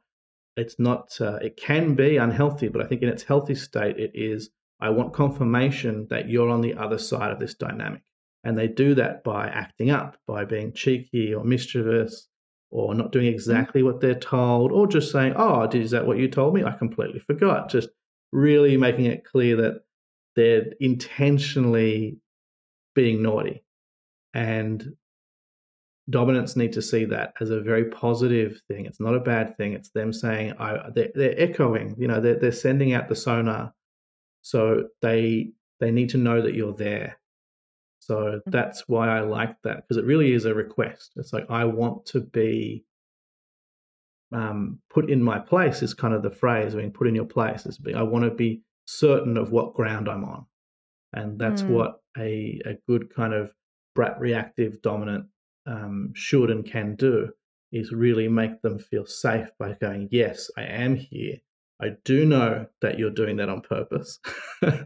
It's 0.55 0.79
not. 0.79 1.19
Uh, 1.19 1.39
it 1.41 1.57
can 1.57 1.93
be 1.93 2.15
unhealthy, 2.15 2.69
but 2.69 2.81
I 2.81 2.87
think 2.87 3.01
in 3.01 3.09
its 3.09 3.23
healthy 3.23 3.55
state, 3.55 3.99
it 3.99 4.11
is. 4.13 4.51
I 4.79 4.89
want 4.91 5.13
confirmation 5.13 6.07
that 6.11 6.29
you're 6.29 6.49
on 6.49 6.61
the 6.61 6.75
other 6.75 6.97
side 6.97 7.33
of 7.33 7.39
this 7.39 7.55
dynamic. 7.55 8.03
And 8.45 8.57
they 8.57 8.69
do 8.69 8.95
that 8.95 9.25
by 9.25 9.47
acting 9.47 9.89
up, 9.89 10.15
by 10.25 10.45
being 10.45 10.71
cheeky 10.71 11.33
or 11.33 11.43
mischievous, 11.43 12.29
or 12.69 12.93
not 12.93 13.11
doing 13.11 13.27
mm-hmm. 13.27 13.35
exactly 13.35 13.83
what 13.83 14.01
they're 14.01 14.15
told, 14.15 14.71
or 14.71 14.87
just 14.87 15.11
saying, 15.11 15.33
"Oh, 15.35 15.63
is 15.73 15.91
that 15.91 16.05
what 16.05 16.17
you 16.17 16.27
told 16.27 16.53
me? 16.53 16.63
I 16.63 16.71
completely 16.71 17.19
forgot." 17.19 17.69
Just 17.69 17.89
really 18.31 18.77
making 18.77 19.05
it 19.05 19.25
clear 19.25 19.55
that 19.57 19.81
they're 20.35 20.65
intentionally 20.79 22.19
being 22.95 23.21
naughty, 23.21 23.63
and 24.33 24.95
dominants 26.09 26.55
need 26.55 26.73
to 26.73 26.81
see 26.81 27.05
that 27.05 27.33
as 27.41 27.49
a 27.49 27.61
very 27.61 27.85
positive 27.85 28.61
thing. 28.67 28.85
It's 28.85 28.99
not 28.99 29.15
a 29.15 29.19
bad 29.19 29.57
thing. 29.57 29.73
It's 29.73 29.89
them 29.89 30.13
saying, 30.13 30.53
"I." 30.59 30.89
They're, 30.93 31.11
they're 31.15 31.39
echoing. 31.39 31.95
You 31.97 32.07
know, 32.07 32.21
they're 32.21 32.39
they're 32.39 32.51
sending 32.51 32.93
out 32.93 33.07
the 33.07 33.15
sonar, 33.15 33.73
so 34.41 34.87
they 35.01 35.51
they 35.79 35.91
need 35.91 36.09
to 36.09 36.17
know 36.17 36.41
that 36.41 36.55
you're 36.55 36.73
there 36.73 37.17
so 38.07 38.15
mm-hmm. 38.15 38.49
that's 38.49 38.87
why 38.87 39.09
I 39.09 39.19
like 39.19 39.61
that 39.63 39.83
because 39.83 39.97
it 39.97 40.05
really 40.05 40.31
is 40.31 40.45
a 40.45 40.53
request. 40.53 41.11
It's 41.17 41.33
like 41.33 41.45
I 41.49 41.65
want 41.65 42.05
to 42.07 42.21
be 42.21 42.85
um, 44.31 44.79
put 44.89 45.09
in 45.09 45.21
my 45.21 45.39
place 45.39 45.81
is 45.81 45.93
kind 45.93 46.13
of 46.13 46.23
the 46.23 46.31
phrase. 46.31 46.73
I 46.73 46.77
mean, 46.77 46.91
put 46.91 47.07
in 47.07 47.15
your 47.15 47.25
place 47.25 47.65
is 47.65 47.79
I 47.93 48.03
want 48.03 48.23
to 48.23 48.31
be 48.31 48.61
certain 48.85 49.35
of 49.35 49.51
what 49.51 49.73
ground 49.73 50.07
I'm 50.07 50.23
on, 50.23 50.45
and 51.11 51.37
that's 51.37 51.63
mm. 51.63 51.69
what 51.69 52.01
a 52.17 52.61
a 52.65 52.77
good 52.87 53.13
kind 53.13 53.33
of 53.33 53.51
brat 53.93 54.17
reactive 54.21 54.81
dominant 54.81 55.25
um, 55.65 56.13
should 56.15 56.49
and 56.49 56.65
can 56.65 56.95
do 56.95 57.29
is 57.73 57.91
really 57.91 58.29
make 58.29 58.61
them 58.61 58.79
feel 58.79 59.05
safe 59.05 59.49
by 59.59 59.73
going, 59.81 60.07
yes, 60.11 60.49
I 60.57 60.63
am 60.63 60.95
here. 60.95 61.39
I 61.79 61.89
do 62.03 62.25
know 62.25 62.65
that 62.81 62.97
you're 62.97 63.11
doing 63.11 63.37
that 63.37 63.49
on 63.49 63.61
purpose, 63.61 64.19
and 64.61 64.85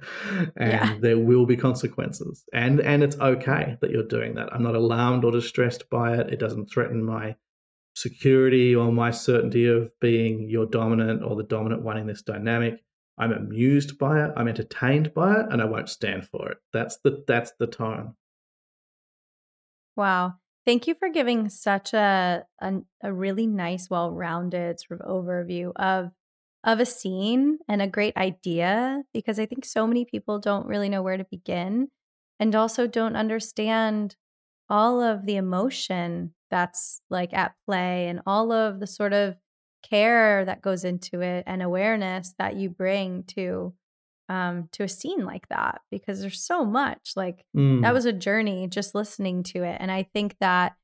yeah. 0.59 0.97
there 0.99 1.17
will 1.17 1.45
be 1.45 1.55
consequences. 1.55 2.43
And 2.53 2.81
and 2.81 3.01
it's 3.01 3.17
okay 3.17 3.77
that 3.79 3.91
you're 3.91 4.07
doing 4.07 4.35
that. 4.35 4.53
I'm 4.53 4.63
not 4.63 4.75
alarmed 4.75 5.23
or 5.23 5.31
distressed 5.31 5.89
by 5.89 6.17
it. 6.17 6.33
It 6.33 6.39
doesn't 6.39 6.67
threaten 6.67 7.03
my 7.03 7.35
security 7.95 8.75
or 8.75 8.91
my 8.91 9.11
certainty 9.11 9.67
of 9.67 9.91
being 10.01 10.49
your 10.49 10.65
dominant 10.65 11.23
or 11.23 11.35
the 11.35 11.43
dominant 11.43 11.81
one 11.81 11.97
in 11.97 12.07
this 12.07 12.23
dynamic. 12.23 12.83
I'm 13.17 13.31
amused 13.31 13.97
by 13.97 14.25
it. 14.25 14.31
I'm 14.35 14.47
entertained 14.47 15.13
by 15.13 15.39
it, 15.39 15.45
and 15.49 15.61
I 15.61 15.65
won't 15.65 15.89
stand 15.89 16.27
for 16.27 16.49
it. 16.51 16.57
That's 16.73 16.97
the 17.03 17.23
that's 17.25 17.53
the 17.57 17.67
tone. 17.67 18.15
Wow. 19.95 20.35
Thank 20.65 20.87
you 20.87 20.93
for 20.93 21.09
giving 21.09 21.49
such 21.49 21.93
a, 21.93 22.45
a, 22.61 22.73
a 23.01 23.11
really 23.11 23.47
nice, 23.47 23.89
well 23.89 24.11
rounded 24.11 24.79
sort 24.79 25.01
of 25.01 25.07
overview 25.07 25.71
of 25.75 26.11
of 26.64 26.80
a 26.80 26.86
scene 26.86 27.57
and 27.68 27.82
a 27.82 27.88
great 27.88 28.16
idea 28.18 29.03
because 29.14 29.39
I 29.39 29.45
think 29.45 29.66
so 29.66 29.88
many 29.88 30.05
people 30.05 30.39
don't 30.39 30.68
really 30.68 30.89
know 30.89 31.01
where 31.01 31.18
to 31.18 31.26
begin 31.26 31.88
and 32.39 32.55
also 32.55 32.88
don't 32.88 33.16
understand 33.16 34.16
all 34.70 35.01
of 35.01 35.26
the 35.26 35.36
emotion 35.36 36.34
that's 36.49 37.01
like 37.09 37.34
at 37.34 37.53
play 37.66 38.07
and 38.07 38.22
all 38.26 38.51
of 38.51 38.80
the 38.80 38.88
sort 38.88 39.14
of 39.14 39.36
care 39.84 40.45
that 40.45 40.62
goes 40.62 40.84
into 40.84 41.22
it 41.22 41.43
and 41.47 41.64
awareness 41.64 42.34
that 42.38 42.55
you 42.55 42.70
bring 42.70 43.24
to 43.24 43.74
um 44.30 44.70
to 44.72 44.84
a 44.84 44.88
scene 44.88 45.26
like 45.26 45.47
that 45.49 45.82
because 45.89 46.22
there's 46.22 46.45
so 46.45 46.64
much 46.64 47.14
like 47.16 47.43
mm. 47.57 47.82
that 47.82 47.93
was 47.93 48.05
a 48.05 48.14
journey 48.14 48.68
just 48.68 48.93
listening 48.93 49.41
to 49.41 49.64
it 49.64 49.78
and 49.80 49.91
I 49.91 50.03
think 50.14 50.36
that 50.39 50.76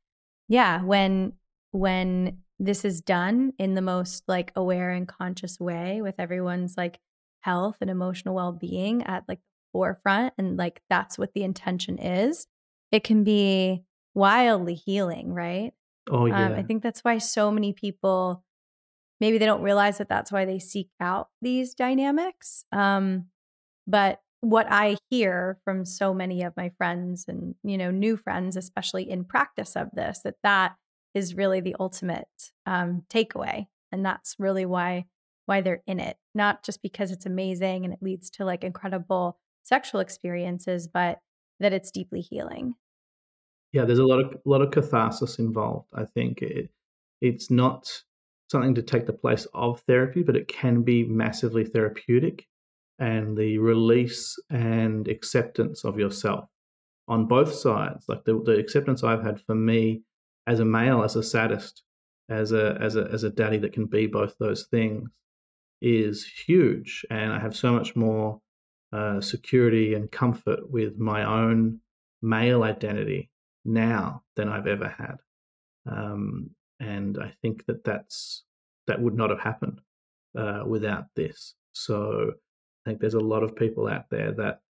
yeah 0.48 0.82
when 0.82 1.34
when 1.72 2.40
this 2.60 2.84
is 2.84 3.02
done 3.02 3.54
in 3.60 3.76
the 3.76 3.82
most 3.82 4.24
like 4.28 4.52
aware 4.56 4.90
and 4.90 5.08
conscious 5.08 5.60
way 5.60 6.02
with 6.02 6.16
everyone's 6.20 6.76
like 6.76 7.00
health 7.42 7.78
and 7.82 7.90
emotional 7.90 8.36
well-being 8.36 9.04
at 9.04 9.24
like 9.28 9.40
forefront 9.72 10.34
and 10.38 10.58
like 10.58 10.82
that's 10.90 11.18
what 11.18 11.34
the 11.34 11.44
intention 11.44 12.00
is 12.00 12.48
it 12.92 13.04
can 13.04 13.24
be 13.24 13.84
wildly 14.16 14.74
healing 14.74 15.34
right? 15.34 15.74
Oh 16.10 16.26
yeah 16.26 16.48
um, 16.48 16.54
i 16.54 16.64
think 16.64 16.82
that's 16.82 17.02
why 17.02 17.18
so 17.18 17.52
many 17.52 17.74
people 17.74 18.44
maybe 19.20 19.38
they 19.38 19.46
don't 19.46 19.62
realize 19.62 19.98
that 19.98 20.10
that's 20.10 20.32
why 20.32 20.46
they 20.46 20.60
seek 20.60 20.90
out 21.00 21.28
these 21.42 21.74
dynamics 21.74 22.64
um 22.72 23.26
but 23.86 24.22
what 24.40 24.68
i 24.72 24.96
hear 25.10 25.60
from 25.66 25.84
so 25.84 26.14
many 26.14 26.44
of 26.44 26.56
my 26.56 26.72
friends 26.78 27.26
and 27.28 27.56
you 27.64 27.78
know 27.78 27.92
new 27.92 28.16
friends 28.16 28.56
especially 28.56 29.10
in 29.10 29.26
practice 29.26 29.76
of 29.76 29.90
this 29.94 30.22
that 30.24 30.36
that 30.44 30.76
is 31.18 31.36
really 31.36 31.60
the 31.60 31.76
ultimate 31.80 32.52
um, 32.66 33.04
takeaway, 33.10 33.68
and 33.92 34.06
that's 34.06 34.36
really 34.40 34.66
why 34.66 35.06
why 35.48 35.62
they're 35.62 35.84
in 35.88 36.00
it. 36.00 36.18
Not 36.36 36.64
just 36.64 36.82
because 36.82 37.12
it's 37.12 37.26
amazing 37.26 37.86
and 37.86 37.94
it 37.94 38.04
leads 38.04 38.30
to 38.32 38.46
like 38.46 38.64
incredible 38.64 39.38
sexual 39.64 40.02
experiences, 40.02 40.88
but 40.88 41.20
that 41.60 41.74
it's 41.74 41.92
deeply 41.92 42.22
healing. 42.22 42.76
Yeah, 43.74 43.86
there's 43.86 44.00
a 44.00 44.06
lot 44.06 44.20
of 44.20 44.34
a 44.34 44.50
lot 44.50 44.62
of 44.62 44.72
catharsis 44.72 45.40
involved. 45.40 45.90
I 45.94 46.06
think 46.06 46.42
it, 46.42 46.70
it's 47.22 47.50
not 47.50 47.92
something 48.50 48.76
to 48.76 48.82
take 48.82 49.06
the 49.06 49.14
place 49.14 49.48
of 49.54 49.82
therapy, 49.82 50.24
but 50.24 50.36
it 50.36 50.48
can 50.48 50.84
be 50.84 51.04
massively 51.04 51.66
therapeutic. 51.66 52.46
And 53.00 53.38
the 53.38 53.58
release 53.60 54.36
and 54.50 55.08
acceptance 55.08 55.84
of 55.86 56.00
yourself 56.00 56.50
on 57.08 57.28
both 57.28 57.54
sides, 57.54 58.06
like 58.08 58.24
the, 58.26 58.42
the 58.44 58.58
acceptance 58.58 59.04
I've 59.04 59.24
had 59.24 59.40
for 59.42 59.56
me 59.56 60.02
as 60.48 60.60
a 60.60 60.66
male, 60.66 61.04
as 61.04 61.16
a 61.16 61.24
sadist, 61.24 61.84
as 62.30 62.52
a 62.54 62.78
as 62.82 62.96
a 62.96 63.08
as 63.12 63.24
a 63.24 63.30
daddy 63.30 63.58
that 63.58 63.74
can 63.74 63.86
be 63.86 64.08
both 64.08 64.36
those 64.40 64.68
things, 64.72 65.10
is 65.82 66.26
huge. 66.26 67.06
And 67.10 67.32
I 67.32 67.40
have 67.40 67.56
so 67.56 67.74
much 67.74 67.96
more 67.96 68.42
uh, 68.92 69.22
security 69.22 69.94
and 69.94 70.12
comfort 70.12 70.72
with 70.72 70.98
my 70.98 71.24
own 71.24 71.80
male 72.22 72.64
identity 72.64 73.30
now 73.66 74.24
than 74.36 74.50
I've 74.50 74.68
ever 74.68 74.88
had. 74.88 75.18
Um, 75.86 76.50
and 76.80 77.18
I 77.22 77.34
think 77.42 77.66
that 77.68 77.84
that's 77.84 78.44
that 78.88 79.02
would 79.02 79.16
not 79.16 79.30
have 79.30 79.40
happened 79.40 79.82
uh, 80.38 80.64
without 80.66 81.06
this. 81.16 81.54
So 81.74 82.32
I 82.86 82.90
think 82.90 83.02
there's 83.02 83.14
a 83.14 83.20
lot 83.20 83.44
of 83.44 83.56
people 83.56 83.88
out 83.88 84.06
there 84.10 84.32
that 84.34 84.62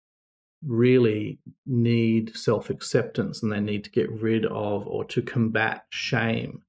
really 0.66 1.39
need 1.66 2.36
self 2.36 2.70
acceptance 2.70 3.43
and 3.43 3.51
they 3.51 3.60
need 3.60 3.84
to 3.84 3.91
get 3.91 4.12
rid 4.12 4.45
of 4.45 4.88
or 4.88 5.05
to 5.05 5.22
combat 5.22 5.86
shame. 5.89 6.62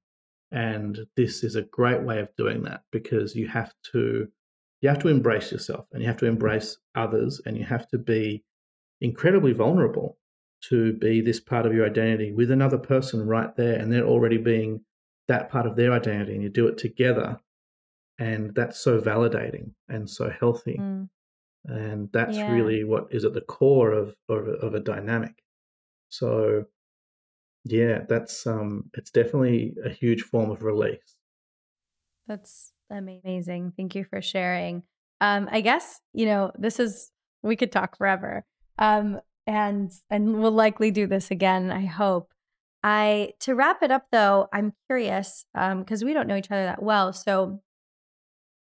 And 0.51 0.99
this 1.15 1.43
is 1.43 1.55
a 1.55 1.63
great 1.63 2.01
way 2.03 2.19
of 2.19 2.35
doing 2.35 2.63
that 2.63 2.81
because 2.91 3.35
you 3.35 3.47
have 3.47 3.73
to 3.91 4.27
you 4.81 4.89
have 4.89 4.99
to 4.99 5.09
embrace 5.09 5.51
yourself 5.51 5.85
and 5.91 6.01
you 6.01 6.07
have 6.07 6.17
to 6.17 6.25
embrace 6.25 6.77
others 6.95 7.41
and 7.45 7.57
you 7.57 7.65
have 7.65 7.87
to 7.89 7.97
be 7.97 8.43
incredibly 9.01 9.51
vulnerable 9.51 10.17
to 10.61 10.93
be 10.93 11.21
this 11.21 11.39
part 11.39 11.65
of 11.65 11.73
your 11.73 11.85
identity 11.85 12.31
with 12.31 12.49
another 12.49 12.77
person 12.77 13.25
right 13.25 13.55
there 13.55 13.77
and 13.77 13.91
they're 13.91 14.07
already 14.07 14.37
being 14.37 14.81
that 15.27 15.49
part 15.49 15.65
of 15.65 15.75
their 15.75 15.91
identity 15.91 16.33
and 16.33 16.41
you 16.41 16.49
do 16.49 16.67
it 16.67 16.77
together 16.77 17.37
and 18.19 18.55
that's 18.55 18.79
so 18.79 18.99
validating 18.99 19.71
and 19.89 20.09
so 20.09 20.29
healthy 20.29 20.77
mm 20.79 21.07
and 21.65 22.09
that's 22.11 22.37
yeah. 22.37 22.51
really 22.51 22.83
what 22.83 23.07
is 23.11 23.25
at 23.25 23.33
the 23.33 23.41
core 23.41 23.91
of, 23.91 24.15
of 24.29 24.47
of 24.47 24.73
a 24.73 24.79
dynamic. 24.79 25.43
So 26.09 26.65
yeah 27.65 27.99
that's 28.07 28.47
um 28.47 28.89
it's 28.93 29.11
definitely 29.11 29.75
a 29.85 29.89
huge 29.89 30.23
form 30.23 30.49
of 30.49 30.63
release. 30.63 31.15
That's 32.27 32.71
amazing. 32.89 33.73
Thank 33.75 33.95
you 33.95 34.03
for 34.03 34.21
sharing. 34.21 34.83
Um 35.21 35.49
i 35.51 35.61
guess 35.61 35.99
you 36.13 36.25
know 36.25 36.51
this 36.57 36.79
is 36.79 37.11
we 37.43 37.55
could 37.55 37.71
talk 37.71 37.97
forever 37.97 38.45
um 38.77 39.19
and 39.47 39.91
and 40.09 40.41
we'll 40.41 40.51
likely 40.51 40.91
do 40.91 41.07
this 41.07 41.31
again 41.31 41.71
i 41.71 41.85
hope. 41.85 42.31
I 42.81 43.33
to 43.41 43.55
wrap 43.55 43.83
it 43.83 43.91
up 43.91 44.05
though 44.09 44.47
i'm 44.53 44.71
curious 44.87 45.43
um 45.53 45.79
because 45.79 46.05
we 46.05 46.13
don't 46.13 46.27
know 46.27 46.37
each 46.37 46.49
other 46.49 46.63
that 46.63 46.81
well 46.81 47.11
so 47.11 47.61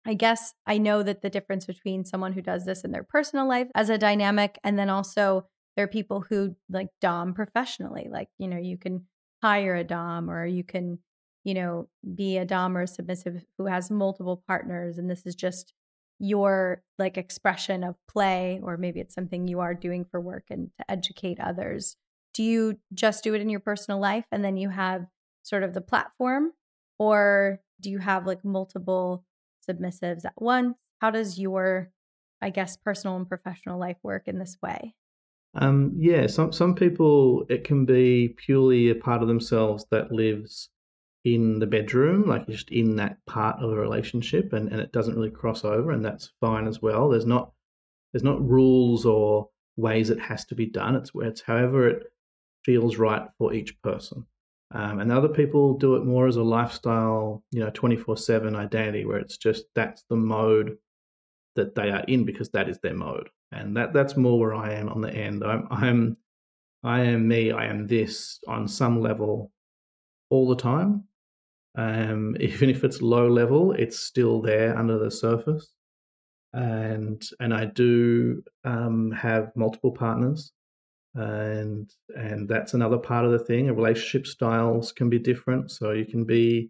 I 0.06 0.14
guess 0.14 0.54
I 0.68 0.78
know 0.78 1.02
that 1.04 1.22
the 1.22 1.30
difference 1.30 1.66
between 1.66 2.06
someone 2.06 2.34
who 2.34 2.42
does 2.42 2.66
this 2.66 2.84
in 2.84 2.92
their 2.92 3.04
personal 3.04 3.48
life 3.48 3.68
as 3.74 3.90
a 3.90 3.98
dynamic, 3.98 4.60
and 4.64 4.78
then 4.78 4.90
also 4.90 5.48
there 5.76 5.86
are 5.86 5.90
people 5.90 6.24
who 6.30 6.56
like 6.70 6.90
Dom 7.02 7.34
professionally. 7.34 8.08
Like, 8.10 8.30
you 8.38 8.48
know, 8.48 8.58
you 8.58 8.78
can 8.78 9.08
hire 9.42 9.76
a 9.76 9.84
Dom 9.84 10.30
or 10.30 10.46
you 10.46 10.64
can, 10.64 11.00
you 11.44 11.54
know, 11.54 11.90
be 12.16 12.38
a 12.38 12.46
Dom 12.46 12.78
or 12.78 12.84
a 12.84 12.88
submissive 12.88 13.44
who 13.58 13.66
has 13.66 13.92
multiple 13.92 14.44
partners. 14.48 14.98
And 14.98 15.10
this 15.10 15.26
is 15.26 15.36
just 15.36 15.74
your 16.20 16.82
like 16.98 17.18
expression 17.18 17.84
of 17.84 17.96
play, 18.08 18.62
or 18.64 18.78
maybe 18.78 19.02
it's 19.02 19.14
something 19.14 19.48
you 19.48 19.60
are 19.60 19.74
doing 19.74 20.06
for 20.06 20.22
work 20.22 20.46
and 20.50 20.70
to 20.78 20.90
educate 20.90 21.40
others. 21.40 21.98
Do 22.34 22.44
you 22.44 22.78
just 22.94 23.24
do 23.24 23.34
it 23.34 23.42
in 23.42 23.50
your 23.50 23.60
personal 23.60 24.00
life 24.00 24.26
and 24.32 24.44
then 24.44 24.56
you 24.56 24.70
have 24.70 25.08
sort 25.44 25.64
of 25.64 25.74
the 25.74 25.82
platform, 25.82 26.52
or 27.00 27.60
do 27.82 27.90
you 27.90 28.00
have 28.00 28.26
like 28.26 28.46
multiple 28.46 29.26
submissives 29.68 30.26
at 30.26 30.34
once? 30.38 30.76
How 31.00 31.12
does 31.12 31.40
your, 31.40 31.92
I 32.42 32.50
guess, 32.50 32.78
personal 32.78 33.18
and 33.18 33.28
professional 33.28 33.80
life 33.80 33.98
work 34.04 34.28
in 34.28 34.40
this 34.40 34.58
way? 34.62 34.96
Um, 35.56 35.94
yeah, 35.98 36.28
some 36.28 36.52
some 36.52 36.76
people 36.76 37.46
it 37.50 37.64
can 37.64 37.86
be 37.86 38.36
purely 38.46 38.90
a 38.90 38.96
part 38.96 39.22
of 39.22 39.28
themselves 39.28 39.86
that 39.92 40.12
lives 40.12 40.70
in 41.24 41.60
the 41.60 41.66
bedroom, 41.66 42.28
like 42.28 42.48
just 42.48 42.70
in 42.72 42.98
that 42.98 43.18
part 43.26 43.62
of 43.62 43.72
a 43.72 43.76
relationship, 43.76 44.54
and, 44.54 44.70
and 44.70 44.82
it 44.82 44.92
doesn't 44.92 45.16
really 45.16 45.32
cross 45.32 45.64
over, 45.64 45.92
and 45.92 46.04
that's 46.04 46.34
fine 46.42 46.68
as 46.68 46.82
well. 46.82 47.10
There's 47.10 47.26
not 47.26 47.52
there's 48.14 48.24
not 48.24 48.48
rules 48.48 49.06
or 49.06 49.50
ways 49.78 50.10
it 50.10 50.20
has 50.20 50.46
to 50.46 50.56
be 50.56 50.66
done. 50.66 50.96
It's 50.96 51.12
it's 51.16 51.42
however 51.42 51.88
it 51.88 52.04
feels 52.64 52.98
right 52.98 53.28
for 53.38 53.54
each 53.54 53.82
person. 53.82 54.26
Um, 54.72 55.00
and 55.00 55.12
other 55.12 55.30
people 55.30 55.78
do 55.78 55.96
it 55.96 56.06
more 56.06 56.28
as 56.28 56.38
a 56.38 56.44
lifestyle, 56.44 57.44
you 57.52 57.60
know, 57.60 57.70
24 57.70 58.18
7 58.18 58.56
identity 58.56 59.06
where 59.06 59.20
it's 59.20 59.38
just 59.38 59.66
that's 59.76 60.04
the 60.10 60.16
mode 60.16 60.78
that 61.56 61.76
they 61.76 61.92
are 61.92 62.04
in 62.08 62.26
because 62.26 62.50
that 62.50 62.68
is 62.68 62.80
their 62.80 62.96
mode. 62.96 63.30
And 63.52 63.78
that 63.78 63.94
that's 63.94 64.18
more 64.18 64.40
where 64.40 64.56
I 64.56 64.74
am 64.74 64.90
on 64.90 65.02
the 65.02 65.14
end. 65.14 65.44
I'm, 65.44 65.68
I'm, 65.70 66.18
I 66.84 67.02
am 67.02 67.28
me, 67.28 67.52
I 67.52 67.66
am 67.68 67.88
this 67.88 68.40
on 68.48 68.68
some 68.68 69.02
level 69.02 69.52
all 70.30 70.48
the 70.48 70.56
time. 70.56 71.06
Um, 71.76 72.36
even 72.40 72.70
if 72.70 72.84
it's 72.84 73.02
low 73.02 73.28
level, 73.28 73.72
it's 73.74 74.00
still 74.00 74.42
there 74.42 74.78
under 74.78 74.98
the 74.98 75.12
surface. 75.12 75.72
And 76.54 77.22
and 77.40 77.54
I 77.54 77.66
do 77.66 78.42
um, 78.64 79.12
have 79.12 79.52
multiple 79.56 79.92
partners 79.92 80.54
and 81.16 81.90
and 82.16 82.48
that's 82.48 82.74
another 82.74 82.98
part 82.98 83.26
of 83.26 83.32
the 83.32 83.40
thing. 83.40 83.74
Relationship 83.74 84.28
styles 84.28 84.92
can 84.92 85.10
be 85.10 85.20
different, 85.20 85.72
so 85.72 85.92
you 85.92 86.06
can 86.06 86.26
be 86.26 86.70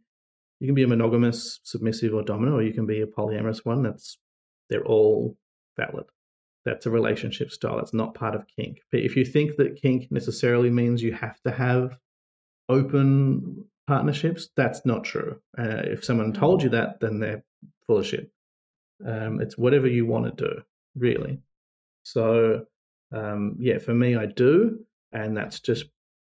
you 0.60 0.68
can 0.68 0.76
be 0.76 0.84
a 0.84 0.88
monogamous, 0.88 1.60
submissive, 1.64 2.14
or 2.14 2.24
dominant, 2.24 2.56
or 2.56 2.64
you 2.64 2.74
can 2.74 2.86
be 2.86 3.02
a 3.02 3.08
polyamorous 3.08 3.66
one. 3.66 3.84
That's 3.84 4.18
they're 4.70 4.86
all 4.86 5.36
valid. 5.78 6.06
That's 6.64 6.86
a 6.86 6.92
relationship 6.92 7.52
style. 7.52 7.80
It's 7.80 7.94
not 7.94 8.16
part 8.16 8.36
of 8.36 8.48
kink. 8.48 8.80
But 8.92 9.02
if 9.02 9.16
you 9.16 9.26
think 9.26 9.58
that 9.58 9.80
kink 9.82 10.12
necessarily 10.12 10.70
means 10.70 11.02
you 11.02 11.14
have 11.14 11.40
to 11.42 11.52
have 11.52 11.98
open 12.70 13.66
partnerships, 13.88 14.50
that's 14.56 14.84
not 14.86 15.04
true. 15.04 15.40
Uh, 15.58 15.84
if 15.86 16.04
someone 16.04 16.34
mm. 16.34 16.40
told 16.40 16.64
you 16.64 16.70
that, 16.70 17.00
then 17.00 17.20
they're 17.20 17.44
full 17.86 18.00
of 18.00 18.08
shit. 18.08 18.32
Um, 19.06 19.42
it's 19.42 19.58
whatever 19.58 19.88
you 19.88 20.06
want 20.08 20.38
to 20.38 20.44
do, 20.44 20.62
really. 20.96 21.40
So 22.04 22.66
um, 23.12 23.56
yeah, 23.60 23.78
for 23.78 23.94
me, 23.94 24.16
I 24.16 24.26
do, 24.26 24.80
and 25.12 25.36
that's 25.36 25.60
just 25.60 25.86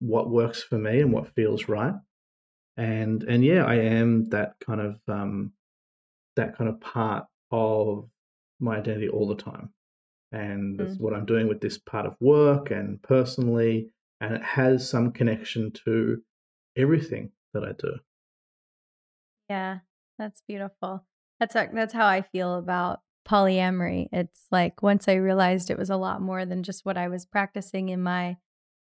what 0.00 0.30
works 0.30 0.62
for 0.62 0.78
me 0.78 1.00
and 1.00 1.12
what 1.12 1.34
feels 1.34 1.68
right. 1.68 1.94
And 2.76 3.22
and 3.24 3.44
yeah, 3.44 3.64
I 3.64 3.74
am 3.76 4.28
that 4.30 4.54
kind 4.64 4.80
of 4.80 5.00
um, 5.08 5.52
that 6.36 6.56
kind 6.56 6.70
of 6.70 6.80
part 6.80 7.26
of 7.50 8.08
my 8.60 8.78
identity 8.78 9.08
all 9.08 9.28
the 9.28 9.34
time, 9.34 9.70
and 10.32 10.78
that's 10.78 10.96
mm. 10.96 11.00
what 11.00 11.14
I'm 11.14 11.26
doing 11.26 11.48
with 11.48 11.60
this 11.60 11.78
part 11.78 12.06
of 12.06 12.16
work 12.20 12.70
and 12.70 13.02
personally, 13.02 13.90
and 14.20 14.34
it 14.34 14.42
has 14.42 14.88
some 14.88 15.12
connection 15.12 15.72
to 15.84 16.22
everything 16.76 17.32
that 17.52 17.64
I 17.64 17.72
do. 17.78 17.96
Yeah, 19.48 19.78
that's 20.18 20.42
beautiful. 20.46 21.04
That's 21.40 21.54
that's 21.54 21.92
how 21.92 22.06
I 22.06 22.22
feel 22.22 22.54
about 22.54 23.00
polyamory. 23.28 24.08
It's 24.12 24.46
like 24.50 24.82
once 24.82 25.08
I 25.08 25.14
realized 25.14 25.70
it 25.70 25.78
was 25.78 25.90
a 25.90 25.96
lot 25.96 26.22
more 26.22 26.44
than 26.44 26.62
just 26.62 26.84
what 26.84 26.96
I 26.96 27.08
was 27.08 27.26
practicing 27.26 27.88
in 27.88 28.02
my 28.02 28.36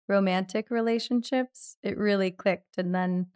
romantic 0.08 0.70
relationships, 0.70 1.78
it 1.84 1.98
really 1.98 2.32
clicked. 2.32 2.78
And 2.78 2.94
then 2.94 3.28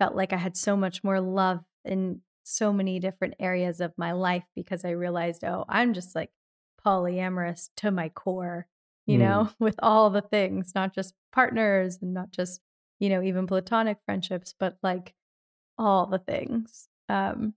I 0.00 0.04
felt 0.04 0.16
like 0.16 0.32
I 0.32 0.36
had 0.36 0.56
so 0.56 0.76
much 0.76 1.02
more 1.02 1.20
love 1.20 1.60
in 1.84 2.20
so 2.44 2.72
many 2.72 3.00
different 3.00 3.34
areas 3.40 3.80
of 3.80 3.92
my 3.96 4.12
life 4.12 4.44
because 4.54 4.84
I 4.84 4.90
realized, 4.90 5.44
oh, 5.44 5.64
I'm 5.68 5.94
just 5.94 6.14
like 6.14 6.30
polyamorous 6.84 7.70
to 7.78 7.90
my 7.90 8.08
core, 8.08 8.66
you 9.06 9.18
mm. 9.18 9.22
know, 9.22 9.50
with 9.58 9.76
all 9.82 10.10
the 10.10 10.22
things, 10.22 10.72
not 10.74 10.94
just 10.94 11.14
partners 11.32 11.98
and 12.00 12.14
not 12.14 12.30
just, 12.30 12.60
you 13.00 13.08
know, 13.08 13.22
even 13.22 13.46
platonic 13.46 13.98
friendships, 14.04 14.54
but 14.58 14.76
like 14.82 15.14
all 15.76 16.06
the 16.06 16.18
things. 16.18 16.88
Um, 17.08 17.54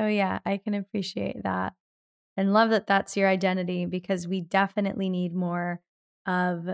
so, 0.00 0.06
yeah, 0.06 0.38
I 0.46 0.56
can 0.56 0.72
appreciate 0.72 1.42
that 1.42 1.74
and 2.38 2.54
love 2.54 2.70
that 2.70 2.86
that's 2.86 3.18
your 3.18 3.28
identity 3.28 3.84
because 3.84 4.26
we 4.26 4.40
definitely 4.40 5.10
need 5.10 5.34
more 5.34 5.80
of 6.26 6.66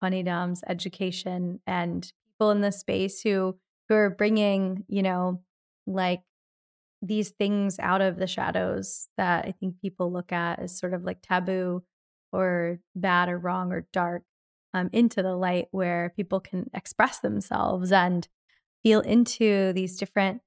funny 0.00 0.22
doms 0.22 0.62
education 0.66 1.60
and 1.66 2.12
people 2.26 2.50
in 2.50 2.60
the 2.60 2.70
space 2.70 3.22
who 3.22 3.56
who 3.88 3.94
are 3.94 4.10
bringing 4.10 4.84
you 4.86 5.02
know 5.02 5.40
like 5.86 6.20
these 7.00 7.30
things 7.30 7.78
out 7.78 8.02
of 8.02 8.16
the 8.18 8.26
shadows 8.26 9.08
that 9.16 9.46
i 9.46 9.52
think 9.52 9.80
people 9.80 10.12
look 10.12 10.32
at 10.32 10.58
as 10.58 10.78
sort 10.78 10.92
of 10.92 11.04
like 11.04 11.18
taboo 11.22 11.82
or 12.32 12.78
bad 12.94 13.28
or 13.28 13.38
wrong 13.38 13.72
or 13.72 13.86
dark 13.92 14.24
um, 14.74 14.90
into 14.92 15.22
the 15.22 15.36
light 15.36 15.68
where 15.70 16.12
people 16.16 16.40
can 16.40 16.68
express 16.74 17.20
themselves 17.20 17.92
and 17.92 18.28
feel 18.82 19.00
into 19.00 19.72
these 19.72 19.96
different 19.96 20.42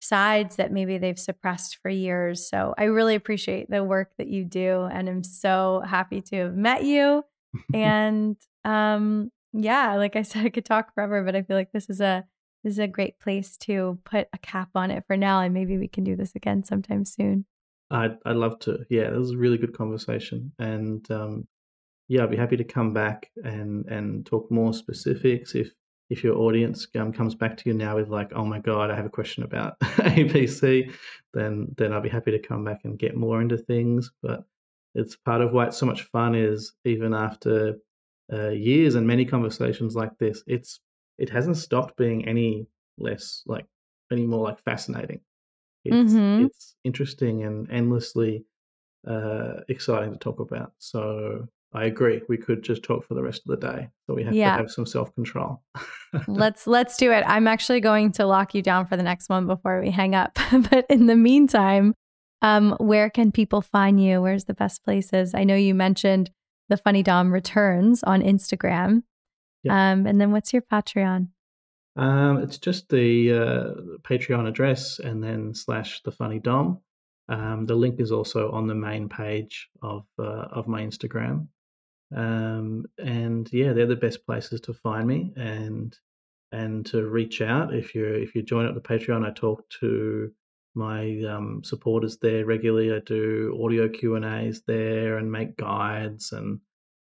sides 0.00 0.56
that 0.56 0.72
maybe 0.72 0.98
they've 0.98 1.18
suppressed 1.18 1.78
for 1.82 1.88
years. 1.88 2.48
So 2.48 2.74
I 2.78 2.84
really 2.84 3.14
appreciate 3.14 3.70
the 3.70 3.82
work 3.82 4.12
that 4.18 4.28
you 4.28 4.44
do 4.44 4.88
and 4.90 5.08
I'm 5.08 5.24
so 5.24 5.82
happy 5.86 6.20
to 6.22 6.36
have 6.36 6.54
met 6.54 6.84
you. 6.84 7.24
and 7.74 8.36
um 8.64 9.30
yeah, 9.52 9.96
like 9.96 10.14
I 10.14 10.22
said 10.22 10.44
I 10.44 10.50
could 10.50 10.64
talk 10.64 10.94
forever, 10.94 11.22
but 11.24 11.34
I 11.34 11.42
feel 11.42 11.56
like 11.56 11.72
this 11.72 11.88
is 11.88 12.00
a 12.00 12.24
this 12.64 12.72
is 12.72 12.78
a 12.78 12.86
great 12.86 13.18
place 13.18 13.56
to 13.58 13.98
put 14.04 14.28
a 14.32 14.38
cap 14.38 14.70
on 14.74 14.90
it 14.90 15.04
for 15.06 15.16
now 15.16 15.40
and 15.40 15.54
maybe 15.54 15.78
we 15.78 15.88
can 15.88 16.04
do 16.04 16.16
this 16.16 16.34
again 16.34 16.62
sometime 16.64 17.04
soon. 17.04 17.46
I'd 17.90 18.18
I'd 18.24 18.36
love 18.36 18.58
to. 18.60 18.80
Yeah, 18.90 19.10
this 19.10 19.18
was 19.18 19.30
a 19.32 19.38
really 19.38 19.58
good 19.58 19.76
conversation 19.76 20.52
and 20.58 21.08
um 21.10 21.48
yeah, 22.08 22.22
I'd 22.22 22.30
be 22.30 22.36
happy 22.36 22.56
to 22.56 22.64
come 22.64 22.92
back 22.92 23.30
and 23.42 23.86
and 23.86 24.24
talk 24.24 24.50
more 24.50 24.72
specifics 24.72 25.54
if 25.54 25.72
if 26.10 26.24
your 26.24 26.36
audience 26.36 26.86
um, 26.96 27.12
comes 27.12 27.34
back 27.34 27.56
to 27.58 27.68
you 27.68 27.74
now 27.74 27.96
with 27.96 28.08
like, 28.08 28.32
oh 28.34 28.44
my 28.44 28.58
god, 28.58 28.90
I 28.90 28.96
have 28.96 29.06
a 29.06 29.10
question 29.10 29.42
about 29.42 29.78
ABC, 29.82 30.92
then 31.34 31.74
then 31.76 31.92
I'll 31.92 32.00
be 32.00 32.08
happy 32.08 32.30
to 32.30 32.38
come 32.38 32.64
back 32.64 32.80
and 32.84 32.98
get 32.98 33.16
more 33.16 33.40
into 33.40 33.58
things. 33.58 34.10
But 34.22 34.44
it's 34.94 35.16
part 35.16 35.42
of 35.42 35.52
why 35.52 35.66
it's 35.66 35.78
so 35.78 35.86
much 35.86 36.02
fun 36.04 36.34
is 36.34 36.72
even 36.84 37.12
after 37.14 37.78
uh, 38.32 38.50
years 38.50 38.94
and 38.94 39.06
many 39.06 39.24
conversations 39.24 39.94
like 39.94 40.16
this, 40.18 40.42
it's 40.46 40.80
it 41.18 41.30
hasn't 41.30 41.56
stopped 41.56 41.96
being 41.96 42.26
any 42.26 42.66
less 42.98 43.42
like 43.46 43.66
any 44.10 44.26
more 44.26 44.44
like 44.44 44.62
fascinating. 44.64 45.20
It's 45.84 46.12
mm-hmm. 46.12 46.46
it's 46.46 46.74
interesting 46.84 47.44
and 47.44 47.70
endlessly 47.70 48.44
uh, 49.06 49.60
exciting 49.68 50.12
to 50.12 50.18
talk 50.18 50.40
about. 50.40 50.72
So 50.78 51.48
I 51.74 51.84
agree. 51.84 52.22
We 52.28 52.38
could 52.38 52.62
just 52.62 52.82
talk 52.82 53.06
for 53.06 53.14
the 53.14 53.22
rest 53.22 53.42
of 53.46 53.60
the 53.60 53.66
day. 53.66 53.88
So 54.06 54.14
we 54.14 54.24
have 54.24 54.34
yeah. 54.34 54.52
to 54.52 54.62
have 54.62 54.70
some 54.70 54.86
self 54.86 55.14
control. 55.14 55.62
let's 56.26 56.66
let's 56.66 56.96
do 56.96 57.12
it. 57.12 57.22
I'm 57.26 57.46
actually 57.46 57.80
going 57.80 58.12
to 58.12 58.26
lock 58.26 58.54
you 58.54 58.62
down 58.62 58.86
for 58.86 58.96
the 58.96 59.02
next 59.02 59.28
one 59.28 59.46
before 59.46 59.80
we 59.80 59.90
hang 59.90 60.14
up. 60.14 60.38
but 60.70 60.86
in 60.88 61.06
the 61.06 61.16
meantime, 61.16 61.94
um, 62.40 62.74
where 62.78 63.10
can 63.10 63.32
people 63.32 63.60
find 63.60 64.02
you? 64.02 64.22
Where's 64.22 64.44
the 64.44 64.54
best 64.54 64.82
places? 64.82 65.34
I 65.34 65.44
know 65.44 65.56
you 65.56 65.74
mentioned 65.74 66.30
the 66.68 66.78
Funny 66.78 67.02
Dom 67.02 67.32
returns 67.32 68.02
on 68.02 68.22
Instagram. 68.22 69.02
Yep. 69.64 69.74
Um, 69.74 70.06
and 70.06 70.20
then 70.20 70.32
what's 70.32 70.52
your 70.52 70.62
Patreon? 70.62 71.28
Um, 71.96 72.38
it's 72.38 72.58
just 72.58 72.88
the 72.88 73.32
uh, 73.32 73.98
Patreon 74.08 74.46
address 74.46 75.00
and 75.00 75.22
then 75.22 75.52
slash 75.52 76.00
the 76.02 76.12
Funny 76.12 76.38
Dom. 76.38 76.80
Um, 77.28 77.66
the 77.66 77.74
link 77.74 78.00
is 78.00 78.12
also 78.12 78.50
on 78.52 78.66
the 78.66 78.74
main 78.74 79.08
page 79.08 79.68
of 79.82 80.04
uh, 80.18 80.46
of 80.50 80.66
my 80.66 80.82
Instagram. 80.82 81.48
Um, 82.14 82.86
and 82.98 83.48
yeah, 83.52 83.72
they're 83.72 83.86
the 83.86 83.96
best 83.96 84.24
places 84.24 84.60
to 84.62 84.74
find 84.74 85.06
me 85.06 85.32
and 85.36 85.96
and 86.52 86.86
to 86.86 87.06
reach 87.06 87.42
out. 87.42 87.74
If 87.74 87.94
you 87.94 88.06
if 88.06 88.34
you 88.34 88.42
join 88.42 88.66
up 88.66 88.74
the 88.74 88.80
Patreon, 88.80 89.26
I 89.26 89.32
talk 89.32 89.68
to 89.80 90.32
my 90.74 91.22
um, 91.24 91.62
supporters 91.64 92.18
there 92.18 92.46
regularly. 92.46 92.92
I 92.92 93.00
do 93.00 93.58
audio 93.62 93.88
Q 93.88 94.16
and 94.16 94.24
A's 94.24 94.62
there 94.66 95.18
and 95.18 95.30
make 95.30 95.56
guides 95.56 96.32
and 96.32 96.60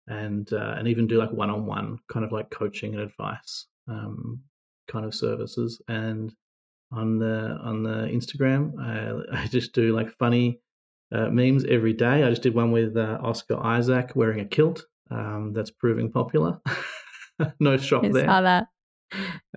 and 0.07 0.51
uh, 0.51 0.75
and 0.77 0.87
even 0.87 1.07
do 1.07 1.17
like 1.17 1.31
one 1.31 1.49
on 1.49 1.65
one 1.65 1.99
kind 2.11 2.25
of 2.25 2.31
like 2.31 2.49
coaching 2.49 2.93
and 2.93 3.03
advice 3.03 3.67
um, 3.87 4.41
kind 4.87 5.05
of 5.05 5.15
services. 5.15 5.81
And 5.87 6.33
on 6.91 7.17
the 7.19 7.57
on 7.63 7.83
the 7.83 8.07
Instagram, 8.07 8.73
I, 8.79 9.43
I 9.43 9.47
just 9.47 9.73
do 9.73 9.95
like 9.95 10.11
funny 10.17 10.59
uh, 11.11 11.29
memes 11.29 11.65
every 11.65 11.93
day. 11.93 12.23
I 12.23 12.29
just 12.29 12.41
did 12.41 12.55
one 12.55 12.71
with 12.71 12.95
uh, 12.95 13.19
Oscar 13.21 13.57
Isaac 13.63 14.11
wearing 14.15 14.39
a 14.39 14.45
kilt. 14.45 14.85
Um, 15.09 15.51
that's 15.53 15.71
proving 15.71 16.11
popular. 16.11 16.61
no 17.59 17.77
shock 17.77 18.05
I 18.05 18.09
there. 18.09 18.25
Saw 18.25 18.41
that. 18.41 18.67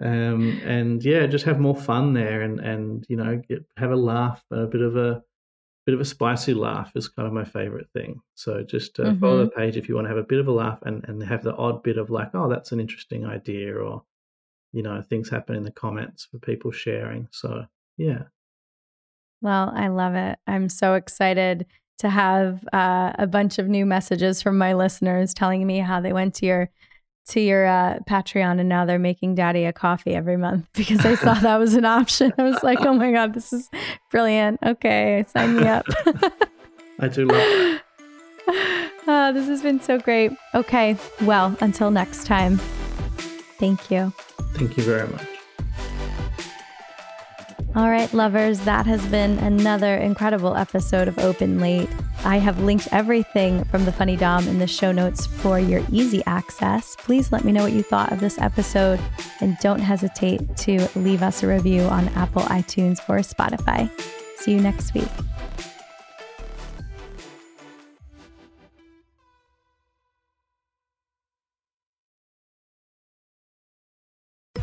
Um, 0.01 0.61
and 0.65 1.05
yeah, 1.05 1.27
just 1.27 1.45
have 1.45 1.61
more 1.61 1.77
fun 1.77 2.13
there, 2.13 2.43
and 2.43 2.59
and 2.59 3.07
you 3.09 3.17
know, 3.17 3.41
get, 3.49 3.65
have 3.77 3.93
a 3.93 3.97
laugh, 3.97 4.43
a 4.51 4.67
bit 4.67 4.81
of 4.81 4.97
a 4.97 5.23
bit 5.87 5.95
of 5.95 6.01
a 6.01 6.05
spicy 6.05 6.55
laugh 6.55 6.91
is 6.97 7.09
kind 7.09 7.29
of 7.29 7.35
my 7.35 7.45
favorite 7.45 7.89
thing. 7.93 8.21
So 8.35 8.63
just 8.65 8.99
uh, 8.99 9.05
mm-hmm. 9.05 9.21
follow 9.21 9.45
the 9.45 9.51
page 9.51 9.77
if 9.77 9.89
you 9.89 9.95
want 9.95 10.07
to 10.07 10.09
have 10.09 10.19
a 10.19 10.25
bit 10.25 10.41
of 10.41 10.49
a 10.49 10.53
laugh 10.53 10.81
and 10.83 11.05
and 11.09 11.23
have 11.23 11.45
the 11.45 11.55
odd 11.55 11.85
bit 11.85 11.99
of 11.99 12.11
like, 12.11 12.31
oh, 12.35 12.49
that's 12.49 12.73
an 12.73 12.81
interesting 12.81 13.25
idea, 13.25 13.77
or 13.77 14.03
you 14.73 14.83
know 14.83 15.01
things 15.03 15.31
happen 15.31 15.55
in 15.55 15.63
the 15.63 15.71
comments 15.71 16.25
for 16.25 16.39
people 16.39 16.73
sharing. 16.73 17.29
So 17.31 17.67
yeah. 17.97 18.25
Well, 19.45 19.71
I 19.77 19.89
love 19.89 20.15
it. 20.15 20.39
I'm 20.47 20.71
so 20.71 20.95
excited 20.95 21.67
to 21.99 22.09
have 22.09 22.67
uh, 22.73 23.13
a 23.19 23.27
bunch 23.27 23.59
of 23.59 23.69
new 23.69 23.85
messages 23.85 24.41
from 24.41 24.57
my 24.57 24.73
listeners 24.73 25.35
telling 25.35 25.67
me 25.67 25.81
how 25.81 26.01
they 26.01 26.15
went 26.15 26.35
to 26.37 26.47
your 26.47 26.71
to 27.27 27.41
your 27.41 27.67
uh, 27.67 27.99
Patreon 28.09 28.59
and 28.59 28.69
now 28.69 28.85
they're 28.87 28.99
making 28.99 29.35
daddy 29.35 29.65
a 29.65 29.73
coffee 29.73 30.15
every 30.15 30.39
month 30.39 30.67
because 30.75 31.05
I 31.05 31.15
saw 31.15 31.35
that 31.35 31.57
was 31.57 31.75
an 31.75 31.85
option. 31.85 32.33
I 32.39 32.43
was 32.43 32.63
like, 32.63 32.81
oh 32.81 32.95
my 32.95 33.13
God, 33.13 33.35
this 33.35 33.53
is 33.53 33.69
brilliant. 34.11 34.61
Okay, 34.65 35.25
sign 35.29 35.57
me 35.57 35.67
up. 35.67 35.85
I 36.99 37.09
do 37.09 37.27
love 37.27 37.37
it. 37.39 37.83
Oh, 39.07 39.31
this 39.35 39.47
has 39.47 39.61
been 39.61 39.81
so 39.81 39.99
great. 39.99 40.33
Okay, 40.55 40.97
well, 41.23 41.55
until 41.61 41.91
next 41.91 42.27
time, 42.27 42.57
thank 43.59 43.91
you. 43.91 44.11
Thank 44.55 44.79
you 44.79 44.85
very 44.85 45.07
much. 45.09 45.34
All 47.77 47.91
right, 47.91 48.13
lovers, 48.15 48.61
that 48.61 48.87
has 48.87 49.05
been 49.07 49.37
another 49.39 49.97
incredible 49.97 50.57
episode 50.57 51.09
of 51.09 51.19
Open 51.19 51.59
Late. 51.59 51.89
I 52.25 52.37
have 52.37 52.63
linked 52.63 52.87
everything 52.93 53.65
from 53.65 53.85
the 53.85 53.91
Funny 53.91 54.17
Dom 54.17 54.47
in 54.47 54.61
the 54.61 54.67
show 54.69 54.93
notes 54.93 55.27
for 55.27 55.59
your 55.59 55.83
easy 55.91 56.23
access. 56.25 56.95
Please 56.97 57.33
let 57.33 57.43
me 57.43 57.51
know 57.51 57.65
what 57.65 57.73
you 57.73 57.83
thought 57.83 58.13
of 58.13 58.21
this 58.21 58.39
episode 58.39 59.01
and 59.41 59.59
don't 59.59 59.81
hesitate 59.81 60.57
to 60.59 60.87
leave 60.95 61.21
us 61.21 61.43
a 61.43 61.49
review 61.49 61.83
on 61.83 62.07
Apple 62.11 62.43
iTunes 62.43 63.01
or 63.09 63.19
Spotify. 63.19 63.91
See 64.37 64.53
you 64.53 64.61
next 64.61 64.95
week. 64.95 65.11